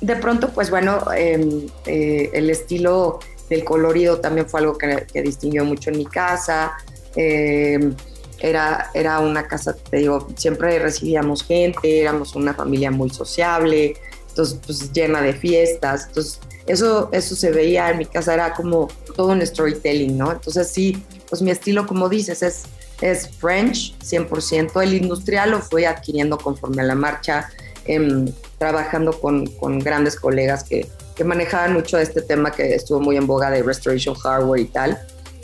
de 0.00 0.16
pronto, 0.16 0.50
pues 0.50 0.70
bueno, 0.70 1.02
em, 1.14 1.66
eh, 1.84 2.30
el 2.32 2.48
estilo 2.48 3.18
del 3.48 3.64
colorido 3.64 4.20
también 4.20 4.48
fue 4.48 4.60
algo 4.60 4.76
que, 4.76 5.22
distinguió 5.22 5.64
mucho 5.64 5.90
en 5.90 5.98
mi 5.98 6.06
casa. 6.06 6.76
Em, 7.16 7.94
era, 8.40 8.90
era 8.94 9.18
una 9.20 9.46
casa, 9.48 9.74
te 9.74 9.98
digo, 9.98 10.28
siempre 10.36 10.78
recibíamos 10.78 11.42
gente, 11.42 12.00
éramos 12.00 12.36
una 12.36 12.54
familia 12.54 12.90
muy 12.90 13.10
sociable, 13.10 13.96
entonces 14.28 14.60
pues 14.64 14.92
llena 14.92 15.20
de 15.20 15.32
fiestas, 15.32 16.06
entonces 16.08 16.40
eso, 16.68 17.08
eso 17.12 17.34
se 17.34 17.50
veía 17.50 17.90
en 17.90 17.98
mi 17.98 18.06
casa, 18.06 18.34
era 18.34 18.52
como 18.52 18.88
todo 19.16 19.28
un 19.28 19.44
storytelling, 19.44 20.16
¿no? 20.16 20.30
Entonces 20.30 20.68
sí, 20.68 21.02
pues 21.28 21.42
mi 21.42 21.50
estilo, 21.50 21.86
como 21.86 22.08
dices, 22.08 22.42
es, 22.42 22.64
es 23.00 23.28
French 23.28 23.96
100%, 24.00 24.82
el 24.82 24.94
industrial 24.94 25.50
lo 25.52 25.60
fui 25.60 25.84
adquiriendo 25.84 26.38
conforme 26.38 26.82
a 26.82 26.84
la 26.84 26.94
marcha, 26.94 27.48
em, 27.86 28.30
trabajando 28.58 29.18
con, 29.18 29.46
con, 29.46 29.78
grandes 29.78 30.16
colegas 30.20 30.62
que, 30.64 30.86
que 31.18 31.24
manejaban 31.24 31.72
mucho 31.72 31.98
este 31.98 32.22
tema 32.22 32.52
que 32.52 32.76
estuvo 32.76 33.00
muy 33.00 33.16
en 33.16 33.26
boga 33.26 33.50
de 33.50 33.60
restoration 33.60 34.14
hardware 34.14 34.60
y 34.60 34.66
tal. 34.66 34.98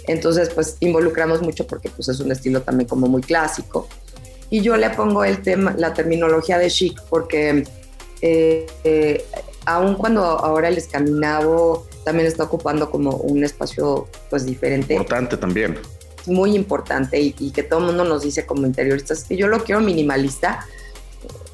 Entonces, 0.07 0.49
pues 0.55 0.77
involucramos 0.79 1.43
mucho 1.43 1.66
porque 1.66 1.91
pues 1.91 2.09
es 2.09 2.20
un 2.20 2.31
estilo 2.31 2.62
también 2.62 2.89
como 2.89 3.09
muy 3.09 3.22
clásico. 3.22 3.89
Y 4.51 4.61
yo 4.61 4.77
le 4.77 4.89
pongo 4.91 5.25
el 5.25 5.43
tema, 5.43 5.75
la 5.77 5.93
terminología 5.93 6.59
de 6.59 6.70
chic, 6.70 7.03
porque 7.11 7.64
eh, 8.20 8.66
eh, 8.85 9.25
aun 9.66 9.97
cuando 9.97 10.22
ahora 10.22 10.68
el 10.68 10.79
escandinavo 10.79 11.89
también 12.05 12.29
está 12.29 12.45
ocupando 12.45 12.89
como 12.89 13.11
un 13.16 13.43
espacio 13.43 14.07
pues 14.31 14.47
diferente. 14.47 14.95
Importante 14.95 15.37
también. 15.37 15.77
Muy 16.27 16.55
importante 16.55 17.18
y, 17.20 17.33
que 17.33 17.64
todo 17.64 17.81
el 17.81 17.87
mundo 17.87 18.05
nos 18.05 18.22
dice 18.22 18.47
como 18.47 18.64
interioristas 18.64 19.25
que 19.25 19.37
yo 19.37 19.49
lo 19.49 19.64
quiero 19.64 19.81
minimalista. 19.81 20.64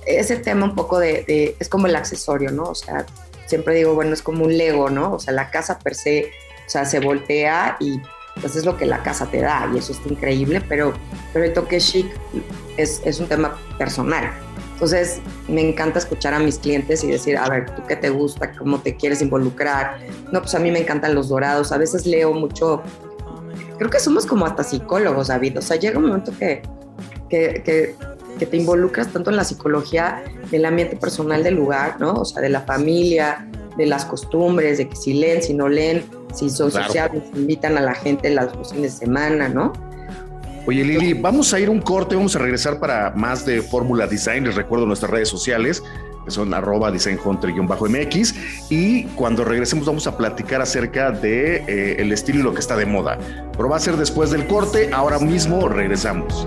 Ese 0.04 0.36
tema 0.36 0.66
un 0.66 0.74
poco 0.74 0.98
de, 0.98 1.56
es 1.58 1.68
como 1.70 1.86
el 1.86 1.96
accesorio, 1.96 2.50
¿no? 2.50 2.64
O 2.64 2.74
sea, 2.74 3.06
siempre 3.50 3.74
digo, 3.74 3.94
bueno, 3.94 4.14
es 4.14 4.22
como 4.22 4.44
un 4.44 4.56
Lego, 4.56 4.88
¿no? 4.88 5.12
O 5.12 5.18
sea, 5.18 5.34
la 5.34 5.50
casa 5.50 5.78
per 5.78 5.94
se, 5.94 6.30
o 6.66 6.70
sea, 6.70 6.84
se 6.84 7.00
voltea 7.00 7.76
y 7.80 8.00
pues 8.40 8.56
es 8.56 8.64
lo 8.64 8.76
que 8.76 8.86
la 8.86 9.02
casa 9.02 9.26
te 9.26 9.40
da 9.40 9.68
y 9.74 9.78
eso 9.78 9.92
está 9.92 10.08
increíble, 10.08 10.62
pero, 10.66 10.94
pero 11.32 11.44
el 11.44 11.52
toque 11.52 11.78
chic 11.78 12.06
es, 12.76 13.02
es 13.04 13.18
un 13.20 13.26
tema 13.26 13.58
personal. 13.76 14.30
Entonces, 14.72 15.20
me 15.48 15.60
encanta 15.60 15.98
escuchar 15.98 16.32
a 16.32 16.38
mis 16.38 16.58
clientes 16.58 17.04
y 17.04 17.08
decir, 17.08 17.36
a 17.36 17.46
ver, 17.50 17.74
¿tú 17.74 17.82
qué 17.86 17.96
te 17.96 18.08
gusta? 18.08 18.52
¿Cómo 18.52 18.80
te 18.80 18.96
quieres 18.96 19.20
involucrar? 19.20 19.98
No, 20.32 20.40
pues 20.40 20.54
a 20.54 20.58
mí 20.58 20.70
me 20.70 20.78
encantan 20.78 21.14
los 21.14 21.28
dorados. 21.28 21.70
A 21.72 21.76
veces 21.76 22.06
leo 22.06 22.32
mucho, 22.32 22.82
creo 23.76 23.90
que 23.90 24.00
somos 24.00 24.24
como 24.24 24.46
hasta 24.46 24.62
psicólogos, 24.62 25.28
David. 25.28 25.58
O 25.58 25.62
sea, 25.62 25.76
llega 25.76 25.98
un 25.98 26.06
momento 26.06 26.32
que, 26.38 26.62
que, 27.28 27.62
que, 27.62 27.94
que 28.40 28.46
te 28.46 28.56
involucras 28.56 29.12
tanto 29.12 29.28
en 29.28 29.36
la 29.36 29.44
psicología 29.44 30.24
del 30.50 30.64
ambiente 30.64 30.96
personal 30.96 31.44
del 31.44 31.56
lugar, 31.56 32.00
¿no? 32.00 32.14
O 32.14 32.24
sea, 32.24 32.40
de 32.40 32.48
la 32.48 32.62
familia, 32.62 33.46
de 33.76 33.84
las 33.84 34.06
costumbres, 34.06 34.78
de 34.78 34.88
que 34.88 34.96
si 34.96 35.12
leen, 35.12 35.42
si 35.42 35.52
no 35.52 35.68
leen, 35.68 36.04
si 36.34 36.48
son 36.48 36.72
sociales, 36.72 37.22
si 37.32 37.38
invitan 37.38 37.76
a 37.76 37.82
la 37.82 37.94
gente 37.94 38.30
las 38.30 38.50
fines 38.72 38.98
de 38.98 39.06
semana, 39.06 39.48
¿no? 39.48 39.74
Oye 40.66 40.84
Lili, 40.84 41.12
vamos 41.12 41.52
a 41.52 41.60
ir 41.60 41.68
un 41.68 41.80
corte, 41.80 42.16
vamos 42.16 42.34
a 42.34 42.38
regresar 42.38 42.80
para 42.80 43.10
más 43.14 43.44
de 43.44 43.60
Fórmula 43.60 44.06
Design. 44.06 44.44
Les 44.44 44.54
recuerdo 44.54 44.86
nuestras 44.86 45.10
redes 45.10 45.28
sociales, 45.28 45.82
que 46.24 46.30
son 46.30 46.54
arroba 46.54 46.90
designhunter-mx. 46.90 48.34
Y 48.70 49.04
cuando 49.16 49.44
regresemos 49.44 49.84
vamos 49.84 50.06
a 50.06 50.16
platicar 50.16 50.62
acerca 50.62 51.10
de 51.10 51.56
eh, 51.66 51.96
el 51.98 52.10
estilo 52.12 52.40
y 52.40 52.42
lo 52.42 52.54
que 52.54 52.60
está 52.60 52.74
de 52.76 52.86
moda. 52.86 53.18
Pero 53.52 53.68
va 53.68 53.76
a 53.76 53.80
ser 53.80 53.96
después 53.98 54.30
del 54.30 54.46
corte, 54.46 54.88
ahora 54.92 55.18
mismo 55.18 55.68
regresamos. 55.68 56.46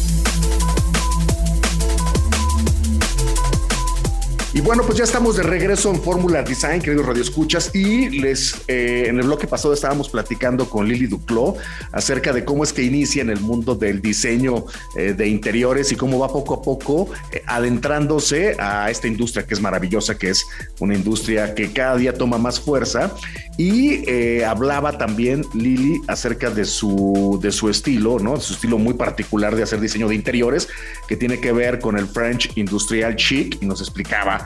Y 4.53 4.59
bueno, 4.59 4.83
pues 4.83 4.97
ya 4.97 5.05
estamos 5.05 5.37
de 5.37 5.43
regreso 5.43 5.89
en 5.91 6.01
Fórmula 6.01 6.43
Design, 6.43 6.81
queridos 6.81 7.05
radioescuchas, 7.05 7.73
y 7.73 8.09
les 8.09 8.53
eh, 8.67 9.05
en 9.07 9.17
el 9.17 9.23
bloque 9.23 9.47
pasado 9.47 9.73
estábamos 9.73 10.09
platicando 10.09 10.69
con 10.69 10.89
Lili 10.89 11.07
Duclos 11.07 11.55
acerca 11.93 12.33
de 12.33 12.43
cómo 12.43 12.65
es 12.65 12.73
que 12.73 12.83
inicia 12.83 13.21
en 13.21 13.29
el 13.29 13.39
mundo 13.39 13.75
del 13.75 14.01
diseño 14.01 14.65
eh, 14.97 15.13
de 15.13 15.29
interiores 15.29 15.93
y 15.93 15.95
cómo 15.95 16.19
va 16.19 16.27
poco 16.27 16.55
a 16.55 16.61
poco 16.61 17.07
eh, 17.31 17.43
adentrándose 17.47 18.57
a 18.59 18.91
esta 18.91 19.07
industria 19.07 19.47
que 19.47 19.53
es 19.53 19.61
maravillosa, 19.61 20.17
que 20.17 20.31
es 20.31 20.45
una 20.81 20.95
industria 20.95 21.55
que 21.55 21.71
cada 21.71 21.95
día 21.95 22.13
toma 22.13 22.37
más 22.37 22.59
fuerza. 22.59 23.15
Y 23.57 24.41
hablaba 24.41 24.97
también 24.97 25.45
Lili 25.53 26.01
acerca 26.07 26.49
de 26.49 26.65
su, 26.65 27.37
de 27.43 27.51
su 27.51 27.69
estilo, 27.69 28.17
¿no? 28.17 28.39
Su 28.39 28.53
estilo 28.53 28.79
muy 28.79 28.95
particular 28.95 29.55
de 29.55 29.61
hacer 29.61 29.79
diseño 29.79 30.07
de 30.07 30.15
interiores, 30.15 30.67
que 31.07 31.15
tiene 31.15 31.39
que 31.39 31.51
ver 31.51 31.79
con 31.79 31.95
el 31.95 32.07
French 32.07 32.51
Industrial 32.55 33.15
Chic, 33.15 33.61
y 33.61 33.65
nos 33.67 33.81
explicaba 33.81 34.40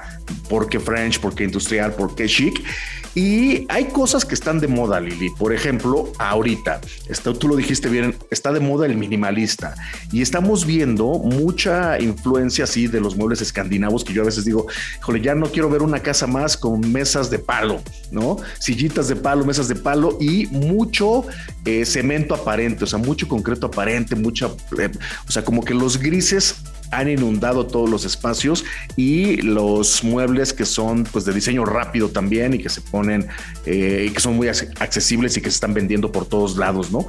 por 0.49 0.69
qué 0.69 0.79
French, 0.79 1.19
por 1.19 1.35
qué 1.35 1.43
industrial, 1.43 1.93
por 1.93 2.15
qué 2.15 2.27
chic. 2.27 2.63
Y 3.15 3.65
hay 3.69 3.85
cosas 3.85 4.25
que 4.25 4.35
están 4.35 4.59
de 4.59 4.67
moda, 4.67 4.99
Lili. 4.99 5.29
Por 5.29 5.53
ejemplo, 5.53 6.11
ahorita, 6.19 6.81
está, 7.07 7.33
tú 7.33 7.47
lo 7.47 7.55
dijiste 7.55 7.87
bien, 7.87 8.13
está 8.29 8.51
de 8.51 8.59
moda 8.59 8.85
el 8.85 8.97
minimalista 8.97 9.73
y 10.11 10.21
estamos 10.21 10.65
viendo 10.65 11.13
mucha 11.13 11.97
influencia 12.01 12.65
así 12.65 12.87
de 12.87 12.99
los 12.99 13.15
muebles 13.15 13.39
escandinavos 13.39 14.03
que 14.03 14.11
yo 14.11 14.21
a 14.21 14.25
veces 14.25 14.43
digo, 14.43 14.67
híjole, 14.99 15.21
ya 15.21 15.33
no 15.33 15.49
quiero 15.49 15.69
ver 15.69 15.81
una 15.81 16.01
casa 16.01 16.27
más 16.27 16.57
con 16.57 16.91
mesas 16.91 17.29
de 17.29 17.39
palo, 17.39 17.81
¿no? 18.11 18.35
Sillitas 18.59 19.07
de 19.07 19.15
palo, 19.15 19.45
mesas 19.45 19.69
de 19.69 19.75
palo 19.75 20.17
y 20.19 20.47
mucho 20.47 21.25
eh, 21.63 21.85
cemento 21.85 22.35
aparente, 22.35 22.83
o 22.83 22.87
sea, 22.87 22.99
mucho 22.99 23.29
concreto 23.29 23.67
aparente, 23.67 24.17
mucha, 24.17 24.47
eh, 24.77 24.89
o 25.25 25.31
sea, 25.31 25.45
como 25.45 25.63
que 25.63 25.73
los 25.73 25.99
grises 25.99 26.55
han 26.91 27.09
inundado 27.09 27.65
todos 27.65 27.89
los 27.89 28.05
espacios 28.05 28.65
y 28.95 29.37
los 29.37 30.03
muebles 30.03 30.53
que 30.53 30.65
son 30.65 31.03
pues 31.03 31.25
de 31.25 31.33
diseño 31.33 31.65
rápido 31.65 32.09
también 32.09 32.53
y 32.53 32.59
que 32.59 32.69
se 32.69 32.81
ponen 32.81 33.27
eh, 33.65 34.07
y 34.09 34.13
que 34.13 34.19
son 34.19 34.35
muy 34.35 34.47
accesibles 34.47 35.37
y 35.37 35.41
que 35.41 35.49
se 35.49 35.55
están 35.55 35.73
vendiendo 35.73 36.11
por 36.11 36.25
todos 36.25 36.57
lados, 36.57 36.91
¿no? 36.91 37.05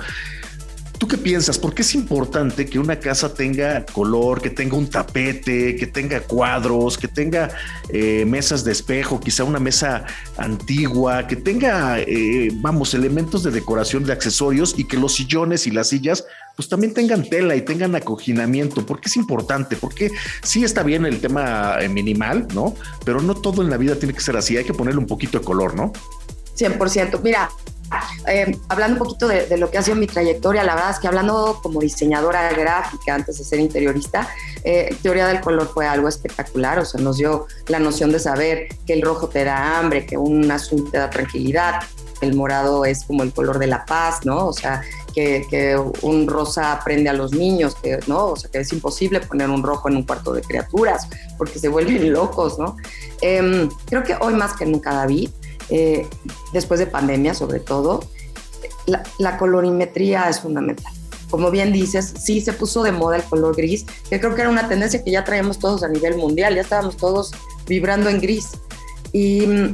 ¿Tú 0.98 1.06
qué 1.08 1.18
piensas? 1.18 1.58
¿Por 1.58 1.74
qué 1.74 1.82
es 1.82 1.94
importante 1.94 2.64
que 2.64 2.78
una 2.78 2.98
casa 2.98 3.34
tenga 3.34 3.84
color, 3.84 4.40
que 4.40 4.48
tenga 4.48 4.76
un 4.76 4.88
tapete, 4.88 5.76
que 5.76 5.86
tenga 5.86 6.20
cuadros, 6.20 6.96
que 6.96 7.06
tenga 7.06 7.50
eh, 7.90 8.24
mesas 8.26 8.64
de 8.64 8.72
espejo, 8.72 9.20
quizá 9.20 9.44
una 9.44 9.58
mesa 9.58 10.06
antigua, 10.38 11.26
que 11.26 11.36
tenga, 11.36 12.00
eh, 12.00 12.48
vamos, 12.54 12.94
elementos 12.94 13.42
de 13.42 13.50
decoración 13.50 14.04
de 14.04 14.12
accesorios 14.12 14.74
y 14.78 14.84
que 14.84 14.96
los 14.96 15.14
sillones 15.14 15.66
y 15.66 15.70
las 15.70 15.88
sillas 15.88 16.24
pues 16.56 16.68
también 16.68 16.94
tengan 16.94 17.28
tela 17.28 17.54
y 17.54 17.60
tengan 17.60 17.94
acoginamiento, 17.94 18.84
porque 18.84 19.08
es 19.08 19.16
importante, 19.16 19.76
porque 19.76 20.10
sí 20.42 20.64
está 20.64 20.82
bien 20.82 21.04
el 21.04 21.20
tema 21.20 21.76
eh, 21.80 21.88
minimal, 21.88 22.48
¿no? 22.54 22.74
Pero 23.04 23.20
no 23.20 23.34
todo 23.34 23.62
en 23.62 23.70
la 23.70 23.76
vida 23.76 23.96
tiene 23.96 24.14
que 24.14 24.20
ser 24.20 24.36
así, 24.36 24.56
hay 24.56 24.64
que 24.64 24.74
ponerle 24.74 24.98
un 24.98 25.06
poquito 25.06 25.38
de 25.38 25.44
color, 25.44 25.74
¿no? 25.74 25.92
100%. 26.56 27.20
Mira, 27.22 27.50
eh, 28.26 28.58
hablando 28.68 28.94
un 28.94 29.06
poquito 29.06 29.28
de, 29.28 29.56
lo 29.56 29.70
que 29.70 29.78
ha 29.78 29.82
sido 29.82 29.96
mi 29.96 30.06
trayectoria, 30.06 30.64
la 30.64 30.74
verdad 30.74 30.90
es 30.90 30.98
que 30.98 31.06
hablando 31.06 31.60
como 31.62 31.80
diseñadora 31.80 32.50
gráfica 32.52 33.14
antes 33.14 33.38
de 33.38 33.44
ser 33.44 33.60
interiorista, 33.60 34.28
eh, 34.64 34.96
teoría 35.02 35.26
del 35.28 35.40
color 35.40 35.68
fue 35.72 35.86
algo 35.86 36.08
espectacular, 36.08 36.78
o 36.78 36.84
sea, 36.84 37.00
nos 37.00 37.18
dio 37.18 37.46
la 37.68 37.78
noción 37.78 38.10
de 38.12 38.18
saber 38.18 38.68
que 38.86 38.92
el 38.92 39.02
rojo 39.02 39.28
te 39.28 39.44
da 39.44 39.78
hambre, 39.78 40.06
que 40.06 40.16
un 40.16 40.50
azul 40.50 40.90
te 40.90 40.98
da 40.98 41.10
tranquilidad, 41.10 41.82
el 42.20 42.34
morado 42.34 42.84
es 42.84 43.04
como 43.04 43.22
el 43.22 43.32
color 43.32 43.58
de 43.58 43.66
la 43.66 43.84
paz, 43.84 44.24
¿no? 44.24 44.46
O 44.46 44.52
sea, 44.52 44.82
que, 45.14 45.78
un 46.02 46.26
rosa 46.26 46.80
prende 46.84 47.08
a 47.08 47.12
los 47.12 47.32
niños, 47.32 47.74
que, 47.76 47.98
¿no? 48.06 48.26
O 48.26 48.36
sea, 48.36 48.50
que 48.50 48.58
es 48.58 48.72
imposible 48.72 49.20
poner 49.20 49.48
un 49.48 49.62
rojo 49.62 49.88
en 49.88 49.96
un 49.96 50.02
cuarto 50.02 50.32
de 50.32 50.42
criaturas 50.42 51.08
porque 51.38 51.58
se 51.58 51.68
vuelven 51.68 52.12
locos, 52.12 52.58
¿no? 52.58 52.76
Em, 53.20 53.68
creo 53.86 54.02
que 54.02 54.14
hoy 54.20 54.34
más 54.34 54.54
que 54.54 54.66
nunca, 54.66 54.94
David, 54.94 55.30
eh, 55.70 56.06
después 56.52 56.80
de 56.80 56.86
pandemia 56.86 57.34
sobre 57.34 57.60
todo, 57.60 58.04
la, 59.18 59.36
colorimetría 59.36 60.28
es 60.28 60.40
fundamental. 60.40 60.92
Como 61.30 61.50
bien 61.50 61.72
dices, 61.72 62.14
sí 62.18 62.40
se 62.40 62.52
puso 62.52 62.82
de 62.82 62.92
moda 62.92 63.16
el 63.16 63.24
color 63.24 63.56
gris, 63.56 63.84
que 64.08 64.20
creo 64.20 64.34
que 64.34 64.42
era 64.42 64.50
una 64.50 64.68
tendencia 64.68 65.02
que 65.02 65.10
ya 65.10 65.24
traíamos 65.24 65.58
todos 65.58 65.82
a 65.82 65.88
nivel 65.88 66.16
mundial, 66.16 66.54
ya 66.54 66.60
estábamos 66.60 66.96
todos 66.96 67.32
vibrando 67.66 68.08
en 68.08 68.20
gris. 68.20 68.52
Y 69.12 69.46
mm, 69.46 69.72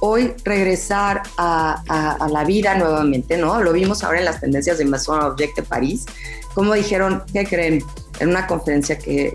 hoy 0.00 0.34
regresar 0.44 1.22
a, 1.36 2.26
la 2.30 2.44
vida 2.44 2.74
nuevamente, 2.74 3.36
¿no? 3.36 3.62
Lo 3.62 3.72
vimos 3.72 4.02
ahora 4.02 4.18
en 4.18 4.24
las 4.24 4.40
tendencias 4.40 4.78
de 4.78 4.86
Maison 4.86 5.20
Object 5.22 5.56
de 5.56 5.62
París, 5.62 6.06
como 6.54 6.74
dijeron, 6.74 7.22
¿qué 7.32 7.44
creen? 7.44 7.84
En 8.20 8.28
una 8.28 8.46
conferencia 8.46 8.96
que, 8.98 9.32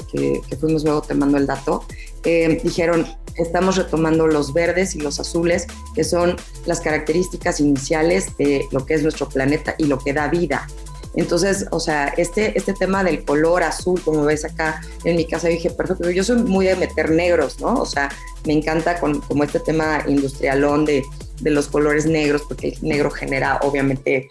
fuimos 0.60 0.84
luego 0.84 1.02
te 1.02 1.14
mando 1.14 1.38
el 1.38 1.46
dato, 1.46 1.84
eh, 2.24 2.62
dijeron, 2.64 3.06
estamos 3.40 3.78
retomando 3.78 4.28
los 4.28 4.54
verdes 4.54 4.96
y 4.96 5.00
los 5.00 5.20
azules, 5.20 5.68
que 5.96 6.04
son 6.04 6.36
las 6.66 6.82
características 6.82 7.60
iniciales 7.60 8.38
de 8.38 8.66
lo 8.72 8.86
que 8.86 8.94
es 8.94 9.04
nuestro 9.04 9.28
planeta 9.28 9.76
y 9.78 9.86
lo 9.86 10.00
que 10.00 10.14
da 10.14 10.28
vida. 10.28 10.68
Entonces, 11.16 11.66
o 11.72 11.80
sea, 11.80 12.14
este, 12.18 12.58
este 12.58 12.74
tema 12.74 13.04
del 13.04 13.26
color 13.26 13.64
azul, 13.64 14.00
como 14.02 14.24
ves 14.24 14.46
acá 14.46 14.82
en 15.04 15.16
mi 15.16 15.26
casa, 15.26 15.48
dije, 15.48 15.72
perfecto, 15.72 16.10
yo 16.10 16.24
soy 16.24 16.44
muy 16.44 16.68
de 16.68 16.76
meter 16.76 17.10
negros, 17.10 17.60
¿no? 17.60 17.82
O 17.82 17.86
sea, 17.86 18.10
me 18.46 18.54
encanta 18.54 19.00
con, 19.00 19.22
como 19.22 19.44
este 19.44 19.60
tema 19.60 20.04
industrialón 20.08 20.86
de, 20.86 21.04
de 21.42 21.52
los 21.52 21.68
colores 21.68 22.06
negros, 22.06 22.44
porque 22.48 22.70
el 22.70 22.88
negro 22.88 23.10
genera, 23.10 23.60
obviamente, 23.64 24.30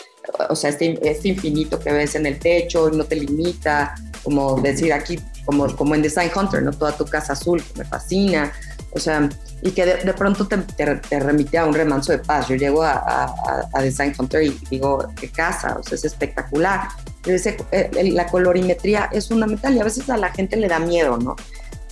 o 0.49 0.55
sea, 0.55 0.71
este, 0.71 0.99
este 1.09 1.29
infinito 1.29 1.81
que 1.81 1.93
ves 1.93 2.15
en 2.15 2.27
el 2.27 2.39
techo, 2.39 2.91
no 2.91 3.05
te 3.05 3.17
limita, 3.17 3.95
como 4.23 4.61
decir 4.61 4.93
aquí, 4.93 5.19
como, 5.45 5.75
como 5.75 5.95
en 5.95 6.03
Design 6.03 6.31
Hunter, 6.35 6.63
¿no? 6.63 6.73
Toda 6.73 6.97
tu 6.97 7.05
casa 7.07 7.33
azul, 7.33 7.63
que 7.63 7.79
me 7.81 7.85
fascina, 7.85 8.53
o 8.93 8.99
sea, 8.99 9.29
y 9.63 9.73
que 9.73 9.85
de, 9.85 10.15
pronto 10.15 10.47
te, 10.47 10.57
te, 10.57 11.21
remite 11.21 11.59
a 11.59 11.67
un 11.67 11.75
remanso 11.75 12.13
de 12.13 12.19
paz. 12.19 12.49
Yo 12.49 12.57
llego 12.57 12.83
a, 12.83 13.35
a, 13.73 13.83
Design 13.83 14.15
Hunter 14.19 14.43
y 14.43 14.59
digo, 14.71 15.07
qué 15.21 15.29
casa, 15.29 15.77
o 15.79 15.83
sea, 15.83 15.97
es 15.97 16.05
espectacular. 16.05 16.89
Eh, 17.27 18.13
la 18.13 18.27
colorimetría 18.27 19.11
es 19.13 19.29
fundamental 19.29 19.75
y 19.75 19.81
a 19.81 19.85
veces 19.85 20.09
a 20.09 20.17
la 20.17 20.31
gente 20.31 20.57
le 20.57 20.69
da 20.69 20.79
miedo, 20.79 21.19
¿no? 21.19 21.37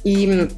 Y, 0.05 0.49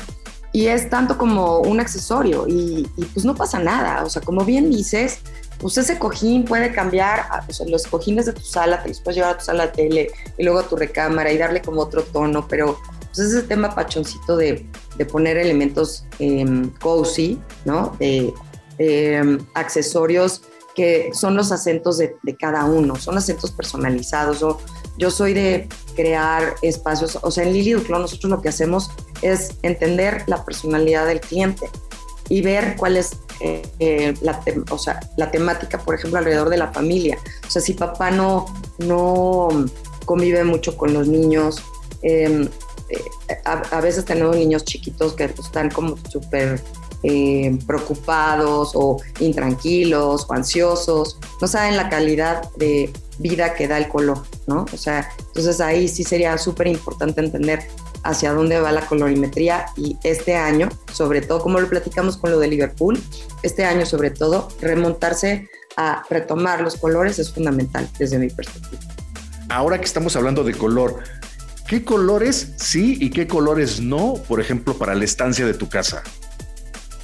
y 0.53 0.66
es 0.66 0.89
tanto 0.89 1.18
como 1.18 1.59
un 1.59 1.80
accesorio 1.80 2.47
y, 2.47 2.89
y, 2.97 3.05
pues 3.07 3.24
no 3.24 3.34
pasa 3.34 3.59
nada. 3.59 4.05
O 4.05 4.11
sea, 4.11 4.22
como 4.22 4.45
bien 4.45 4.70
dices, 4.70 5.20
pues 5.59 5.76
ese 5.78 5.99
cojín 5.99 6.45
puede 6.45 6.72
cambiar, 6.72 7.26
los 7.66 7.86
cojines 7.86 8.26
de 8.26 8.32
tu 8.32 8.43
sala 8.43 8.82
te 8.82 8.91
los 8.91 9.01
puedes 9.01 9.16
llevar 9.16 9.34
a 9.34 9.39
tu 9.39 9.45
sala 9.45 9.66
de 9.66 9.72
tele 9.72 10.11
y 10.36 10.45
luego 10.45 10.61
a 10.61 10.68
tu 10.68 10.76
recámara 10.76 11.32
y 11.32 11.39
darle 11.39 11.62
como 11.62 11.80
otro 11.80 12.03
tono, 12.03 12.47
pero 12.47 12.78
pues 13.14 13.32
ese 13.32 13.42
tema 13.42 13.74
pachoncito 13.74 14.36
de, 14.36 14.66
de 14.96 15.04
poner 15.04 15.36
elementos 15.36 16.06
eh, 16.18 16.44
cozy, 16.80 17.38
¿no? 17.64 17.96
De 17.98 18.32
em, 18.78 19.38
accesorios 19.54 20.42
que 20.74 21.11
son 21.12 21.34
los 21.34 21.50
acentos 21.50 21.98
de, 21.98 22.14
de, 22.22 22.36
cada 22.36 22.64
uno, 22.64 22.94
son 22.96 23.18
acentos 23.18 23.50
personalizados. 23.50 24.38
Yo, 24.38 24.59
yo 24.96 25.11
soy 25.11 25.34
de 25.34 25.68
crear 25.96 26.54
espacios, 26.62 27.18
o 27.20 27.30
sea, 27.32 27.42
en 27.44 27.52
Lily 27.52 27.72
Duclos 27.72 28.00
nosotros 28.00 28.30
lo 28.30 28.40
que 28.40 28.48
hacemos 28.48 28.90
es 29.22 29.56
entender 29.62 30.22
la 30.28 30.44
personalidad 30.44 31.06
del 31.06 31.20
cliente 31.20 31.68
y 32.28 32.42
ver 32.42 32.76
cuál 32.76 32.96
es 32.96 33.16
eh, 33.40 33.62
eh, 33.78 34.14
la, 34.20 34.40
o 34.70 34.78
sea, 34.78 35.00
la 35.16 35.30
temática, 35.30 35.78
por 35.78 35.94
ejemplo, 35.94 36.18
alrededor 36.18 36.48
de 36.48 36.56
la 36.56 36.72
familia. 36.72 37.18
O 37.46 37.50
sea, 37.50 37.62
si 37.62 37.74
papá 37.74 38.11
no, 38.11 38.46
no 38.78 39.48
convive 40.04 40.44
mucho 40.44 40.76
con 40.76 40.92
los 40.92 41.09
niños, 41.09 41.62
em, 42.02 42.48
eh, 42.89 43.41
a, 43.45 43.80
veces 43.80 44.05
tenemos 44.05 44.36
niños 44.36 44.64
chiquitos 44.64 45.12
que 45.14 45.24
están 45.24 45.70
como 45.70 45.97
súper 46.11 46.62
preocupados 47.66 48.72
o 48.74 49.01
intranquilos 49.20 50.26
o 50.28 50.32
ansiosos, 50.32 51.18
no 51.41 51.47
saben 51.47 51.76
la 51.76 51.89
calidad 51.89 52.51
de 52.57 52.93
vida 53.18 53.55
que 53.55 53.68
da 53.68 53.78
el 53.78 53.89
color, 53.89 54.22
¿no? 54.49 54.66
O 54.72 54.76
sea, 54.76 55.09
entonces 55.28 55.61
ahí 55.61 55.86
sí 55.86 56.03
sería 56.03 56.36
súper 56.39 56.66
importante 56.66 57.20
entender 57.20 57.68
hacia 58.03 58.32
dónde 58.32 58.61
va 58.61 58.72
la 58.72 58.86
colorimetría 58.86 59.66
y 59.76 59.97
este 60.03 60.34
año, 60.34 60.68
sobre 60.93 61.20
todo, 61.20 61.41
como 61.41 61.61
lo 61.61 61.68
platicamos 61.68 62.16
con 62.16 62.30
lo 62.30 62.39
de 62.39 62.49
Liverpool, 62.49 63.01
este 63.43 63.64
año 63.64 63.86
sobre 63.86 64.11
todo, 64.11 64.49
remontarse 64.61 65.49
a 65.76 66.03
retomar 66.11 66.61
los 66.61 66.76
colores 66.76 67.18
es 67.18 67.32
fundamental 67.32 67.89
desde 67.99 68.18
mi 68.18 68.28
perspectiva. 68.28 68.82
Ahora 69.49 69.78
que 69.78 69.84
estamos 69.84 70.16
hablando 70.16 70.45
de 70.45 70.55
color, 70.55 71.03
¿qué 71.68 71.84
colores 71.84 72.54
sí 72.56 72.96
y 72.98 73.10
qué 73.10 73.28
colores 73.28 73.80
no, 73.80 74.14
por 74.26 74.40
ejemplo, 74.40 74.76
para 74.76 74.94
la 74.94 75.04
estancia 75.04 75.46
de 75.46 75.54
tu 75.54 75.68
casa? 75.68 76.02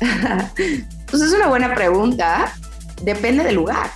pues 1.10 1.22
es 1.22 1.32
una 1.32 1.48
buena 1.48 1.74
pregunta. 1.74 2.52
Depende 3.02 3.44
del 3.44 3.56
lugar. 3.56 3.90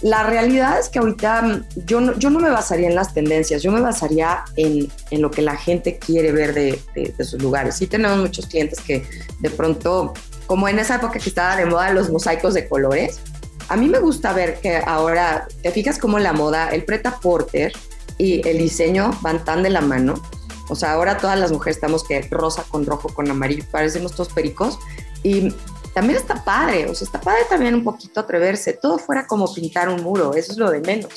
La 0.00 0.24
realidad 0.24 0.80
es 0.80 0.88
que 0.88 0.98
ahorita 0.98 1.42
mm, 1.42 1.64
yo 1.86 2.00
no, 2.00 2.18
yo 2.18 2.30
no 2.30 2.40
me 2.40 2.50
basaría 2.50 2.88
en 2.88 2.94
las 2.94 3.14
tendencias, 3.14 3.62
yo 3.62 3.70
me 3.70 3.80
basaría 3.80 4.42
en, 4.56 4.90
en 5.10 5.22
lo 5.22 5.30
que 5.30 5.42
la 5.42 5.56
gente 5.56 5.98
quiere 5.98 6.32
ver 6.32 6.54
de, 6.54 6.80
de, 6.94 7.24
sus 7.24 7.40
lugares. 7.40 7.76
Sí 7.76 7.86
tenemos 7.86 8.18
muchos 8.18 8.46
clientes 8.46 8.80
que 8.80 9.04
de 9.38 9.50
pronto, 9.50 10.14
como 10.46 10.68
en 10.68 10.78
esa 10.78 10.96
época 10.96 11.20
que 11.20 11.28
estaba 11.28 11.56
de 11.56 11.66
moda 11.66 11.92
los 11.92 12.10
mosaicos 12.10 12.54
de 12.54 12.66
colores, 12.66 13.20
a 13.68 13.76
mí 13.76 13.88
me 13.88 14.00
gusta 14.00 14.32
ver 14.32 14.60
que 14.60 14.82
ahora, 14.84 15.46
te 15.62 15.70
fijas 15.70 15.98
cómo 15.98 16.18
la 16.18 16.32
moda, 16.32 16.70
el 16.70 16.84
preta 16.84 17.20
porter 17.20 17.72
y 18.18 18.46
el 18.48 18.58
diseño 18.58 19.10
van 19.22 19.44
tan 19.44 19.62
de 19.62 19.70
la 19.70 19.80
mano. 19.80 20.14
O 20.68 20.76
sea, 20.76 20.92
ahora 20.92 21.18
todas 21.18 21.38
las 21.38 21.52
mujeres 21.52 21.76
estamos 21.76 22.04
que 22.04 22.20
rosa 22.30 22.64
con 22.68 22.86
rojo 22.86 23.08
con 23.08 23.30
amarillo, 23.30 23.64
parecemos 23.70 24.12
todos 24.12 24.32
pericos. 24.32 24.78
Y 25.22 25.54
también 25.94 26.18
está 26.18 26.42
padre, 26.42 26.88
o 26.88 26.94
sea, 26.94 27.04
está 27.04 27.20
padre 27.20 27.42
también 27.48 27.74
un 27.74 27.84
poquito 27.84 28.20
atreverse, 28.20 28.72
todo 28.72 28.98
fuera 28.98 29.26
como 29.26 29.52
pintar 29.52 29.88
un 29.88 30.02
muro, 30.02 30.34
eso 30.34 30.52
es 30.52 30.58
lo 30.58 30.70
de 30.70 30.80
menos. 30.80 31.12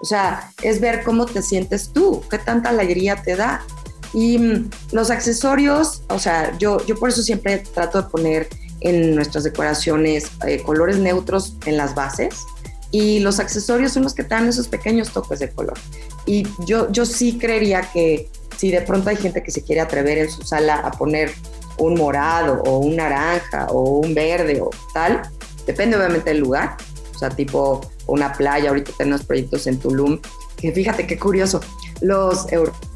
O 0.00 0.04
sea, 0.04 0.52
es 0.62 0.80
ver 0.80 1.02
cómo 1.02 1.26
te 1.26 1.42
sientes 1.42 1.90
tú, 1.92 2.22
qué 2.30 2.38
tanta 2.38 2.70
alegría 2.70 3.22
te 3.22 3.36
da. 3.36 3.64
Y 4.12 4.38
mm, 4.38 4.70
los 4.92 5.10
accesorios, 5.10 6.02
o 6.08 6.18
sea, 6.18 6.56
yo, 6.58 6.84
yo 6.86 6.96
por 6.96 7.08
eso 7.08 7.22
siempre 7.22 7.58
trato 7.58 8.02
de 8.02 8.08
poner 8.08 8.48
en 8.80 9.14
nuestras 9.14 9.44
decoraciones 9.44 10.30
eh, 10.46 10.62
colores 10.62 10.98
neutros 10.98 11.56
en 11.66 11.76
las 11.76 11.94
bases 11.94 12.44
y 12.90 13.20
los 13.20 13.38
accesorios 13.38 13.92
son 13.92 14.02
los 14.02 14.14
que 14.14 14.22
te 14.22 14.30
dan 14.30 14.48
esos 14.48 14.68
pequeños 14.68 15.10
toques 15.10 15.38
de 15.38 15.50
color. 15.50 15.78
Y 16.26 16.46
yo, 16.66 16.90
yo 16.90 17.04
sí 17.04 17.38
creería 17.38 17.82
que 17.92 18.30
si 18.56 18.70
de 18.70 18.80
pronto 18.80 19.10
hay 19.10 19.16
gente 19.16 19.42
que 19.42 19.50
se 19.50 19.62
quiere 19.62 19.80
atrever 19.80 20.18
en 20.18 20.30
su 20.30 20.42
sala 20.42 20.76
a 20.76 20.90
poner 20.90 21.32
un 21.78 21.94
morado 21.94 22.62
o 22.64 22.78
un 22.78 22.96
naranja 22.96 23.66
o 23.66 23.98
un 24.00 24.14
verde 24.14 24.60
o 24.60 24.70
tal, 24.92 25.22
depende 25.66 25.96
obviamente 25.96 26.30
del 26.30 26.40
lugar, 26.40 26.76
o 27.14 27.18
sea, 27.18 27.30
tipo 27.30 27.80
una 28.06 28.32
playa, 28.32 28.70
ahorita 28.70 28.92
tenemos 28.96 29.22
proyectos 29.24 29.66
en 29.66 29.78
Tulum, 29.78 30.18
que 30.56 30.72
fíjate 30.72 31.06
qué 31.06 31.18
curioso, 31.18 31.60
los 32.00 32.50
europeos 32.50 32.87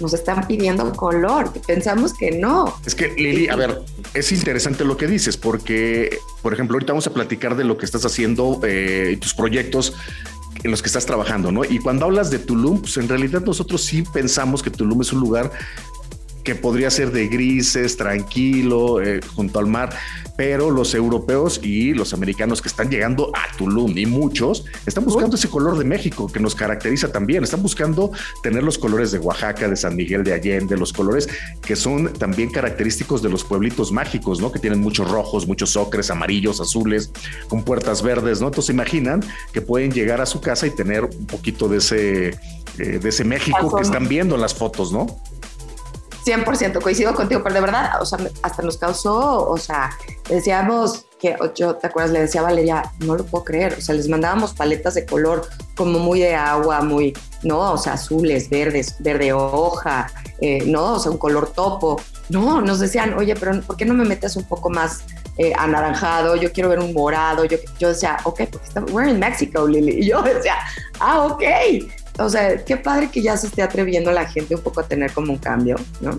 nos 0.00 0.14
están 0.14 0.46
pidiendo 0.46 0.92
color, 0.92 1.52
pensamos 1.66 2.14
que 2.14 2.32
no. 2.32 2.74
Es 2.84 2.94
que 2.94 3.08
Lili, 3.08 3.48
a 3.48 3.56
ver, 3.56 3.82
es 4.14 4.32
interesante 4.32 4.84
lo 4.84 4.96
que 4.96 5.06
dices, 5.06 5.36
porque, 5.36 6.18
por 6.42 6.52
ejemplo, 6.52 6.76
ahorita 6.76 6.92
vamos 6.92 7.06
a 7.06 7.12
platicar 7.12 7.56
de 7.56 7.64
lo 7.64 7.76
que 7.76 7.84
estás 7.84 8.04
haciendo 8.04 8.60
eh, 8.64 9.16
tus 9.20 9.34
proyectos 9.34 9.94
en 10.62 10.70
los 10.70 10.82
que 10.82 10.88
estás 10.88 11.06
trabajando, 11.06 11.52
¿no? 11.52 11.64
Y 11.64 11.78
cuando 11.78 12.04
hablas 12.04 12.30
de 12.30 12.38
Tulum, 12.38 12.80
pues 12.80 12.96
en 12.98 13.08
realidad 13.08 13.42
nosotros 13.42 13.82
sí 13.82 14.02
pensamos 14.02 14.62
que 14.62 14.70
Tulum 14.70 15.00
es 15.00 15.12
un 15.12 15.20
lugar 15.20 15.50
que 16.44 16.54
podría 16.54 16.90
ser 16.90 17.10
de 17.12 17.28
grises, 17.28 17.96
tranquilo, 17.96 19.00
eh, 19.00 19.20
junto 19.34 19.58
al 19.58 19.66
mar, 19.66 19.90
pero 20.36 20.70
los 20.70 20.94
europeos 20.94 21.60
y 21.62 21.92
los 21.92 22.14
americanos 22.14 22.62
que 22.62 22.68
están 22.68 22.88
llegando 22.88 23.30
a 23.34 23.54
Tulum 23.56 23.96
y 23.98 24.06
muchos 24.06 24.64
están 24.86 25.04
buscando 25.04 25.36
ese 25.36 25.48
color 25.48 25.76
de 25.76 25.84
México 25.84 26.28
que 26.28 26.40
nos 26.40 26.54
caracteriza 26.54 27.12
también, 27.12 27.44
están 27.44 27.62
buscando 27.62 28.10
tener 28.42 28.62
los 28.62 28.78
colores 28.78 29.12
de 29.12 29.18
Oaxaca, 29.18 29.68
de 29.68 29.76
San 29.76 29.96
Miguel 29.96 30.24
de 30.24 30.32
Allende, 30.32 30.78
los 30.78 30.94
colores 30.94 31.28
que 31.60 31.76
son 31.76 32.12
también 32.14 32.50
característicos 32.50 33.22
de 33.22 33.28
los 33.28 33.44
pueblitos 33.44 33.92
mágicos, 33.92 34.40
¿no? 34.40 34.50
Que 34.50 34.58
tienen 34.58 34.80
muchos 34.80 35.10
rojos, 35.10 35.46
muchos 35.46 35.76
ocres, 35.76 36.10
amarillos, 36.10 36.60
azules, 36.60 37.12
con 37.48 37.62
puertas 37.62 38.02
verdes, 38.02 38.40
¿no? 38.40 38.46
Entonces 38.46 38.74
imaginan 38.74 39.22
que 39.52 39.60
pueden 39.60 39.92
llegar 39.92 40.20
a 40.20 40.26
su 40.26 40.40
casa 40.40 40.66
y 40.66 40.70
tener 40.70 41.04
un 41.04 41.26
poquito 41.26 41.68
de 41.68 41.78
ese, 41.78 42.28
eh, 42.78 42.98
de 42.98 43.08
ese 43.08 43.24
México 43.24 43.76
que 43.76 43.82
están 43.82 44.08
viendo 44.08 44.36
en 44.36 44.40
las 44.40 44.54
fotos, 44.54 44.90
¿no? 44.90 45.20
100% 46.24 46.82
coincido 46.82 47.14
contigo, 47.14 47.42
pero 47.42 47.54
de 47.54 47.60
verdad, 47.60 48.00
o 48.00 48.06
sea, 48.06 48.18
hasta 48.42 48.62
nos 48.62 48.76
causó, 48.76 49.48
o 49.48 49.56
sea, 49.56 49.90
decíamos 50.28 51.06
que 51.18 51.36
yo, 51.54 51.76
¿te 51.76 51.86
acuerdas? 51.86 52.12
Le 52.12 52.20
decía 52.20 52.40
a 52.40 52.44
Valeria, 52.44 52.92
no 53.00 53.16
lo 53.16 53.24
puedo 53.24 53.44
creer, 53.44 53.74
o 53.78 53.80
sea, 53.80 53.94
les 53.94 54.08
mandábamos 54.08 54.54
paletas 54.54 54.94
de 54.94 55.04
color 55.04 55.48
como 55.76 55.98
muy 55.98 56.20
de 56.20 56.34
agua, 56.34 56.80
muy, 56.80 57.16
no, 57.42 57.72
o 57.72 57.78
sea, 57.78 57.94
azules, 57.94 58.48
verdes, 58.48 58.96
verde 59.00 59.32
hoja, 59.32 60.10
eh, 60.40 60.64
no, 60.66 60.94
o 60.94 60.98
sea, 60.98 61.12
un 61.12 61.18
color 61.18 61.52
topo. 61.52 62.00
No, 62.28 62.60
nos 62.60 62.78
decían, 62.78 63.14
oye, 63.14 63.34
pero 63.34 63.60
¿por 63.62 63.76
qué 63.76 63.84
no 63.84 63.92
me 63.92 64.04
metes 64.04 64.36
un 64.36 64.44
poco 64.44 64.70
más 64.70 65.02
eh, 65.36 65.52
anaranjado? 65.58 66.36
Yo 66.36 66.52
quiero 66.52 66.68
ver 66.68 66.78
un 66.78 66.92
morado. 66.94 67.44
Yo, 67.44 67.58
yo 67.78 67.88
decía, 67.88 68.18
ok, 68.22 68.42
porque 68.52 68.68
estamos, 68.68 68.92
we're 68.92 69.10
in 69.10 69.18
Mexico, 69.18 69.66
Lily. 69.66 69.98
Y 69.98 70.06
yo 70.06 70.22
decía, 70.22 70.54
ah, 71.00 71.22
ok 71.22 71.42
o 72.18 72.28
sea, 72.28 72.64
qué 72.64 72.76
padre 72.76 73.10
que 73.10 73.22
ya 73.22 73.36
se 73.36 73.46
esté 73.46 73.62
atreviendo 73.62 74.12
la 74.12 74.26
gente 74.26 74.54
un 74.54 74.62
poco 74.62 74.80
a 74.80 74.86
tener 74.86 75.12
como 75.12 75.32
un 75.32 75.38
cambio, 75.38 75.76
¿no? 76.00 76.18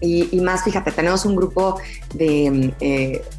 Y, 0.00 0.40
más, 0.40 0.62
fíjate, 0.62 0.92
tenemos 0.92 1.24
un 1.24 1.36
grupo 1.36 1.80
de 2.14 2.74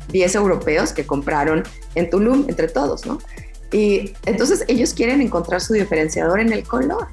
10 0.09 0.35
eh, 0.35 0.37
europeos 0.37 0.91
que 0.91 1.05
compraron 1.05 1.63
en 1.93 2.09
Tulum 2.09 2.45
entre 2.49 2.67
todos, 2.67 3.05
¿no? 3.05 3.19
Y 3.71 4.13
entonces 4.25 4.65
ellos 4.67 4.93
quieren 4.93 5.21
encontrar 5.21 5.61
su 5.61 5.73
diferenciador 5.73 6.39
en 6.39 6.51
el 6.51 6.63
color. 6.63 7.07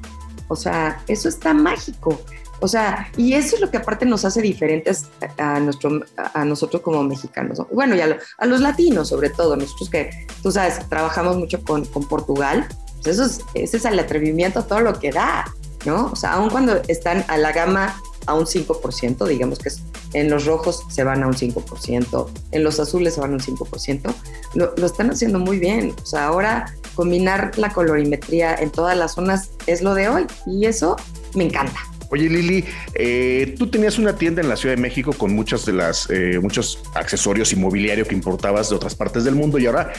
O 0.49 0.57
sea, 0.57 1.03
eso 1.09 1.29
está 1.29 1.53
mágico. 1.53 2.19
O 2.61 2.69
sea, 2.69 3.09
y 3.19 3.35
eso 3.35 3.57
es 3.57 3.61
lo 3.61 3.71
que 3.71 3.77
aparte 3.77 4.07
nos 4.07 4.25
hace 4.25 4.41
diferentes 4.41 5.09
a, 5.37 5.61
nuestro, 5.61 6.01
a 6.17 6.45
nosotros 6.47 6.81
como 6.81 7.03
mexicanos. 7.03 7.59
¿no? 7.59 7.67
Bueno, 7.71 7.95
y 7.97 8.01
a, 8.01 8.17
a, 8.39 8.47
los 8.47 8.61
latinos 8.61 9.09
sobre 9.09 9.29
todo, 9.29 9.57
nosotros 9.57 9.91
que, 9.91 10.27
tú 10.43 10.51
sabes, 10.51 10.89
trabajamos 10.89 11.37
mucho 11.37 11.63
con, 11.63 11.85
con 11.85 12.09
Portugal 12.09 12.67
pues 13.05 13.19
eso 13.19 13.25
es, 13.25 13.41
ese 13.55 13.77
es 13.77 13.85
el 13.85 13.99
atrevimiento, 13.99 14.65
todo 14.65 14.81
lo 14.81 14.99
que 14.99 15.13
da, 15.13 15.45
¿no? 15.85 16.07
O 16.07 16.17
sea, 16.17 16.33
aun 16.33 16.51
cuando 16.51 16.81
están 16.89 17.25
a 17.29 17.37
la 17.37 17.53
gama 17.53 18.01
a 18.27 18.35
un 18.35 18.47
5%, 18.47 19.27
digamos 19.27 19.59
que 19.59 19.71
en 20.15 20.31
los 20.31 20.47
rojos 20.47 20.85
se 20.89 21.05
van 21.05 21.23
a 21.23 21.27
un 21.27 21.35
5%, 21.35 22.29
en 22.53 22.65
los 22.65 22.81
azules 22.81 23.15
se 23.15 23.21
van 23.21 23.33
a 23.33 23.35
un 23.35 23.41
5%, 23.41 24.15
lo, 24.55 24.75
lo, 24.77 24.87
están 24.87 25.11
haciendo 25.11 25.39
muy 25.39 25.59
bien. 25.59 25.95
O 26.03 26.07
sea, 26.07 26.27
ahora 26.27 26.75
combinar 26.95 27.59
la 27.59 27.71
colorimetría 27.71 28.55
en 28.55 28.71
todas 28.71 28.97
las 28.97 29.15
zonas 29.15 29.51
es 29.67 29.83
lo 29.83 29.95
de 29.95 30.09
hoy 30.09 30.27
y 30.47 30.65
eso 30.65 30.97
me 31.35 31.45
encanta. 31.45 31.94
Oye 32.15 32.29
Lili, 32.29 32.65
eh, 32.95 33.57
tú 33.59 33.67
tenías 33.67 33.99
una 33.99 34.15
tienda 34.15 34.41
en 34.41 34.49
la 34.49 34.55
Ciudad 34.55 34.77
de 34.77 34.81
México 34.81 35.13
con 35.13 35.35
muchas 35.35 35.67
de 35.67 35.73
las 35.73 36.09
eh, 36.11 36.39
muchos 36.41 36.79
accesorios 36.95 37.53
y 37.53 37.57
mobiliario 37.57 38.07
que 38.07 38.15
importabas 38.15 38.71
de 38.71 38.77
otras 38.77 38.95
partes 38.95 39.25
del 39.25 39.35
mundo 39.35 39.59
y 39.59 39.67
ahora 39.67 39.93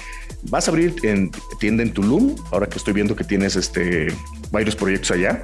vas 0.43 0.69
a 0.69 0.71
abrir 0.71 0.95
en, 1.03 1.29
tienda 1.59 1.83
en 1.83 1.93
Tulum. 1.93 2.33
Ahora 2.51 2.67
que 2.67 2.77
estoy 2.77 2.93
viendo 2.93 3.17
que 3.17 3.25
tienes 3.25 3.57
este 3.57 4.07
varios 4.49 4.77
proyectos 4.77 5.11
allá. 5.11 5.43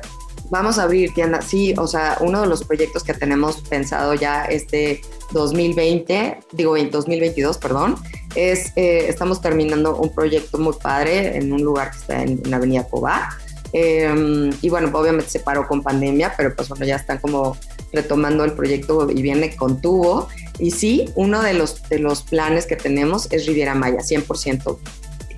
Vamos 0.50 0.80
a 0.80 0.84
abrir 0.84 1.14
tienda, 1.14 1.42
sí, 1.42 1.74
o 1.78 1.88
sea, 1.88 2.18
uno 2.22 2.40
de 2.40 2.48
los 2.48 2.64
proyectos 2.64 3.04
que 3.04 3.14
tenemos 3.14 3.58
pensado 3.68 4.14
ya 4.14 4.46
este 4.46 5.02
2020, 5.34 6.40
digo 6.54 6.78
2022, 6.78 7.58
perdón, 7.58 7.96
es 8.36 8.72
eh, 8.78 9.08
estamos 9.10 9.42
terminando 9.42 9.98
un 9.98 10.16
proyecto 10.16 10.58
muy 10.58 10.76
padre 10.82 11.36
en 11.36 11.52
un 11.52 11.64
lugar 11.64 11.92
que 11.92 11.98
está 11.98 12.24
en, 12.24 12.42
en 12.46 12.54
Avenida 12.54 12.88
Cobá 12.88 13.38
Em, 13.74 14.50
y 14.62 14.70
bueno, 14.70 14.90
obviamente 14.94 15.30
se 15.30 15.40
paró 15.40 15.68
con 15.68 15.82
pandemia, 15.82 16.34
pero 16.36 16.56
pues 16.56 16.70
bueno, 16.70 16.86
ya 16.86 16.96
están 16.98 17.20
como 17.20 17.58
retomando 17.94 18.44
el 18.44 18.54
proyecto 18.54 19.10
y 19.10 19.22
viene 19.22 19.56
con 19.56 19.82
tubo. 19.82 20.28
Y 20.60 20.72
sí, 20.72 21.10
uno 21.16 21.42
de 21.42 21.54
los, 21.54 21.88
de 21.90 22.00
los 22.00 22.24
planes 22.24 22.66
que 22.66 22.76
tenemos 22.76 23.32
es 23.32 23.46
Riviera 23.46 23.76
Maya, 23.76 24.00
100%. 24.00 24.78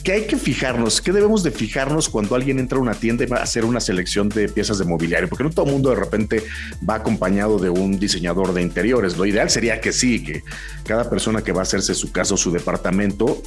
¿Qué 0.04 0.12
hay 0.12 0.28
que 0.28 0.36
fijarnos? 0.36 1.02
¿Qué 1.02 1.14
debemos 1.14 1.44
de 1.44 1.52
fijarnos 1.52 2.10
cuando 2.10 2.36
alguien 2.36 2.60
entra 2.60 2.78
a 2.78 2.82
una 2.82 2.94
tienda 2.94 3.24
y 3.24 3.28
va 3.28 3.38
a 3.38 3.44
hacer 3.44 3.64
una 3.64 3.80
selección 3.80 4.28
de 4.28 4.50
piezas 4.50 4.78
de 4.78 4.84
mobiliario? 4.84 5.30
Porque 5.30 5.46
no 5.46 5.50
todo 5.50 5.66
el 5.66 5.72
mundo 5.72 5.92
de 5.92 5.96
repente 5.96 6.44
va 6.88 6.96
acompañado 6.96 7.58
de 7.58 7.70
un 7.70 7.98
diseñador 7.98 8.54
de 8.54 8.62
interiores. 8.62 9.18
Lo 9.18 9.26
ideal 9.26 9.50
sería 9.50 9.80
que 9.80 9.94
sí, 9.94 10.22
que 10.22 10.44
cada 10.86 11.10
persona 11.10 11.42
que 11.42 11.54
va 11.54 11.62
a 11.62 11.64
hacerse 11.64 11.96
su 11.96 12.12
casa 12.12 12.34
o 12.34 12.38
su 12.38 12.52
departamento 12.52 13.42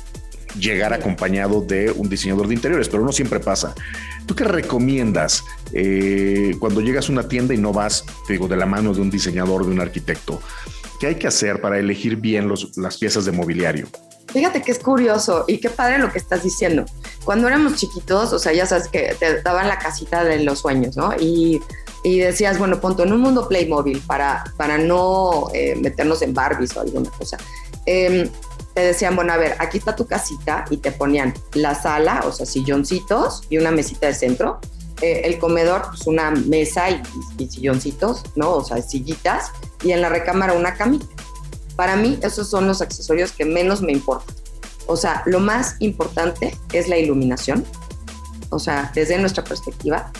llegara 0.58 0.96
acompañado 0.96 1.60
de 1.60 1.90
un 1.90 2.08
diseñador 2.08 2.48
de 2.48 2.54
interiores, 2.54 2.88
pero 2.88 3.04
no 3.04 3.12
siempre 3.12 3.40
pasa. 3.40 3.74
¿Tú 4.26 4.34
qué 4.34 4.44
recomiendas 4.44 5.44
eh, 5.72 6.56
cuando 6.58 6.80
llegas 6.80 7.08
a 7.08 7.12
una 7.12 7.28
tienda 7.28 7.54
y 7.54 7.58
no 7.58 7.72
vas, 7.72 8.04
digo, 8.28 8.48
de 8.48 8.56
la 8.56 8.66
mano 8.66 8.92
de 8.92 9.00
un 9.00 9.10
diseñador, 9.10 9.64
de 9.64 9.72
un 9.72 9.80
arquitecto? 9.80 10.40
¿Qué 10.98 11.08
hay 11.08 11.14
que 11.16 11.26
hacer 11.26 11.60
para 11.60 11.78
elegir 11.78 12.16
bien 12.16 12.50
las 12.76 12.96
piezas 12.98 13.24
de 13.24 13.32
mobiliario? 13.32 13.86
Fíjate 14.28 14.62
que 14.62 14.72
es 14.72 14.78
curioso 14.78 15.44
y 15.46 15.58
qué 15.58 15.70
padre 15.70 15.98
lo 15.98 16.10
que 16.10 16.18
estás 16.18 16.42
diciendo. 16.42 16.84
Cuando 17.24 17.46
éramos 17.48 17.76
chiquitos, 17.76 18.32
o 18.32 18.38
sea, 18.38 18.52
ya 18.52 18.66
sabes 18.66 18.88
que 18.88 19.14
te 19.18 19.40
daban 19.42 19.68
la 19.68 19.78
casita 19.78 20.24
de 20.24 20.42
los 20.42 20.60
sueños, 20.60 20.96
¿no? 20.96 21.14
Y, 21.18 21.62
y 22.02 22.18
decías, 22.18 22.58
bueno, 22.58 22.80
punto, 22.80 23.04
en 23.04 23.12
un 23.12 23.20
mundo 23.20 23.48
Playmobil 23.48 24.00
para, 24.06 24.44
para 24.56 24.78
no 24.78 25.48
eh, 25.54 25.76
meternos 25.76 26.22
en 26.22 26.34
Barbies 26.34 26.76
o 26.76 26.80
alguna 26.80 27.10
cosa. 27.10 27.38
Em, 27.86 28.28
te 28.76 28.82
decían, 28.82 29.16
bueno, 29.16 29.32
a 29.32 29.38
ver, 29.38 29.56
aquí 29.58 29.78
está 29.78 29.96
tu 29.96 30.06
casita 30.06 30.66
y 30.68 30.76
te 30.76 30.92
ponían 30.92 31.32
la 31.54 31.74
sala, 31.74 32.22
o 32.26 32.30
sea, 32.30 32.44
silloncitos 32.44 33.44
y 33.48 33.56
una 33.56 33.70
mesita 33.70 34.06
de 34.06 34.12
centro. 34.12 34.60
Eh, 35.00 35.22
el 35.24 35.38
comedor, 35.38 35.86
pues 35.88 36.06
una 36.06 36.30
mesa 36.30 36.90
y, 36.90 37.00
y, 37.38 37.48
silloncitos, 37.48 38.24
¿no? 38.34 38.52
O 38.52 38.62
sea, 38.62 38.82
sillitas. 38.82 39.50
Y 39.82 39.92
en 39.92 40.02
la 40.02 40.10
recámara 40.10 40.52
una 40.52 40.74
camita. 40.74 41.06
Para 41.74 41.96
mí 41.96 42.18
esos 42.20 42.50
son 42.50 42.66
los 42.66 42.82
accesorios 42.82 43.32
que 43.32 43.46
menos 43.46 43.80
me 43.80 43.92
importan. 43.92 44.36
O 44.86 44.96
sea, 44.98 45.22
lo 45.24 45.40
más 45.40 45.76
importante 45.78 46.54
es 46.74 46.86
la 46.86 46.98
iluminación. 46.98 47.64
O 48.50 48.58
sea, 48.58 48.92
desde 48.94 49.16
nuestra 49.16 49.42
perspectiva, 49.42 50.12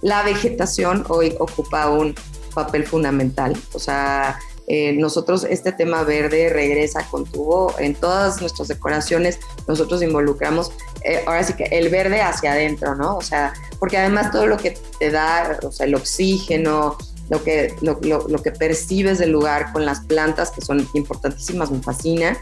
la 0.00 0.24
vegetación 0.24 1.04
hoy 1.08 1.36
ocupa 1.38 1.88
un 1.88 2.16
papel 2.52 2.84
fundamental. 2.84 3.56
O 3.74 3.78
sea, 3.78 4.40
eh, 4.68 4.92
nosotros 4.92 5.44
este 5.48 5.72
tema 5.72 6.04
verde 6.04 6.48
regresa 6.48 7.06
con 7.10 7.24
tubo 7.24 7.74
en 7.78 7.94
todas 7.94 8.40
nuestras 8.40 8.68
decoraciones. 8.68 9.40
Nosotros 9.66 10.02
involucramos 10.02 10.72
eh, 11.04 11.22
ahora 11.26 11.42
sí 11.42 11.54
que 11.54 11.64
el 11.64 11.88
verde 11.88 12.22
hacia 12.22 12.52
adentro, 12.52 12.94
¿no? 12.94 13.16
O 13.16 13.22
sea, 13.22 13.52
porque 13.78 13.98
además 13.98 14.30
todo 14.30 14.46
lo 14.46 14.56
que 14.56 14.78
te 14.98 15.10
da, 15.10 15.58
o 15.62 15.72
sea, 15.72 15.86
el 15.86 15.94
oxígeno, 15.94 16.96
lo 17.28 17.42
que, 17.42 17.74
lo, 17.80 17.98
lo, 18.02 18.42
que 18.42 18.52
percibes 18.52 19.18
del 19.18 19.30
lugar 19.30 19.72
con 19.72 19.86
las 19.86 20.00
plantas, 20.00 20.50
que 20.50 20.60
son 20.60 20.86
importantísimas, 20.94 21.70
me 21.70 21.82
fascina. 21.82 22.36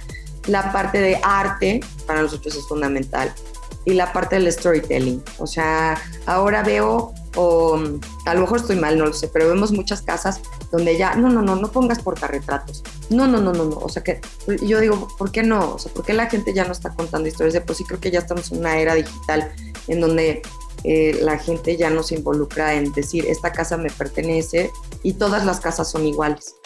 La 0.46 0.72
parte 0.72 1.00
de 1.00 1.20
arte 1.22 1.80
para 2.06 2.22
nosotros 2.22 2.56
es 2.56 2.66
fundamental. 2.66 3.32
Y 3.84 3.94
la 3.94 4.12
parte 4.12 4.36
del 4.36 4.52
storytelling. 4.52 5.22
O 5.38 5.46
sea, 5.46 6.00
ahora 6.26 6.62
veo, 6.62 7.14
o 7.36 7.78
a 8.26 8.34
lo 8.34 8.40
mejor 8.40 8.58
estoy 8.58 8.76
mal, 8.76 8.98
no 8.98 9.06
lo 9.06 9.12
sé, 9.12 9.28
pero 9.28 9.48
vemos 9.48 9.72
muchas 9.72 10.02
casas 10.02 10.40
donde 10.70 10.96
ya, 10.96 11.14
no, 11.14 11.28
no, 11.28 11.42
no, 11.42 11.56
no 11.56 11.70
pongas 11.70 12.00
portarretratos. 12.00 12.82
No, 13.08 13.26
no, 13.26 13.40
no, 13.40 13.52
no, 13.52 13.64
no. 13.64 13.76
O 13.76 13.88
sea 13.88 14.02
que 14.02 14.20
yo 14.62 14.80
digo, 14.80 15.08
¿por 15.18 15.30
qué 15.30 15.42
no? 15.42 15.74
O 15.74 15.78
sea, 15.78 15.92
¿por 15.92 16.04
qué 16.04 16.12
la 16.12 16.26
gente 16.26 16.52
ya 16.52 16.64
no 16.64 16.72
está 16.72 16.90
contando 16.90 17.28
historias? 17.28 17.54
De 17.54 17.60
por 17.60 17.76
sí 17.76 17.84
creo 17.84 18.00
que 18.00 18.10
ya 18.10 18.20
estamos 18.20 18.50
en 18.52 18.58
una 18.58 18.78
era 18.78 18.94
digital 18.94 19.52
en 19.88 20.00
donde 20.00 20.42
eh, 20.84 21.18
la 21.22 21.38
gente 21.38 21.76
ya 21.76 21.90
no 21.90 22.02
se 22.02 22.16
involucra 22.16 22.74
en 22.74 22.92
decir, 22.92 23.26
esta 23.26 23.52
casa 23.52 23.76
me 23.76 23.90
pertenece 23.90 24.70
y 25.02 25.14
todas 25.14 25.44
las 25.44 25.60
casas 25.60 25.90
son 25.90 26.06
iguales. 26.06 26.56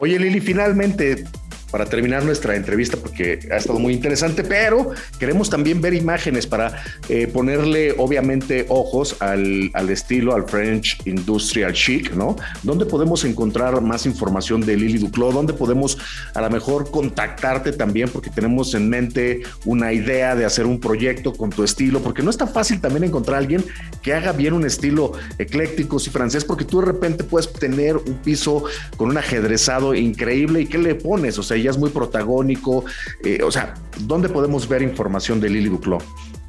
Oye 0.00 0.18
Lili, 0.18 0.40
finalmente 0.40 1.24
para 1.70 1.86
terminar 1.86 2.24
nuestra 2.24 2.56
entrevista 2.56 2.96
porque 2.96 3.38
ha 3.50 3.56
estado 3.56 3.78
muy 3.78 3.92
interesante, 3.92 4.44
pero 4.44 4.90
queremos 5.18 5.50
también 5.50 5.80
ver 5.80 5.94
imágenes 5.94 6.46
para 6.46 6.82
eh, 7.08 7.26
ponerle 7.26 7.94
obviamente 7.96 8.66
ojos 8.68 9.16
al, 9.20 9.70
al, 9.74 9.90
estilo, 9.90 10.34
al 10.34 10.48
French 10.48 11.00
Industrial 11.06 11.72
Chic, 11.72 12.12
¿no? 12.14 12.36
¿Dónde 12.62 12.86
podemos 12.86 13.24
encontrar 13.24 13.80
más 13.80 14.06
información 14.06 14.60
de 14.60 14.76
Lili 14.76 14.98
Duclos? 14.98 15.34
¿Dónde 15.34 15.52
podemos 15.52 15.98
a 16.34 16.40
lo 16.40 16.50
mejor 16.50 16.90
contactarte 16.90 17.72
también 17.72 18.08
porque 18.08 18.30
tenemos 18.30 18.74
en 18.74 18.88
mente 18.88 19.42
una 19.64 19.92
idea 19.92 20.34
de 20.34 20.44
hacer 20.44 20.66
un 20.66 20.80
proyecto 20.80 21.32
con 21.32 21.50
tu 21.50 21.62
estilo? 21.62 22.00
Porque 22.00 22.22
no 22.22 22.30
es 22.30 22.36
tan 22.36 22.48
fácil 22.48 22.80
también 22.80 23.04
encontrar 23.04 23.36
a 23.36 23.38
alguien 23.38 23.64
que 24.02 24.14
haga 24.14 24.32
bien 24.32 24.54
un 24.54 24.66
estilo 24.66 25.12
ecléctico 25.38 25.98
y 25.98 26.10
francés 26.10 26.44
porque 26.44 26.64
tú 26.64 26.80
de 26.80 26.86
repente 26.86 27.24
puedes 27.24 27.52
tener 27.52 27.96
un 27.96 28.14
piso 28.22 28.64
con 28.96 29.10
un 29.10 29.18
ajedrezado 29.18 29.94
increíble 29.94 30.62
y 30.62 30.66
¿qué 30.66 30.78
le 30.78 30.94
pones? 30.94 31.38
O 31.38 31.42
sea, 31.42 31.56
ella 31.60 31.70
es 31.70 31.78
muy 31.78 31.90
protagónico. 31.90 32.84
Eh, 33.24 33.42
o 33.42 33.50
sea, 33.50 33.74
¿dónde 34.00 34.28
podemos 34.28 34.68
ver 34.68 34.82
información 34.82 35.40
de 35.40 35.50
Lili 35.50 35.68
Duclos? 35.68 36.02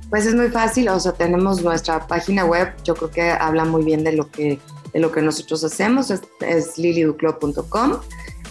Pues 0.10 0.26
es 0.26 0.36
muy 0.36 0.50
fácil, 0.50 0.90
o 0.90 1.00
sea, 1.00 1.14
tenemos 1.14 1.62
nuestra 1.62 2.06
página 2.06 2.44
web, 2.44 2.74
yo 2.84 2.96
creo 2.96 3.12
que 3.12 3.32
habla 3.32 3.64
muy 3.64 3.84
bien 3.84 4.04
de 4.04 4.12
lo 4.12 4.30
que, 4.30 4.60
de 4.94 5.00
lo 5.00 5.10
que 5.10 5.22
nosotros 5.22 5.64
hacemos, 5.64 6.12
es, 6.12 6.22
es 6.42 6.78
liliduclos.com 6.78 7.98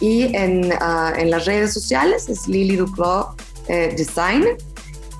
y 0.01 0.35
en, 0.35 0.73
uh, 0.73 1.15
en, 1.19 1.31
las 1.31 1.45
redes 1.45 1.75
sociales 1.75 2.31
es 2.31 2.49
Lili 2.49 2.77
Duclos 2.77 3.27
eh, 3.69 3.95
Design 3.95 4.47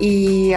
y, 0.01 0.51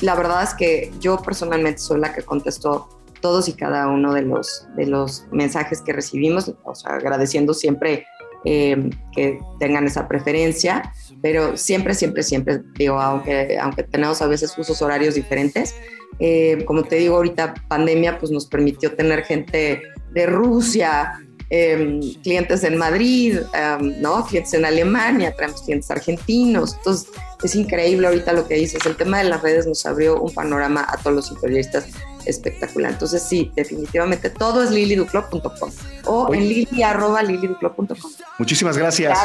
la 0.00 0.16
verdad 0.16 0.42
es 0.42 0.54
que 0.54 0.92
yo 0.98 1.18
personalmente 1.18 1.78
soy 1.78 2.00
la 2.00 2.12
que 2.12 2.22
contestó 2.22 2.88
todos 3.20 3.48
y 3.48 3.52
cada 3.52 3.86
uno 3.86 4.12
de 4.12 4.22
los, 4.22 4.66
de 4.76 4.86
los 4.86 5.24
mensajes 5.30 5.80
que 5.80 5.92
recibimos, 5.92 6.52
o 6.64 6.74
sea, 6.74 6.94
agradeciendo 6.96 7.54
siempre 7.54 8.06
eh, 8.44 8.90
que 9.14 9.38
tengan 9.58 9.86
esa 9.86 10.06
preferencia, 10.06 10.92
pero 11.22 11.56
siempre, 11.56 11.94
siempre, 11.94 12.22
siempre, 12.22 12.60
digo, 12.74 13.00
aunque, 13.00 13.58
aunque 13.58 13.82
tenemos 13.84 14.20
a 14.20 14.26
veces 14.26 14.52
usos 14.58 14.82
horarios 14.82 15.14
diferentes, 15.14 15.74
eh, 16.18 16.62
como 16.66 16.84
te 16.84 16.96
digo, 16.96 17.16
ahorita 17.16 17.54
pandemia 17.68 18.18
pues 18.18 18.30
nos 18.30 18.46
permitió 18.46 18.94
tener 18.94 19.24
gente 19.24 19.82
de 20.12 20.26
Rusia, 20.26 21.12
em, 21.50 22.00
clientes 22.22 22.62
en 22.64 22.76
Madrid, 22.76 23.38
em, 23.52 24.00
¿no? 24.00 24.24
clientes 24.26 24.54
en 24.54 24.64
Alemania, 24.64 25.34
traemos 25.34 25.62
clientes 25.62 25.90
argentinos, 25.90 26.74
entonces 26.76 27.08
es 27.42 27.54
increíble 27.54 28.06
ahorita 28.06 28.32
lo 28.32 28.46
que 28.46 28.54
dices, 28.54 28.84
el 28.86 28.96
tema 28.96 29.18
de 29.18 29.24
las 29.24 29.42
redes 29.42 29.66
nos 29.66 29.84
abrió 29.86 30.20
un 30.20 30.32
panorama 30.32 30.86
a 30.88 30.96
todos 30.98 31.16
los 31.16 31.30
interioristas 31.30 31.86
espectacular. 32.26 32.92
Entonces 32.92 33.22
sí, 33.22 33.50
definitivamente 33.54 34.30
todo 34.30 34.62
es 34.62 34.70
liliduclub.com 34.70 35.70
o 36.06 36.34
en 36.34 36.48
lili.liliduclub.com. 36.48 38.10
Muchísimas 38.38 38.76
gracias. 38.76 39.18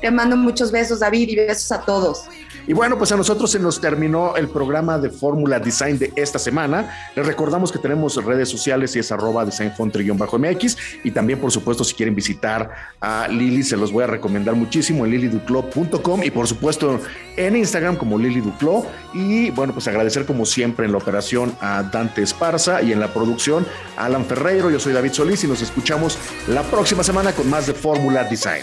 Te 0.00 0.10
mando 0.10 0.36
muchos 0.36 0.72
besos, 0.72 1.00
David, 1.00 1.28
y 1.28 1.36
besos 1.36 1.70
a 1.72 1.82
todos. 1.82 2.24
Y 2.66 2.72
bueno, 2.72 2.98
pues 2.98 3.12
a 3.12 3.16
nosotros 3.16 3.50
se 3.50 3.58
nos 3.58 3.80
terminó 3.80 4.36
el 4.36 4.48
programa 4.48 4.98
de 4.98 5.10
Fórmula 5.10 5.58
Design 5.58 5.98
de 5.98 6.12
esta 6.16 6.38
semana. 6.38 7.10
Les 7.16 7.26
recordamos 7.26 7.72
que 7.72 7.78
tenemos 7.78 8.22
redes 8.24 8.48
sociales 8.48 8.94
y 8.96 8.98
es 8.98 9.10
arroba 9.12 9.44
designfontre-mx 9.44 10.76
y 11.04 11.10
también, 11.10 11.40
por 11.40 11.50
supuesto, 11.50 11.84
si 11.84 11.94
quieren 11.94 12.14
visitar 12.14 12.70
a 13.00 13.28
Lili, 13.28 13.62
se 13.62 13.76
los 13.76 13.92
voy 13.92 14.04
a 14.04 14.06
recomendar 14.06 14.54
muchísimo 14.54 15.04
en 15.04 15.12
liliduclo.com 15.12 16.22
y 16.22 16.30
por 16.30 16.46
supuesto 16.46 17.00
en 17.36 17.56
Instagram 17.56 17.96
como 17.96 18.18
Lili 18.18 18.40
Duclo. 18.40 18.86
Y 19.14 19.50
bueno, 19.50 19.72
pues 19.72 19.88
agradecer 19.88 20.26
como 20.26 20.46
siempre 20.46 20.86
en 20.86 20.92
la 20.92 20.98
operación 20.98 21.54
a 21.60 21.82
Dante 21.82 22.22
Esparza 22.22 22.82
y 22.82 22.92
en 22.92 23.00
la 23.00 23.12
producción 23.12 23.66
a 23.96 24.06
Alan 24.06 24.24
Ferreiro. 24.24 24.70
Yo 24.70 24.80
soy 24.80 24.92
David 24.92 25.12
Solís 25.12 25.44
y 25.44 25.46
nos 25.46 25.62
escuchamos 25.62 26.18
la 26.48 26.62
próxima 26.62 27.02
semana 27.02 27.32
con 27.32 27.48
más 27.48 27.66
de 27.66 27.74
Fórmula. 27.74 28.24
Design 28.24 28.62